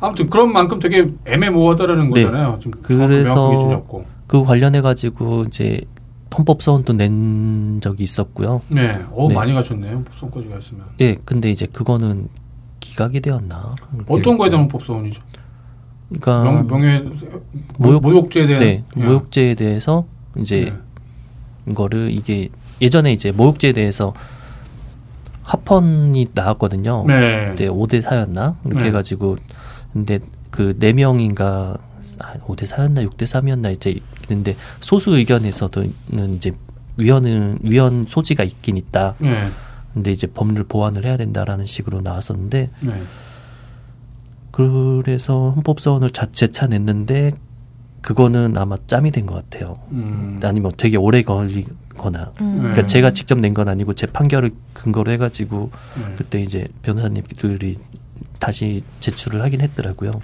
[0.00, 2.24] 아무튼 그런 만큼 되게 애매모호하다라는 네.
[2.24, 2.58] 거잖아요.
[2.58, 3.84] 좀 그래서
[4.26, 5.82] 그 관련해 가지고 이제
[6.36, 8.62] 헌법소원도 낸 적이 있었고요.
[8.68, 9.34] 네, 어 네.
[9.34, 9.96] 많이 가셨네요.
[9.96, 10.86] 헌법소원까지 갔으면.
[11.00, 12.28] 예, 근데 이제 그거는
[12.80, 13.74] 기각이 되었나?
[14.06, 15.22] 어떤 거에 대한 헌법소원이죠?
[16.08, 17.04] 그러니까 명, 명예
[17.78, 19.00] 모욕, 모욕죄에 대한 네, 예.
[19.04, 20.04] 모욕죄에 대해서
[20.36, 21.72] 이제 네.
[21.72, 22.48] 이거를 이게
[22.80, 24.12] 예전에 이제 모욕죄에 대해서
[25.42, 27.04] 합헌이 나왔거든요.
[27.06, 27.50] 네.
[27.50, 28.56] 그때 5대 4였나?
[28.64, 28.88] 이렇게 네.
[28.88, 29.36] 해가지고
[29.92, 30.18] 근데
[30.50, 31.76] 그네 명인가
[32.46, 34.00] 5대 4였나 6대 3이었나 이제
[34.32, 36.52] 있는데 소수 의견에서도는 이제
[36.96, 39.14] 위헌은 위헌 소지가 있긴 있다.
[39.18, 39.48] 네.
[39.92, 43.02] 근데 이제 법률 보완을 해야 된다라는 식으로 나왔었는데 네.
[44.50, 47.32] 그래서 헌법소원을 재차냈는데
[48.02, 49.78] 그거는 아마 짬이 된 것 같아요.
[49.92, 50.40] 음.
[50.42, 52.32] 아니면 되게 오래 걸리거나.
[52.40, 52.58] 음.
[52.58, 56.14] 그러니까 제가 직접 낸 건 아니고 제 판결을 근거로 해가지고 네.
[56.16, 57.76] 그때 이제 변호사님들이
[58.40, 60.20] 다시 제출을 하긴 했더라고요.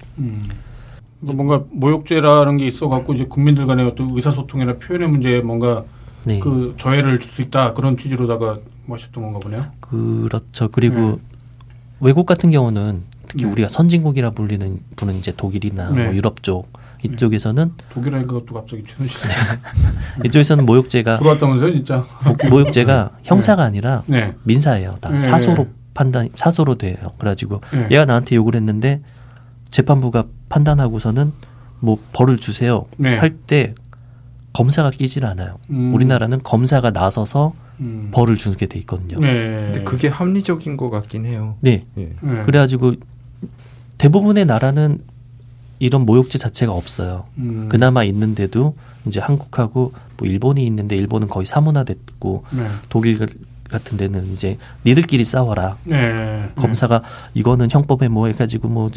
[1.21, 1.35] 음.
[1.35, 5.83] 뭔가 모욕죄라는 게 있어갖고 이제 국민들 간의 어떤 의사소통이나 표현의 문제에 뭔가
[6.25, 6.39] 네.
[6.39, 9.65] 그 저해를 줄 수 있다 그런 취지로다가 뭐 하셨던 건가 보네요.
[9.79, 10.67] 그렇죠.
[10.69, 11.17] 그리고 네.
[12.01, 13.51] 외국 같은 경우는 특히 네.
[13.51, 16.05] 우리가 선진국이라 불리는 부는 이제 독일이나 네.
[16.05, 16.67] 뭐 유럽 쪽
[17.03, 19.17] 이쪽에서는 독일하니 것도 갑자기 최순실
[20.25, 22.03] 이쪽에서는 모욕죄가 들어왔다면서요 진짜
[22.49, 23.19] 모 욕죄가 네.
[23.23, 24.33] 형사가 아니라 네.
[24.43, 25.19] 민사예요 다 네.
[25.19, 27.87] 사소로 판단 사소로 돼요 그래가지고 네.
[27.91, 29.01] 얘가 나한테 욕을 했는데
[29.69, 31.31] 재판부가 판단하고서는
[31.79, 33.15] 뭐 벌을 주세요 네.
[33.17, 33.73] 할때
[34.53, 35.93] 검사가 끼질 않아요 음.
[35.93, 38.09] 우리나라는 검사가 나서서 음.
[38.13, 42.13] 벌을 주게 돼 있거든요 근데 그게 합리적인 것 같긴 해요 네, 네.
[42.45, 42.95] 그래가지고
[43.97, 44.99] 대부분의 나라는
[45.79, 47.25] 이런 모욕죄 자체가 없어요.
[47.37, 47.69] 음.
[47.69, 52.67] 그나마 있는데도 이제 한국하고 뭐 일본이 있는데 일본은 거의 사문화됐고 네.
[52.89, 53.17] 독일
[53.69, 55.77] 같은 데는 이제 니들끼리 싸워라.
[55.85, 56.49] 네.
[56.55, 57.03] 검사가
[57.33, 58.89] 이거는 형법에 뭐 해가지고 뭐,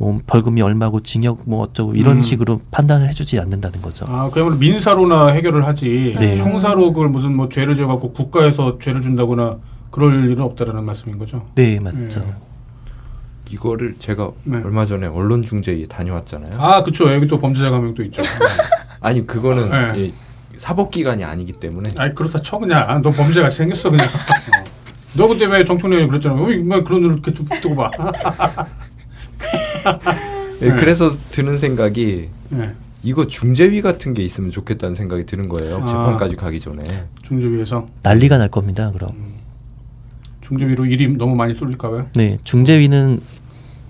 [0.00, 2.22] 뭐 벌금이 얼마고 징역 뭐 어쩌고 이런 음.
[2.22, 4.06] 식으로 판단을 해주지 않는다는 거죠.
[4.08, 6.38] 아 그야말로 민사로나 해결을 하지 네.
[6.38, 9.58] 형사로 그걸 무슨 뭐 죄를 지어갖고 국가에서 죄를 준다거나
[9.90, 11.46] 그럴 일은 없다라는 말씀인 거죠.
[11.54, 12.20] 네 맞죠.
[12.20, 12.34] 네.
[13.50, 14.62] 이거를 제가 네.
[14.64, 16.54] 얼마 전에 언론 중재에 다녀왔잖아요.
[16.56, 17.12] 아, 그렇죠.
[17.12, 18.22] 여기 또 범죄자 가명도 있죠.
[19.00, 20.00] 아니 그거는 네.
[20.00, 20.12] 예,
[20.56, 21.90] 사법기관이 아니기 때문에.
[21.98, 23.02] 아니 그렇다 쳐 그냥.
[23.02, 24.06] 너 범죄 같이 생겼어 그냥.
[24.06, 24.64] 어.
[25.12, 26.40] 너 그때 왜 정청래이 그랬잖아.
[26.40, 27.90] 왜 그런 눈을 이렇게 뜨고 봐.
[30.62, 30.76] 예, 네.
[30.76, 32.74] 그래서 드는 생각이 네.
[33.02, 35.78] 이거 중재위 같은 게 있으면 좋겠다는 생각이 드는 거예요.
[35.82, 36.82] 아, 재판까지 가기 전에.
[37.22, 38.90] 중재위에서 난리가 날 겁니다.
[38.92, 39.10] 그럼.
[39.14, 39.34] 음.
[40.42, 42.06] 중재위로 일이 너무 많이 쏠릴까 봐요?
[42.14, 43.20] 네, 중재위는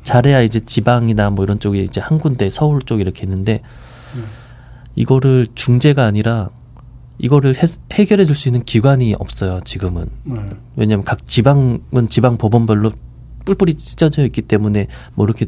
[0.05, 3.63] 잘해야 이제 지방이나 뭐 이런 쪽에 이제 한 군데 서울 쪽 이렇게 있는데
[4.15, 4.25] 음.
[4.95, 6.51] 이거를 중재가 아니라
[7.19, 10.51] 이거를 해, 해결해 줄 수 있는 기관이 없어요 지금은 음.
[10.77, 12.93] 왜냐하면 각 지방은 지방 법원별로
[13.45, 15.47] 뿔뿔이 찢어져 있기 때문에 뭐 이렇게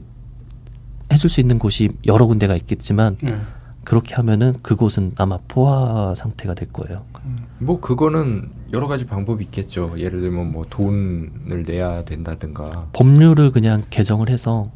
[1.13, 3.47] 해줄 수 있는 곳이 여러 군데가 있겠지만 음.
[3.85, 7.05] 그렇게 하면은 그곳은 아마 포화 상태가 될 거예요.
[7.25, 7.37] 음.
[7.59, 9.95] 뭐 그거는 여러 가지 방법이 있겠죠.
[9.99, 12.89] 예를 들면 뭐 돈을 내야 된다든가.
[12.93, 14.71] 법률을 그냥 개정을 해서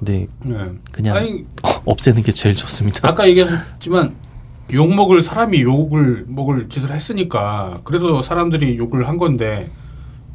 [0.00, 0.56] 네, 네.
[0.92, 1.44] 그냥 아니,
[1.84, 3.06] 없애는 게 제일 좋습니다.
[3.06, 4.14] 아까 얘기했지만
[4.72, 9.68] 욕 먹을 사람이 욕을 먹을 짓을 했으니까 그래서 사람들이 욕을 한 건데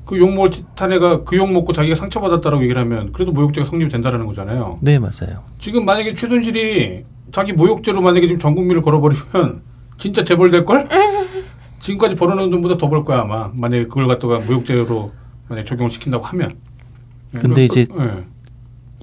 [0.06, 3.89] 그 욕 먹을 짓한 애가 그 욕 먹고 자기가 상처받았다라고 얘기를 하면 그래도 모욕죄가 성립이
[3.89, 4.78] 된다라는 거잖아요.
[4.82, 5.43] 네 맞아요.
[5.60, 9.62] 지금 만약에 최순실이 자기 모욕죄로 만약에 지금 전 국민을 걸어버리면
[9.97, 10.88] 진짜 재벌될 걸?
[11.80, 15.12] 지금까지 벌어놓은 돈보다 더 벌 거야 아마 만약에 그걸 갖다가 모욕죄로
[15.47, 16.56] 만약 적용을 시킨다고 하면.
[17.32, 18.24] 네, 근데 그, 이제 그, 네.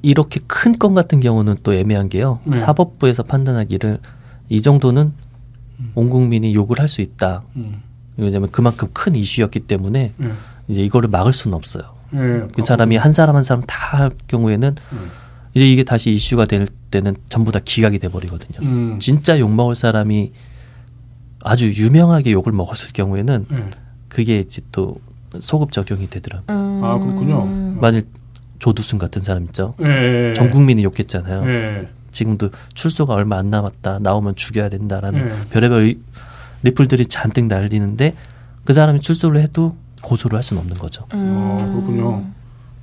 [0.02, 2.40] 이렇게 큰 건 같은 경우는 또 애매한 게요.
[2.44, 2.56] 네.
[2.56, 3.98] 사법부에서 판단하기를
[4.48, 5.12] 이 정도는
[5.80, 5.92] 음.
[5.94, 7.44] 온 국민이 욕을 할 수 있다.
[7.56, 7.82] 음.
[8.16, 10.32] 왜냐하면 그만큼 큰 이슈였기 때문에 네.
[10.68, 11.82] 이제 이거를 막을 수는 없어요.
[12.10, 12.20] 네,
[12.54, 15.10] 그 사람이 한 사람 한 사람 다 할 경우에는 음.
[15.54, 18.66] 이제 이게 다시 이슈가 될 때는 전부 다 기각이 돼 버리거든요.
[18.66, 18.98] 음.
[19.00, 20.32] 진짜 욕 먹을 사람이
[21.44, 23.70] 아주 유명하게 욕을 먹었을 경우에는 네.
[24.08, 24.96] 그게 이제 또
[25.40, 26.56] 소급 적용이 되더라고요.
[26.56, 26.84] 음.
[26.84, 27.44] 아 그렇군요.
[27.80, 28.06] 만일
[28.60, 29.74] 조두순 같은 사람 있죠.
[29.78, 30.32] 네.
[30.34, 31.44] 전 국민이 욕했잖아요.
[31.44, 31.88] 네.
[32.12, 33.98] 지금도 출소가 얼마 안 남았다.
[34.00, 35.32] 나오면 죽여야 된다라는 네.
[35.50, 35.94] 별의별
[36.62, 38.14] 리플들이 잔뜩 날리는데
[38.64, 41.06] 그 사람이 출소를 해도 고소를 할 수는 없는 거죠.
[41.14, 41.36] 음.
[41.36, 42.24] 아 그렇군요.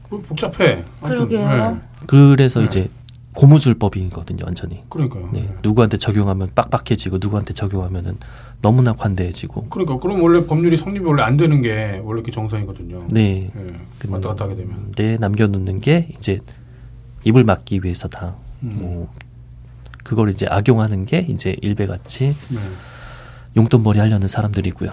[0.10, 0.84] 복잡해.
[1.02, 1.72] 그러게요.
[1.72, 1.78] 네.
[2.08, 2.66] 그래서 네.
[2.66, 2.90] 이제
[3.34, 4.84] 고무줄법이거든요, 완전히.
[4.90, 5.30] 그러니까요.
[5.32, 5.54] 네.
[5.62, 8.18] 누구한테 적용하면 빡빡해지고 누구한테 적용하면은
[8.62, 9.68] 너무나 관대해지고.
[9.70, 13.08] 그러니까 그럼 원래 법률이 성립이 원래 안 되는 게 원래 이렇게 정상이거든요.
[13.12, 13.52] 네.
[13.54, 13.74] 네.
[14.10, 14.92] 왔다 갔다 하게 되면.
[14.96, 16.40] 네, 남겨놓는 게 이제
[17.24, 18.36] 입을 막기 위해서다.
[18.64, 18.78] 음.
[18.82, 19.14] 뭐
[20.04, 22.60] 그걸 이제 악용하는 게 이제 일베같이 네.
[23.56, 24.92] 용돈벌이 하려는 사람들이고요.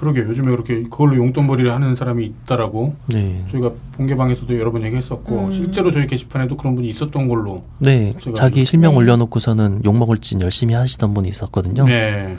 [0.00, 3.44] 그러게 요즘에 그렇게 그걸로 용돈벌이를 하는 사람이 있다라고 네.
[3.50, 5.52] 저희가 본개방에서도 여러 번 얘기했었고 음.
[5.52, 8.96] 실제로 저희 게시판에도 그런 분이 있었던 걸로 네 자기 실명 네.
[8.96, 11.84] 올려놓고서는 욕 먹을 짓 열심히 하시던 분이 있었거든요.
[11.84, 12.38] 네.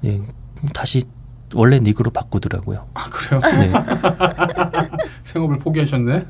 [0.00, 0.20] 네.
[0.72, 1.02] 다시
[1.54, 2.82] 원래 닉으로 바꾸더라고요.
[2.94, 3.40] 아 그래요?
[3.40, 3.72] 네.
[5.24, 6.24] 생업을 포기하셨네.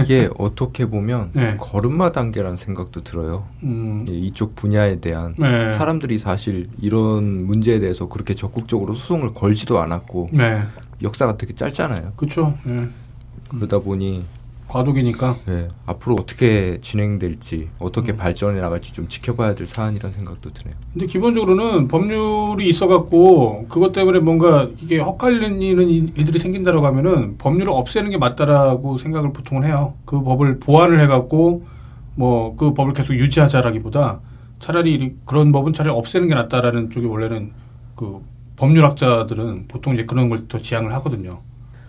[0.00, 1.56] 이게 어떻게 보면 네.
[1.58, 3.46] 걸음마 단계라는 생각도 들어요.
[3.62, 4.04] 음.
[4.08, 5.70] 이쪽 분야에 대한 네.
[5.70, 10.62] 사람들이 사실 이런 문제에 대해서 그렇게 적극적으로 소송을 걸지도 않았고 네.
[11.02, 12.12] 역사가 되게 짧잖아요.
[12.16, 12.56] 그렇죠.
[13.48, 14.24] 그러다 보니
[14.72, 15.36] 과도기니까.
[15.46, 15.68] 네.
[15.86, 18.16] 앞으로 어떻게 진행될지 어떻게 음.
[18.16, 20.74] 발전해 나갈지 좀 지켜봐야 될 사안이라는 생각도 드네요.
[20.92, 28.18] 근데 기본적으로는 법률이 있어갖고 그것 때문에 뭔가 이게 헛갈리는 일들이 생긴다라고 하면은 법률을 없애는 게
[28.18, 29.94] 맞다라고 생각을 보통은 해요.
[30.04, 31.64] 그 법을 보완을 해갖고
[32.14, 34.20] 뭐 그 법을 계속 유지하자라기보다
[34.58, 37.52] 차라리 그런 법은 차라리 없애는 게 낫다라는 쪽이 원래는
[37.96, 38.20] 그
[38.56, 41.40] 법률학자들은 보통 이제 그런 걸 더 지향을 하거든요.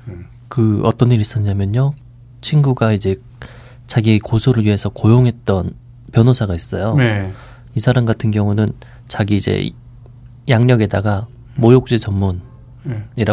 [0.07, 0.25] 음.
[0.47, 1.93] 그 어떤 일이 있었냐면요.
[2.43, 3.15] 친구가 이제
[3.87, 5.71] 자기 고소를 위해서 고용했던
[6.11, 6.95] 변호사가 있어요.
[6.95, 7.33] 네.
[7.73, 8.73] 이 사람 같은 경우는
[9.07, 9.71] 자기 이제
[10.47, 11.25] 양력에다가
[11.55, 12.43] 모욕죄 전문이라고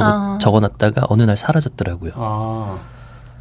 [0.02, 0.38] 아.
[0.40, 2.12] 적어놨다가 어느 날 사라졌더라고요.
[2.16, 2.78] 아.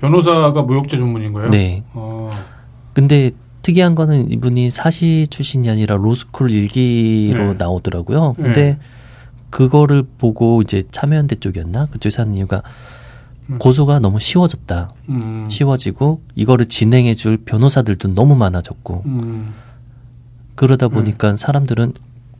[0.01, 1.49] 변호사가 모욕죄 전문인 거예요?
[1.49, 1.84] 네.
[1.93, 2.30] 아.
[2.93, 7.53] 근데 특이한 거는 이분이 사시 출신이 아니라 로스쿨 일기로 네.
[7.57, 8.34] 나오더라고요.
[8.34, 8.80] 근데 네.
[9.49, 11.86] 그거를 보고 이제 참여연대 쪽이었나?
[11.88, 12.88] 그쪽에 사는 이유가 음.
[13.57, 14.89] 고소가 너무 쉬워졌다.
[15.09, 15.47] 음.
[15.49, 19.53] 쉬워지고 이거를 진행해 줄 변호사들도 너무 많아졌고 음.
[20.55, 20.93] 그러다 네.
[20.93, 21.93] 보니까 사람들은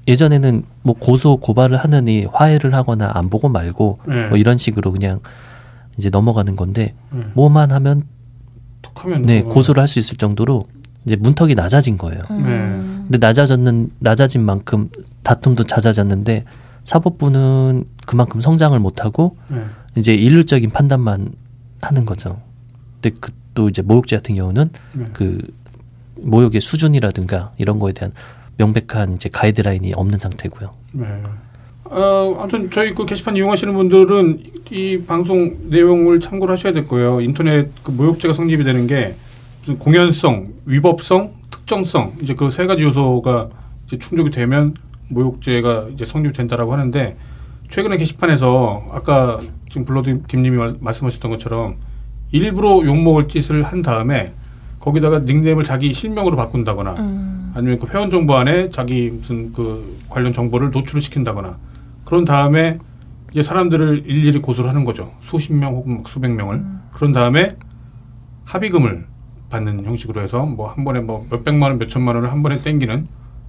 [0.08, 4.28] 예전에는 뭐 고소 고발을 하느니 화해를 하거나 안 보고 말고 네.
[4.28, 5.20] 뭐 이런 식으로 그냥
[5.98, 7.24] 이제 넘어가는 건데 네.
[7.34, 8.04] 뭐만 하면
[8.82, 10.66] 톡하면 네 고소를 할 수 있을 정도로
[11.06, 12.22] 이제 문턱이 낮아진 거예요.
[12.32, 13.08] 음.
[13.10, 14.90] 근데 낮아졌는 낮아진 만큼
[15.24, 16.46] 다툼도 잦아졌는데
[16.86, 19.64] 사법부는 그만큼 성장을 못하고 네.
[20.00, 21.32] 이제 일률적인 판단만
[21.82, 22.42] 하는 거죠.
[23.02, 25.06] 근데 그 또 이제 모욕죄 같은 경우는 네.
[25.12, 25.38] 그
[26.16, 28.14] 모욕의 수준이라든가 이런 거에 대한
[28.56, 30.74] 명백한 이제 가이드라인이 없는 상태고요.
[30.94, 31.06] 네.
[31.84, 37.20] 어, 아무튼 저희 그 게시판 이용하시는 분들은 이 방송 내용을 참고를 하셔야 될 거예요.
[37.20, 39.16] 인터넷 그 모욕죄가 성립이 되는 게
[39.78, 43.50] 공연성, 위법성, 특정성 이제 그 세 가지 요소가
[43.88, 44.74] 이제 충족이 되면
[45.10, 47.18] 모욕죄가 이제 성립된다라고 하는데
[47.70, 51.76] 최근에 게시판에서 아까 지금 블러드 김님이 말씀하셨던 것처럼
[52.32, 54.34] 일부러 욕먹을 짓을 한 다음에
[54.80, 57.52] 거기다가 닉네임을 자기 실명으로 바꾼다거나 음.
[57.56, 61.58] 아니면 그 회원 정보 안에 자기 무슨 그 관련 정보를 노출을 시킨다거나
[62.06, 62.80] 그런 다음에
[63.32, 65.12] 이제 사람들을 일일이 고소를 하는 거죠.
[65.22, 66.56] 수십 명 혹은 수백 명을.
[66.56, 66.82] 음.
[66.94, 67.56] 그런 다음에
[68.46, 69.06] 합의금을
[69.50, 73.06] 받는 형식으로 해서 뭐 한 번에 뭐 몇백만 원, 몇천만 원을 한 번에 땡기는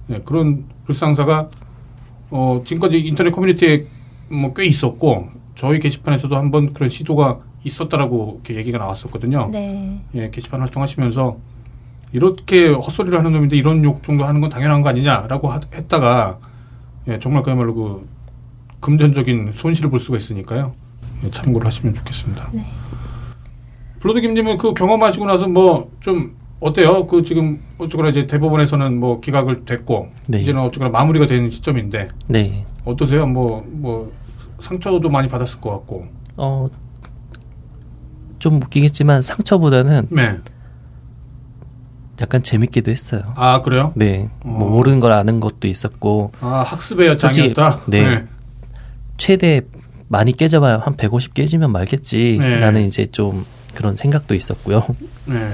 [0.07, 1.49] 네, 그런 불상사가
[2.29, 3.85] 어, 지금까지 인터넷 커뮤니티에
[4.29, 5.29] 뭐 꽤 있었고
[5.61, 9.49] 저희 게시판에서도 한번 그런 시도가 있었다라고 이렇게 얘기가 나왔었거든요.
[9.51, 10.01] 네.
[10.15, 11.37] 예, 게시판 활동하시면서
[12.13, 16.39] 이렇게 헛소리를 하는 놈인데 이런 욕 정도 하는 건 당연한 거 아니냐라고 하, 했다가
[17.09, 18.09] 예, 정말 그야말로 그
[18.79, 20.73] 금전적인 손실을 볼 수가 있으니까요.
[21.25, 22.49] 예, 참고를 하시면 좋겠습니다.
[22.53, 22.65] 네.
[23.99, 27.07] 블러드 김님은 그 경험하시고 나서 뭐 좀 어때요?
[27.07, 30.39] 그 지금 어쩌거나 이제 대법원에서는 뭐 기각을 됐고 네.
[30.39, 32.65] 이제는 어쩌거나 마무리가 되는 시점인데 네.
[32.85, 33.25] 어떠세요?
[33.25, 34.13] 뭐뭐 뭐
[34.61, 36.05] 상처도 많이 받았을 것 같고.
[36.37, 36.69] 어,
[38.39, 40.39] 좀 웃기겠지만 상처보다는 네.
[42.21, 43.21] 약간 재밌기도 했어요.
[43.35, 43.93] 아 그래요?
[43.95, 44.29] 네.
[44.43, 44.59] 뭐 어.
[44.59, 46.31] 뭐 모르는 걸 아는 것도 있었고.
[46.41, 47.81] 아 학습의 여장이었다.
[47.87, 48.09] 네.
[48.09, 48.25] 네.
[49.17, 49.61] 최대
[50.07, 52.37] 많이 깨져봐야 한 150 깨지면 말겠지.
[52.39, 52.59] 네.
[52.59, 54.83] 나는 이제 좀 그런 생각도 있었고요.
[55.25, 55.51] 네.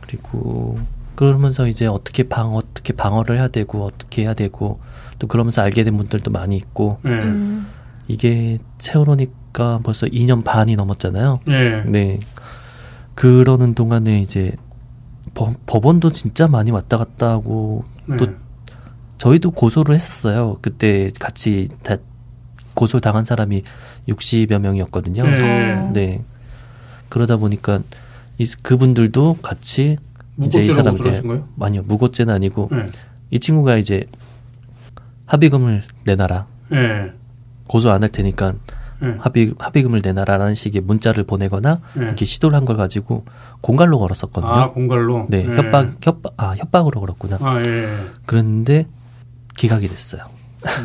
[0.00, 0.78] 그리고
[1.14, 4.80] 그러면서 이제 어떻게 방 어떻게 방어를 해야 되고 어떻게 해야 되고
[5.18, 6.98] 또 그러면서 알게 된 분들도 많이 있고.
[7.02, 7.10] 네.
[7.12, 7.66] 음.
[8.08, 11.40] 이게 세월호니까 벌써 2년 반이 넘었잖아요.
[11.46, 11.84] 네.
[11.84, 12.18] 네.
[13.14, 14.52] 그러는 동안에 이제
[15.34, 18.16] 법, 법원도 진짜 많이 왔다 갔다 하고 네.
[18.16, 18.26] 또
[19.18, 20.58] 저희도 고소를 했었어요.
[20.60, 21.96] 그때 같이 다
[22.74, 23.62] 고소 당한 사람이
[24.08, 25.24] 60여 명이었거든요.
[25.24, 25.90] 네.
[25.92, 26.24] 네.
[27.08, 27.80] 그러다 보니까
[28.38, 29.96] 이, 그분들도 같이
[30.42, 32.86] 이제 이 사람들 아니요 무고죄는 아니고 네.
[33.30, 34.06] 이 친구가 이제
[35.26, 36.46] 합의금을 내놔라.
[36.70, 37.12] 네.
[37.74, 38.54] 고소 안 할 테니까
[39.02, 39.16] 네.
[39.18, 42.04] 합의 합의금을 내놔라라는 식의 문자를 보내거나 네.
[42.04, 43.24] 이렇게 시도를 한 걸 가지고
[43.62, 44.46] 공갈로 걸었었거든요.
[44.52, 45.26] 아 공갈로.
[45.28, 45.56] 네, 네.
[45.56, 47.38] 협박 협박 아 협박으로 걸었구나.
[47.40, 47.88] 아 예.
[48.26, 48.86] 그런데
[49.56, 50.22] 기각이 됐어요.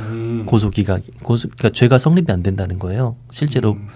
[0.10, 0.46] 음.
[0.50, 3.16] 고소 기각 고소 그러니까 죄가 성립이 안 된다는 거예요.
[3.30, 3.88] 실제로 음.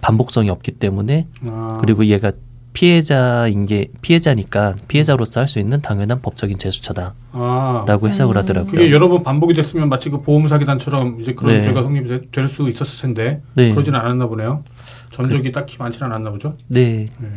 [0.00, 1.76] 반복성이 없기 때문에 아.
[1.80, 2.30] 그리고 얘가
[2.72, 7.86] 피해자인 게 피해자니까 피해자로서 할 수 있는 당연한 법적인 제수처다라고 아.
[8.02, 8.70] 해석을 하더라고요.
[8.70, 11.62] 그게 여러 번 반복이 됐으면 마치 그 보험 사기단처럼 이제 그런 네.
[11.62, 13.72] 죄가 성립이 될수 있었을 텐데 네.
[13.72, 14.64] 그러지는 않았나 보네요.
[15.10, 16.56] 전적이 그, 딱히 많지는 않았나 보죠.
[16.68, 17.06] 네.
[17.20, 17.28] 네.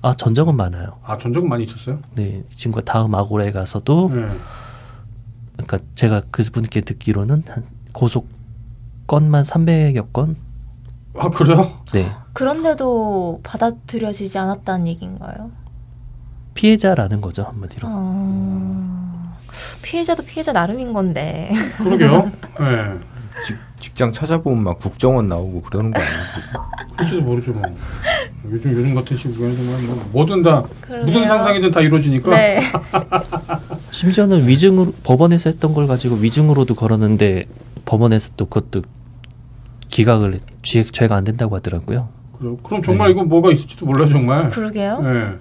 [0.00, 0.98] 아 전적은 많아요.
[1.04, 2.00] 아 전적은 많이 있었어요?
[2.16, 4.26] 네, 이 친구가 다음 아고라에 가서도 네.
[5.56, 8.28] 그러니까 제가 그분께 듣기로는 한 고속
[9.06, 10.36] 건만 300여 건.
[11.14, 11.78] 아 그래요?
[11.92, 12.10] 네.
[12.32, 15.50] 그런데도 받아들여지지 않았다는 얘기인가요?
[16.54, 17.88] 피해자라는 거죠 한마디로.
[17.90, 19.36] 어...
[19.82, 21.50] 피해자도 피해자 나름인 건데.
[21.78, 22.30] 그러게요.
[22.60, 22.98] 네.
[23.44, 26.14] 직, 직장 찾아보면 막 국정원 나오고 그러는 거 아니에요?
[26.96, 27.62] 그럴지도 모르죠 뭐.
[28.50, 31.04] 요즘 요즘 같은 시국에는 뭐 뭐든 다 그러게요.
[31.06, 32.30] 무슨 상상이든 다 이루어지니까.
[32.30, 32.60] 네.
[33.90, 37.46] 심지어는 위증으로 법원에서 했던 걸 가지고 위증으로도 걸었는데
[37.84, 38.82] 법원에서 또 그것도
[39.92, 42.08] 기각을 죄, 죄가 안 된다고 하더라고요.
[42.38, 42.56] 그래요?
[42.56, 43.12] 그럼 정말 네.
[43.12, 44.48] 이거 뭐가 있을지도 몰라요 정말.
[44.48, 45.00] 그러게요.
[45.00, 45.34] 네.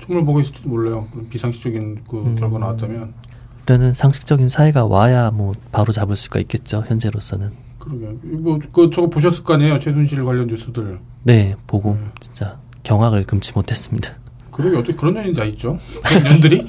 [0.00, 1.06] 정말 뭐가 있을지도 몰라요.
[1.12, 2.36] 그런 비상식적인 그 음.
[2.36, 3.14] 결과 나왔다면.
[3.60, 7.50] 일단은 상식적인 사회가 와야 뭐 바로 잡을 수가 있겠죠 현재로서는.
[7.78, 10.98] 그러게 뭐그 저거 보셨을 거 아니에요 최순실 관련 뉴스들.
[11.22, 12.10] 네 보고 네.
[12.18, 14.14] 진짜 경악을 금치 못했습니다.
[14.52, 15.78] 그러게 어떻게 그런 년이 다 있죠?
[16.04, 16.68] 그런 년들이?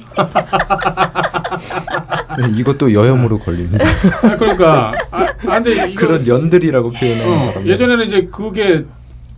[2.38, 3.84] 네, 이것도 여혐으로 걸립니다.
[4.24, 8.84] 아, 그러니까 아, 아 근데 이거, 그런 연들이라고 표현하는 어, 예전에는 이제 그게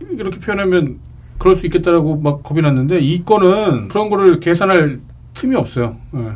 [0.09, 0.97] 이렇게 표현하면
[1.37, 5.01] 그럴 수 있겠다라고 막 겁이 났는데 이 건은 그런 거를 계산할
[5.33, 5.97] 틈이 없어요.
[6.11, 6.29] 네.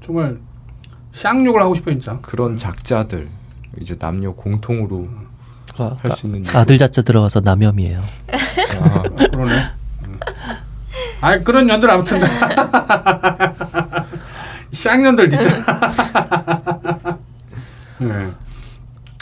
[0.00, 0.38] 정말
[1.12, 2.18] 쌍욕을 하고 싶어 진짜.
[2.22, 3.28] 그런 작자들
[3.80, 5.08] 이제 남녀 공통으로
[5.76, 8.02] 아, 할수 있는 아들 자자 들어가서 남혐이에요.
[8.80, 9.77] 아, 그러네.
[11.20, 12.20] 아 그런 년들 아무튼
[14.72, 15.48] 쌍년들 진짜.
[17.98, 18.30] 네.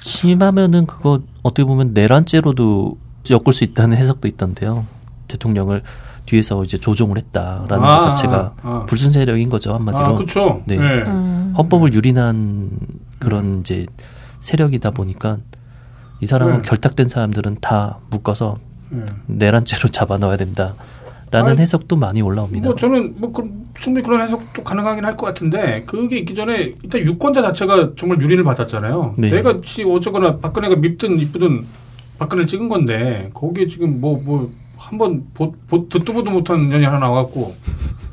[0.02, 2.98] 심하면은 그거 어떻게 보면 내란죄로도
[3.30, 4.86] 엮을 수 있다는 해석도 있던데요.
[5.28, 5.82] 대통령을
[6.26, 8.86] 뒤에서 이제 조종을 했다라는 아, 것 자체가 아, 아.
[8.86, 10.04] 불순 세력인 거죠 한마디로.
[10.04, 10.62] 아, 그렇죠.
[10.66, 10.76] 네.
[10.76, 10.84] 네.
[10.84, 11.54] 음.
[11.56, 12.70] 헌법을 유린한
[13.18, 13.60] 그런 음.
[13.60, 13.86] 이제
[14.40, 15.38] 세력이다 보니까
[16.20, 16.68] 이 사람은 네.
[16.68, 18.58] 결탁된 사람들은 다 묶어서
[18.90, 19.04] 네.
[19.26, 20.74] 내란죄로 잡아 넣어야 된다.
[21.30, 22.68] 라는 아니, 해석도 많이 올라옵니다.
[22.68, 23.42] 뭐 저는 뭐 그,
[23.80, 28.44] 충분히 그런 해석도 가능하긴 할 것 같은데 그게 있기 전에 일단 유권자 자체가 정말 유린을
[28.44, 29.16] 받았잖아요.
[29.18, 29.30] 네.
[29.30, 31.66] 내가 어쨌거나 박근혜가 밉든 이쁘든
[32.18, 35.24] 박근혜 찍은 건데 거기에 지금 뭐 뭐 한번
[35.88, 37.56] 듣도 보도 못한 년이 하나 나와갖고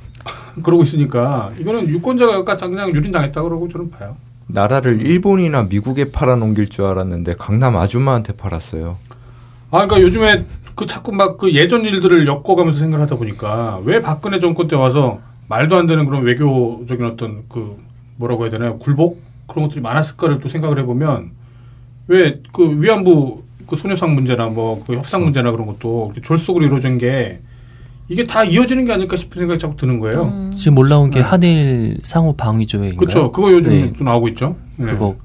[0.63, 4.15] 그러고 있으니까 이거는 유권자가 그냥 유린 당했다 그러고 저는 봐요.
[4.47, 8.97] 나라를 일본이나 미국에 팔아넘길 줄 알았는데 강남 아줌마한테 팔았어요.
[9.71, 10.45] 아, 그러니까 요즘에
[10.75, 15.75] 그 자꾸 막 그 예전 일들을 엮어가면서 생각하다 보니까 왜 박근혜 정권 때 와서 말도
[15.75, 17.77] 안 되는 그런 외교적인 어떤 그
[18.17, 21.31] 뭐라고 해야 되나요 굴복 그런 것들이 많았을까를 또 생각을 해보면
[22.07, 27.41] 왜 그 위안부 그 소녀상 문제나 뭐 그 협상 문제나 그런 것도 졸속으로 이루어진 게
[28.09, 30.23] 이게 다 이어지는 게 아닐까 싶은 생각이 자꾸 드는 거예요.
[30.25, 30.51] 음.
[30.53, 31.25] 지금 올라온 게 네.
[31.25, 32.97] 한일 상호 방위 조약인가요?
[32.97, 33.31] 그렇죠.
[33.31, 33.93] 그거 요즘 네.
[33.97, 34.57] 또 나오고 있죠.
[34.75, 34.91] 네.
[34.91, 35.15] 그거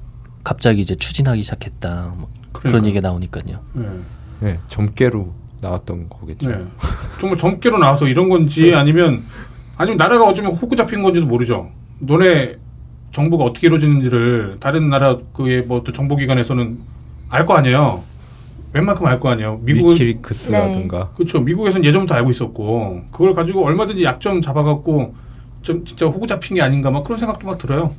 [0.45, 2.13] 갑자기 이제 추진하기 시작했다.
[2.17, 2.59] 뭐 그러니까.
[2.61, 3.59] 그런 얘기가 나오니까요.
[3.73, 3.85] 네.
[4.39, 6.49] 네, 점괘로 나왔던 거겠죠.
[6.49, 6.59] 네.
[7.19, 9.23] 정말 점괘로 나와서 이런 건지 아니면
[9.77, 11.69] 아니면 나라가 어쩌면 호구 잡힌 건지도 모르죠.
[11.99, 12.55] 너네
[13.11, 16.77] 정부가 어떻게 이루어지는지를 다른 나라 그의 뭐또 정보기관에서는
[17.29, 18.03] 알 거 아니에요.
[18.73, 19.59] 웬만큼 알 거 아니에요.
[19.63, 20.99] 미국 위키리크스라든가.
[20.99, 21.05] 네.
[21.15, 21.39] 그렇죠.
[21.41, 25.15] 미국에서는 예전부터 알고 있었고 그걸 가지고 얼마든지 약점 잡아갖고
[25.61, 27.93] 좀 진짜 호구 잡힌 게 아닌가 막 그런 생각도 막 들어요.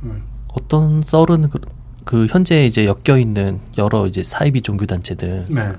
[0.00, 0.12] 네.
[0.54, 1.58] 어떤 썰은 그,
[2.04, 5.72] 그 현재 이제 엮여 있는 여러 이제 사이비 종교 단체들 네.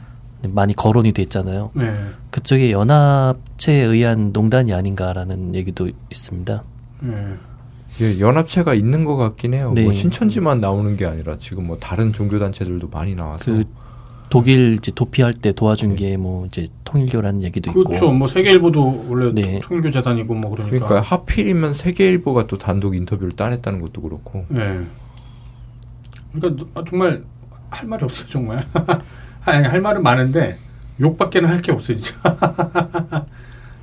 [0.49, 1.71] 많이 거론이 돼 있잖아요.
[1.73, 1.93] 네.
[2.29, 6.63] 그쪽에 연합체에 의한 농단이 아닌가라는 얘기도 있습니다.
[7.01, 7.15] 네.
[8.01, 9.65] 예, 연합체가 있는 것 같긴 해요.
[9.65, 9.83] 뭐 네.
[9.83, 13.63] 뭐 신천지만 나오는 게 아니라 지금 뭐 다른 종교 단체들도 많이 나와서 그
[14.29, 16.15] 독일 이제 도피할 때 도와준 네.
[16.15, 17.81] 게뭐 이제 통일교라는 얘기도 그렇죠.
[17.81, 18.13] 있고 그렇죠.
[18.13, 19.59] 뭐 세계일보도 원래 네.
[19.61, 20.85] 통일교 재단이고 뭐 그러니까.
[20.85, 24.45] 그러니까 하필이면 세계일보가 또 단독 인터뷰를 따냈다는 것도 그렇고.
[24.47, 24.85] 네.
[26.33, 27.23] 그러니까 아, 정말
[27.69, 28.65] 할 말이 없어 정말.
[29.43, 30.57] 할 말은 많은데
[30.99, 32.15] 욕밖에는 할 게 없어요, 진짜.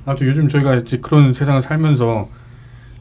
[0.05, 2.29] 아무튼 요즘 저희가 이제 그런 세상을 살면서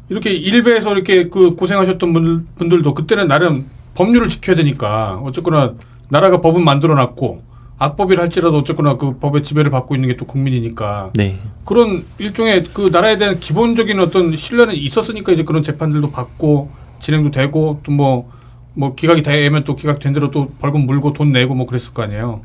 [0.09, 5.74] 이렇게 일베에서 이렇게 그 고생하셨던 분들, 분들도 그때는 나름 법률을 지켜야 되니까 어쨌거나
[6.09, 7.43] 나라가 법은 만들어 놨고
[7.78, 11.39] 악법이라 할지라도 어쨌거나 그 법의 지배를 받고 있는 게 또 국민이니까 네.
[11.64, 16.70] 그런 일종의 그 나라에 대한 기본적인 어떤 신뢰는 있었으니까 이제 그런 재판들도 받고
[17.01, 18.30] 진행도 되고 또 뭐
[18.78, 22.42] 뭐뭐 기각이 되면 또 기각된 대로 또 벌금 물고 돈 내고 뭐 그랬을 거 아니에요.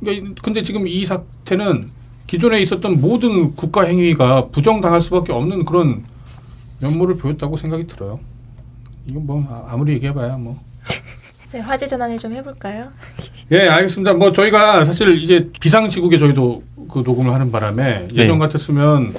[0.00, 1.90] 그러니까 근데 지금 이 사태는
[2.26, 6.04] 기존에 있었던 모든 국가 행위가 부정당할 수밖에 없는 그런
[6.80, 8.20] 면모를 보였다고 생각이 들어요.
[9.06, 10.60] 이건 뭐 아, 아무리 얘기해봐야 뭐.
[11.50, 12.88] 네, 화제 전환을 좀 해볼까요?
[13.50, 14.12] 예, 알겠습니다.
[14.12, 18.22] 뭐 저희가 사실 이제 비상시국에 저희도 그 녹음을 하는 바람에 네.
[18.22, 19.14] 예전 같았으면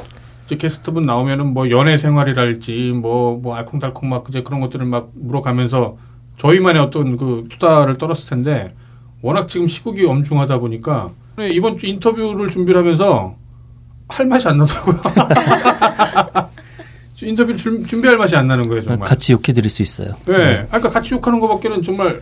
[0.45, 5.97] 이제 게스트분 나오면은 뭐 연애 생활이랄지 뭐뭐 뭐 알콩달콩 막 이제 그런 것들을 막 물어가면서
[6.39, 8.73] 저희만의 어떤 그 수다를 떨었을 텐데
[9.21, 11.11] 워낙 지금 시국이 엄중하다 보니까
[11.51, 13.35] 이번 주 인터뷰를 준비를 하면서
[14.07, 14.99] 할 맛이 안 나더라고요.
[17.21, 19.05] 인터뷰 를 준비할 맛이 안 나는 거예요, 정말.
[19.05, 20.15] 같이 욕해 드릴 수 있어요.
[20.25, 20.37] 네.
[20.37, 20.65] 네.
[20.67, 22.21] 그러니까 같이 욕하는 것밖에는 정말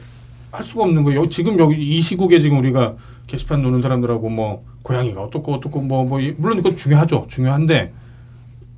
[0.51, 1.29] 할 수가 없는 거예요.
[1.29, 2.95] 지금 여기 이 시국에 지금 우리가
[3.27, 7.27] 게시판 노는 사람들하고 뭐 고양이가 어떻고 어떻고 뭐, 뭐 물론 그것도 중요하죠.
[7.29, 7.93] 중요한데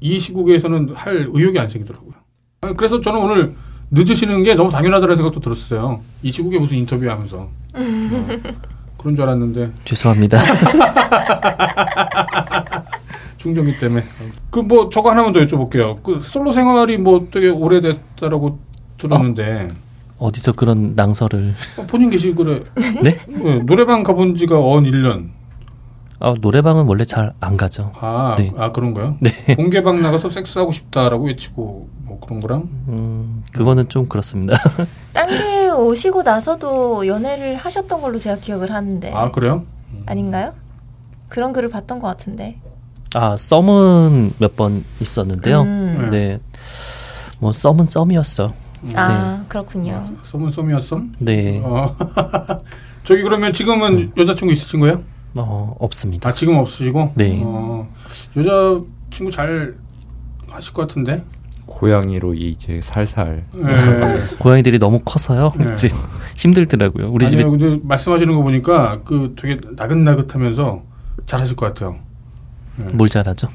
[0.01, 2.13] 이 시국에서는 할 의욕이 안 생기더라고요.
[2.75, 3.55] 그래서 저는 오늘
[3.91, 6.01] 늦으시는 게 너무 당연하다는 생각도 들었어요.
[6.21, 7.37] 이 시국에 무슨 인터뷰 하면서.
[7.73, 7.79] 어,
[8.97, 9.71] 그런 줄 알았는데.
[9.85, 10.37] 죄송합니다.
[13.37, 14.03] 충전기 때문에.
[14.49, 16.03] 그 뭐 저거 하나만 더 여쭤볼게요.
[16.03, 18.59] 그 솔로 생활이 뭐 되게 오래됐다라고
[18.97, 19.69] 들었는데.
[20.17, 20.27] 어?
[20.27, 21.53] 어디서 그런 낭설을.
[21.77, 22.61] 어, 본인 계시 그래.
[23.01, 23.17] 네?
[23.27, 23.59] 네?
[23.63, 25.29] 노래방 가본 지가 언 1년.
[26.21, 27.91] 아, 노래방은 원래 잘 안 가죠.
[27.99, 28.51] 아, 네.
[28.57, 29.15] 아 그런가요?
[29.21, 29.31] 네.
[29.55, 32.67] 공개방 나가서 섹스하고 싶다라고 외치고 뭐 그런 거랑?
[32.89, 34.57] 음, 그거는 좀 그렇습니다.
[35.13, 39.11] 딴게 오시고 나서도 연애를 하셨던 걸로 제가 기억을 하는데.
[39.13, 39.63] 아, 그래요?
[39.93, 40.03] 음.
[40.05, 40.53] 아닌가요?
[41.29, 42.59] 그런 글을 봤던 것 같은데.
[43.15, 45.61] 아, 썸은 몇 번 있었는데요.
[45.61, 46.09] 음.
[46.11, 46.39] 네.
[47.39, 48.51] 뭐 썸은 썸이었어.
[48.93, 49.45] 아, 네.
[49.47, 49.93] 그렇군요.
[49.93, 51.01] 아, 썸은 썸이었어?
[51.19, 51.61] 네.
[51.63, 51.95] 어.
[53.05, 54.11] 저기 그러면 지금은 음.
[54.17, 55.01] 여자친구 있으신 거예요?
[55.35, 56.29] 어, 없습니다.
[56.29, 57.13] 아, 지금 없으시고?
[57.15, 57.41] 네.
[57.43, 57.87] 어,
[58.37, 58.81] 여자
[59.11, 59.75] 친구 잘
[60.47, 61.23] 하실 것 같은데?
[61.65, 63.45] 고양이로 이제 살살.
[63.53, 63.63] 네.
[64.39, 65.53] 고양이들이 너무 커서요.
[65.57, 65.65] 네.
[66.35, 67.11] 힘들더라고요.
[67.11, 67.43] 우리 집에.
[67.43, 70.83] 근데 말씀하시는 거 보니까 그 되게 나긋나긋하면서
[71.27, 71.97] 잘하실 것 같아요.
[72.75, 72.85] 네.
[72.93, 73.47] 뭘 잘하죠?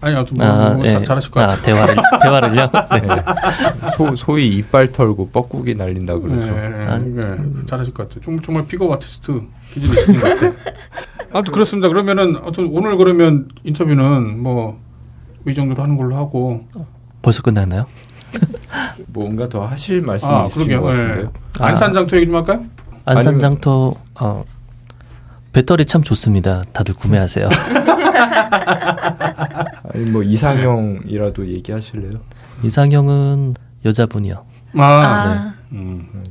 [0.00, 1.02] 아니, 아무튼 뭐, 아, 뭐 네.
[1.02, 1.58] 잘하실 것 같아요.
[1.58, 2.70] 아, 대화를, 대화를요?
[2.92, 3.90] 네.
[3.96, 6.52] 소, 소위 이빨 털고 뻐꾸기 날린다 그래서.
[6.52, 7.22] 네, 아, 네.
[7.64, 8.22] 잘하실 것 같아요.
[8.22, 9.40] 좀, 정말 픽업 아티스트
[9.72, 10.52] 기질이 있으신 것 같아요.
[11.34, 11.88] 아무튼 그 렇습니다.
[11.88, 14.80] 그러면은, 아무튼 오늘 그러면 인터뷰는 뭐,
[15.46, 16.64] 이 정도로 하는 걸로 하고.
[17.22, 17.86] 벌써 끝났나요?
[19.08, 21.32] 뭔가 더 하실 말씀이 아, 있으신 것 같은데요.
[21.58, 21.66] 아.
[21.66, 22.64] 안산장터 얘기 좀 할까요?
[23.04, 24.44] 안산장터, 어,
[25.52, 26.62] 배터리 참 좋습니다.
[26.72, 27.48] 다들 구매하세요.
[29.92, 32.12] 아니 뭐 이상형이라도 얘기하실래요?
[32.62, 33.54] 이상형은
[33.84, 34.44] 여자분이요.
[34.76, 35.54] 아, 아.
[35.70, 35.78] 네.
[35.78, 36.24] 음.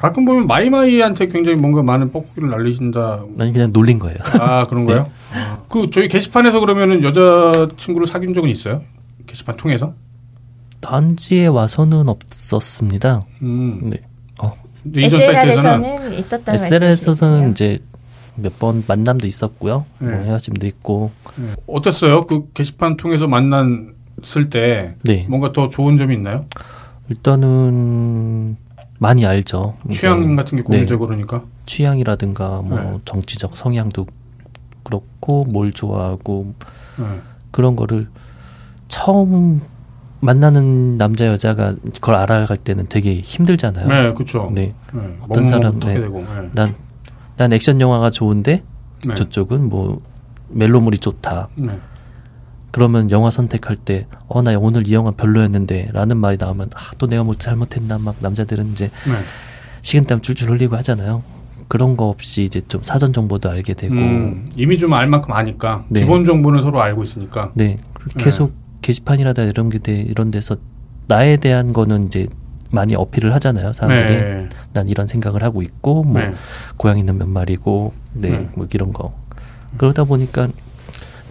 [0.00, 3.24] 가끔 보면 마이마이한테 굉장히 뭔가 많은 뻐꾸기를 날리신다.
[3.38, 4.16] 아니 그냥 놀린 거예요.
[4.40, 5.10] 아 그런 거요?
[5.34, 5.38] 네.
[5.38, 5.58] 아.
[5.68, 8.82] 그 저희 게시판에서 그러면은 여자 친구를 사귄 적은 있어요?
[9.26, 9.92] 게시판 통해서?
[10.80, 13.20] 단지에 와서는 없었습니다.
[13.42, 13.90] 음.
[13.90, 13.98] 네.
[14.42, 14.52] 어.
[14.96, 17.78] SLR에서는 있었다는 SLR에서는 이제
[18.36, 19.84] 몇 번 만남도 있었고요.
[19.98, 20.16] 뭐 네.
[20.16, 21.10] 뭐 헤어짐도 있고.
[21.36, 21.52] 네.
[21.66, 22.24] 어땠어요?
[22.26, 25.26] 그 게시판 통해서 만났을 때 네.
[25.28, 26.46] 뭔가 더 좋은 점이 있나요?
[27.10, 28.56] 일단은
[29.00, 29.76] 많이 알죠.
[29.90, 31.08] 취향 같은 게 공유되고 네.
[31.08, 31.42] 그러니까.
[31.64, 32.98] 취향이라든가 뭐 네.
[33.06, 34.06] 정치적 성향도
[34.82, 36.52] 그렇고 뭘 좋아하고
[36.98, 37.04] 네.
[37.50, 38.08] 그런 거를
[38.88, 39.62] 처음
[40.20, 43.88] 만나는 남자 여자가 그걸 알아갈 때는 되게 힘들잖아요.
[43.88, 44.52] 네, 그렇죠.
[44.54, 44.74] 네.
[45.22, 45.98] 어떤 사람 네.
[46.52, 46.74] 난,
[47.38, 48.62] 난 액션 영화가 좋은데
[49.06, 49.14] 네.
[49.14, 50.02] 저쪽은 뭐
[50.50, 51.48] 멜로물이 좋다.
[52.70, 52.72] 네.
[52.72, 57.06] 그러면 영화 선택할 때, 어, 나 오늘 이 영화 별로였는데, 라는 말이 나오면, 아, 또
[57.06, 59.12] 내가 뭐 잘못했나, 막 남자들은 이제, 네.
[59.82, 61.22] 식은땀 줄줄 흘리고 하잖아요.
[61.68, 63.94] 그런 거 없이 이제 좀 사전 정보도 알게 되고.
[63.94, 65.84] 음, 이미 좀 알 만큼 아니까.
[65.88, 66.00] 네.
[66.00, 67.52] 기본 정보는 서로 알고 있으니까.
[67.54, 67.76] 네.
[67.76, 68.24] 네.
[68.24, 68.52] 계속
[68.82, 70.56] 게시판이라다 이런 게, 이런 데서
[71.06, 72.26] 나에 대한 거는 이제
[72.72, 73.72] 많이 어필을 하잖아요.
[73.72, 74.48] 사람들이 네.
[74.72, 76.32] 난 이런 생각을 하고 있고 뭐 네.
[76.76, 78.48] 고양이는 몇 마리고 네, 네.
[78.54, 79.12] 뭐 이런 거
[79.76, 80.46] 그러다 보니까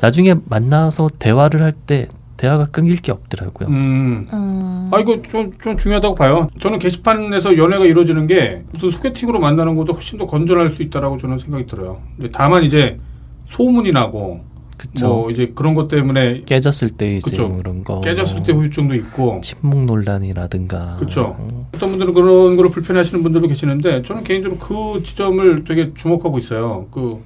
[0.02, 2.08] 나중에 만나서 대화를 할 때
[2.38, 3.68] 대화가 끊길 게 없더라고요.
[3.68, 4.28] 음.
[4.32, 4.90] 음.
[4.94, 6.48] 아 이거 좀, 좀 중요하다고 봐요.
[6.60, 11.38] 저는 게시판에서 연애가 이루어지는 게 무슨 소개팅으로 만나는 것도 훨씬 더 건전할 수 있다라고 저는
[11.38, 12.02] 생각이 들어요.
[12.32, 12.98] 다만 이제
[13.46, 14.40] 소문이 나고
[14.78, 15.08] 그쵸.
[15.08, 17.54] 뭐 이제 그런 것 때문에 깨졌을 때 이제 그쵸.
[17.58, 21.36] 그런 거 깨졌을 때 후유증도 있고 침묵 논란이라든가 그렇죠.
[21.76, 26.88] 어떤 분들은 그런 거를 불편해하시는 분들도 계시는데 저는 개인적으로 그 지점을 되게 주목하고 있어요.
[26.92, 27.20] 그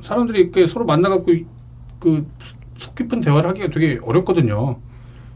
[0.00, 1.32] 사람들이 이렇게 서로 만나갖고
[2.04, 2.26] 그
[2.76, 4.76] 속 깊은 대화를 하기가 되게 어렵거든요.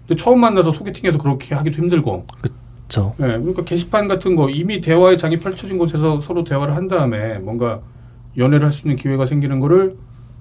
[0.07, 2.27] 근데 처음 만나서 소개팅해서 그렇게 하기도 힘들고.
[2.43, 3.15] 그렇죠.
[3.17, 7.81] 네, 그러니까 게시판 같은 거 이미 대화의 장이 펼쳐진 곳에서 서로 대화를 한 다음에 뭔가
[8.37, 9.97] 연애를 할 수 있는 기회가 생기는 거를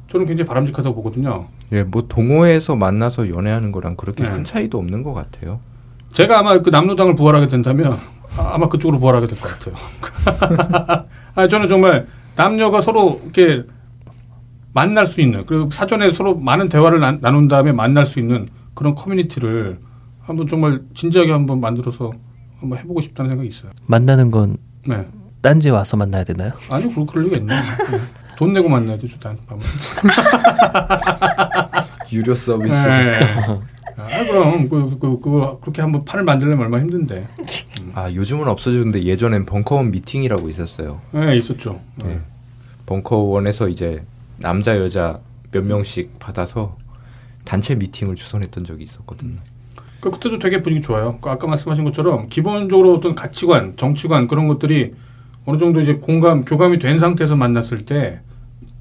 [0.07, 1.47] 저는 굉장히 바람직하다고 보거든요.
[1.71, 4.29] 예, 뭐 동호회에서 만나서 연애하는 거랑 그렇게 네.
[4.31, 5.59] 큰 차이도 없는 것 같아요.
[6.13, 7.95] 제가 아마 그 남로당을 부활하게 된다면
[8.37, 9.75] 아마 그쪽으로 부활하게 될 것 같아요.
[11.35, 13.63] 아 저는 정말 남녀가 서로 이렇게
[14.73, 18.93] 만날 수 있는 그리고 사전에 서로 많은 대화를 나, 나눈 다음에 만날 수 있는 그런
[18.95, 19.79] 커뮤니티를
[20.21, 22.11] 한번 정말 진지하게 한번 만들어서
[22.59, 23.71] 한번 해보고 싶다는 생각이 있어요.
[23.85, 24.57] 만나는 건
[24.87, 25.05] 네.
[25.41, 26.51] 딴지 와서 만나야 되나요?
[26.69, 27.61] 아니요, 그럴, 그럴 리가 있나.
[27.61, 27.99] 네.
[28.37, 29.37] 돈 내고 만나야죠, 단
[32.11, 32.73] 유료 서비스.
[32.73, 33.19] 네.
[33.97, 37.27] 아, 그럼 그, 그, 그, 그렇게 한번 판을 만들려면 얼마나 힘든데.
[37.79, 37.91] 음.
[37.95, 41.01] 아 요즘은 없어졌는데 예전엔 벙커원 미팅이라고 있었어요.
[41.11, 41.81] 네, 있었죠.
[41.95, 42.19] 네.
[42.85, 44.03] 벙커원에서 이제
[44.39, 45.19] 남자 여자
[45.51, 46.77] 몇 명씩 받아서
[47.45, 49.37] 단체 미팅을 주선했던 적이 있었거든요.
[49.99, 51.17] 그 그때도 되게 분위기 좋아요.
[51.21, 54.93] 그 아까 말씀하신 것처럼 기본적으로 어떤 가치관, 정치관 그런 것들이
[55.45, 58.21] 어느 정도 이제 공감, 교감이 된 상태에서 만났을 때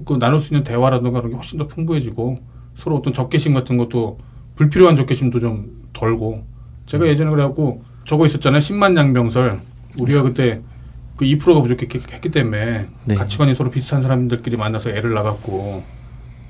[0.05, 2.37] 그 나눌 수 있는 대화라든가 그런 게 훨씬 더 풍부해지고
[2.75, 4.19] 서로 어떤 적개심 같은 것도
[4.55, 6.43] 불필요한 적개심도 좀 덜고
[6.85, 7.09] 제가 음.
[7.09, 8.59] 예전에 그래갖고 저거 있었잖아요.
[8.59, 9.59] 10만 양병설.
[9.99, 10.61] 우리가 그때
[11.17, 13.15] 그 2%가 부족했기 때문에 네.
[13.15, 15.83] 가치관이 서로 비슷한 사람들끼리 만나서 애를 낳았고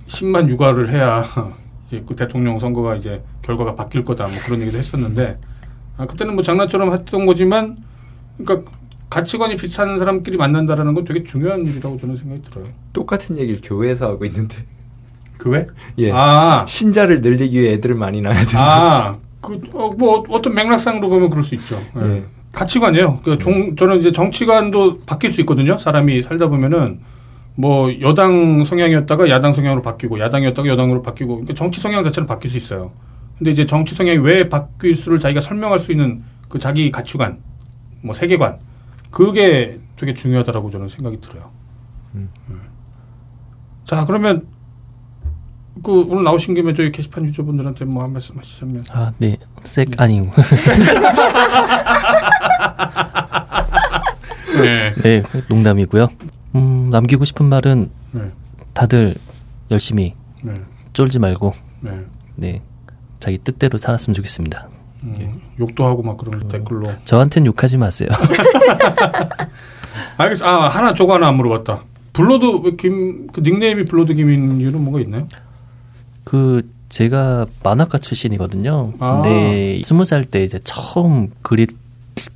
[0.06, 1.24] 10만 육아를 해야
[1.88, 5.40] 이제 그 대통령 선거가 이제 결과가 바뀔 거다 뭐 그런 얘기도 했었는데
[5.96, 7.78] 아 그때는 뭐 장난처럼 했던 거지만
[8.38, 8.70] 그러니까
[9.10, 12.66] 가치관이 비슷한 사람끼리 만난다라는 건 되게 중요한 일이라고 저는 생각이 들어요.
[12.92, 14.58] 똑같은 얘기를 교회에서 하고 있는데.
[15.40, 15.66] 교회?
[16.00, 16.12] 예.
[16.12, 18.60] 아 신자를 늘리기 위해 애들을 많이 낳아야 된다.
[18.60, 21.82] 아, 그, 어, 뭐, 어떤 맥락상으로 보면 그럴 수 있죠.
[22.02, 22.18] 예.
[22.18, 22.24] 예.
[22.58, 23.20] 가치관이에요.
[23.24, 25.78] 그 종, 저는 이제 정치관도 바뀔 수 있거든요.
[25.78, 27.00] 사람이 살다 보면은
[27.56, 32.58] 뭐 여당 성향이었다가 야당 성향으로 바뀌고 야당이었다가 여당으로 바뀌고 그러니까 정치 성향 자체는 바뀔 수
[32.58, 32.92] 있어요.
[33.38, 37.40] 근데 이제 정치 성향이 왜 바뀔 수를 자기가 설명할 수 있는 그 자기 가치관,
[38.02, 38.58] 뭐 세계관
[39.12, 41.52] 그게 되게 중요하다라고 저는 생각이 들어요.
[42.16, 42.30] 음.
[42.50, 42.62] 음.
[43.84, 44.48] 자 그러면
[45.84, 49.38] 그 오늘 나오신 김에 저희 게시판 유저분들한테 뭐 한 말씀 하시자면 아, 네.
[49.64, 49.96] 색 네.
[50.00, 50.32] 아니고.
[54.62, 54.94] 네.
[55.04, 56.08] 네, 농담이고요.
[56.56, 58.22] 음, 남기고 싶은 말은 네.
[58.74, 59.16] 다들
[59.72, 60.54] 열심히 네.
[60.94, 61.92] 쫄지 말고 네.
[62.36, 62.62] 네.
[63.20, 64.68] 자기 뜻대로 살았으면 좋겠습니다.
[65.04, 65.32] 음, 예.
[65.60, 68.10] 욕도 하고 막 그런 음, 댓글로 저한텐 욕하지 마세요.
[70.18, 70.46] 알겠어.
[70.46, 71.84] 아 하나 저거 하나 안 물어봤다.
[72.14, 75.28] 블러드 김 그 닉네임이 블러드 김인 이유는 뭐가 있나요?
[76.28, 78.92] 그 제가 만화가 출신이거든요.
[79.00, 79.22] 아.
[79.22, 81.68] 근데 스무 살 때 이제 처음 그릴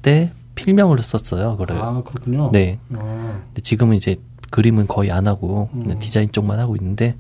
[0.02, 1.58] 때 필명으로 썼어요.
[1.58, 1.78] 그걸.
[1.78, 2.52] 아 그렇군요.
[2.54, 2.80] 네.
[2.98, 3.42] 아.
[3.48, 4.16] 근데 지금은 이제
[4.50, 6.00] 그림은 거의 안 하고 음.
[6.00, 7.18] 디자인 쪽만 하고 있는데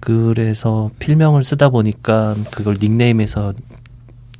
[0.00, 3.52] 그래서 필명을 쓰다 보니까 그걸 닉네임에서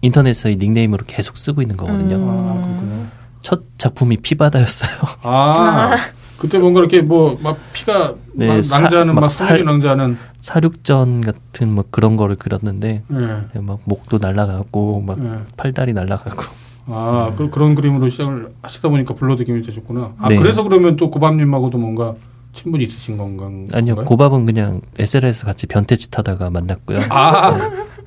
[0.02, 2.16] 인터넷에서의 닉네임으로 계속 쓰고 있는 거거든요.
[2.16, 3.08] 음.
[3.12, 4.98] 아, 첫 작품이 피바다였어요.
[5.22, 5.96] 아.
[6.38, 11.84] 그때 뭔가 이렇게 뭐 막 피가 네, 막 낭자하는 막 사, 낭자하는 사륙전 같은 뭐
[11.90, 13.60] 그런 거를 그렸는데 네.
[13.60, 15.38] 막 목도 날라가고 막 네.
[15.56, 16.42] 팔다리 날라가고
[16.86, 20.36] 아 그, 그런 그림으로 시작을 하시다 보니까 블러드 김이 되셨구나 아 네.
[20.36, 22.14] 그래서 그러면 또 고밥님하고도 뭔가
[22.52, 23.66] 친분이 있으신 건가요?
[23.72, 27.58] 아니요 고밥은 그냥 SL에서 같이 변태짓 하다가 만났고요 아,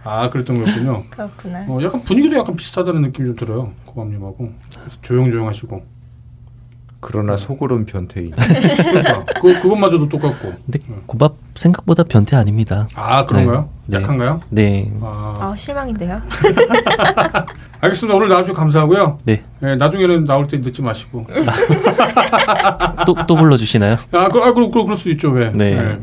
[0.04, 4.52] 아 그랬던 거였군요 그렇구나 어, 약간 분위기도 약간 비슷하다는 느낌이 좀 들어요 고밥님하고
[5.02, 5.97] 조용조용하시고
[7.00, 8.32] 그러나 속으론 변태인.
[8.32, 10.54] 그러니까 그 그것마저도 똑같고.
[10.66, 12.88] 근데 고밥 생각보다 변태 아닙니다.
[12.96, 13.70] 아 그런가요?
[13.86, 13.98] 네.
[13.98, 14.42] 약한가요?
[14.50, 14.92] 네.
[15.02, 16.22] 아, 아 실망인데요.
[17.80, 18.16] 알겠습니다.
[18.18, 19.20] 오늘 나와주셔서 감사하고요.
[19.24, 19.44] 네.
[19.60, 19.76] 네.
[19.76, 21.24] 나중에는 나올 때 늦지 마시고.
[23.06, 23.98] 또또 또 불러주시나요?
[24.12, 25.30] 아, 그, 아, 그, 그, 그럴 수 있죠.
[25.30, 25.52] 왜?
[25.52, 25.76] 네.
[25.76, 26.00] 네.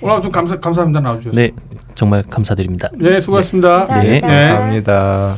[0.00, 1.38] 오늘 아무튼 감사 감사합니다 나와주셔서.
[1.38, 1.50] 네.
[1.94, 2.88] 정말 감사드립니다.
[2.94, 4.00] 네, 수고하셨습니다.
[4.00, 4.20] 네.
[4.20, 4.20] 네.
[4.20, 5.36] 감사합니다.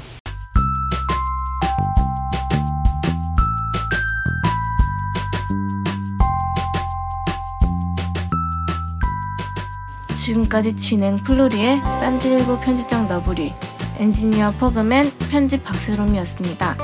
[10.22, 13.52] 지금까지 진행 플로리의 딴지일보 편집장 너브리,
[13.98, 16.76] 엔지니어 포그맨, 편집 박세롬이었습니다.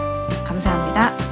[0.45, 1.28] 감사합니다.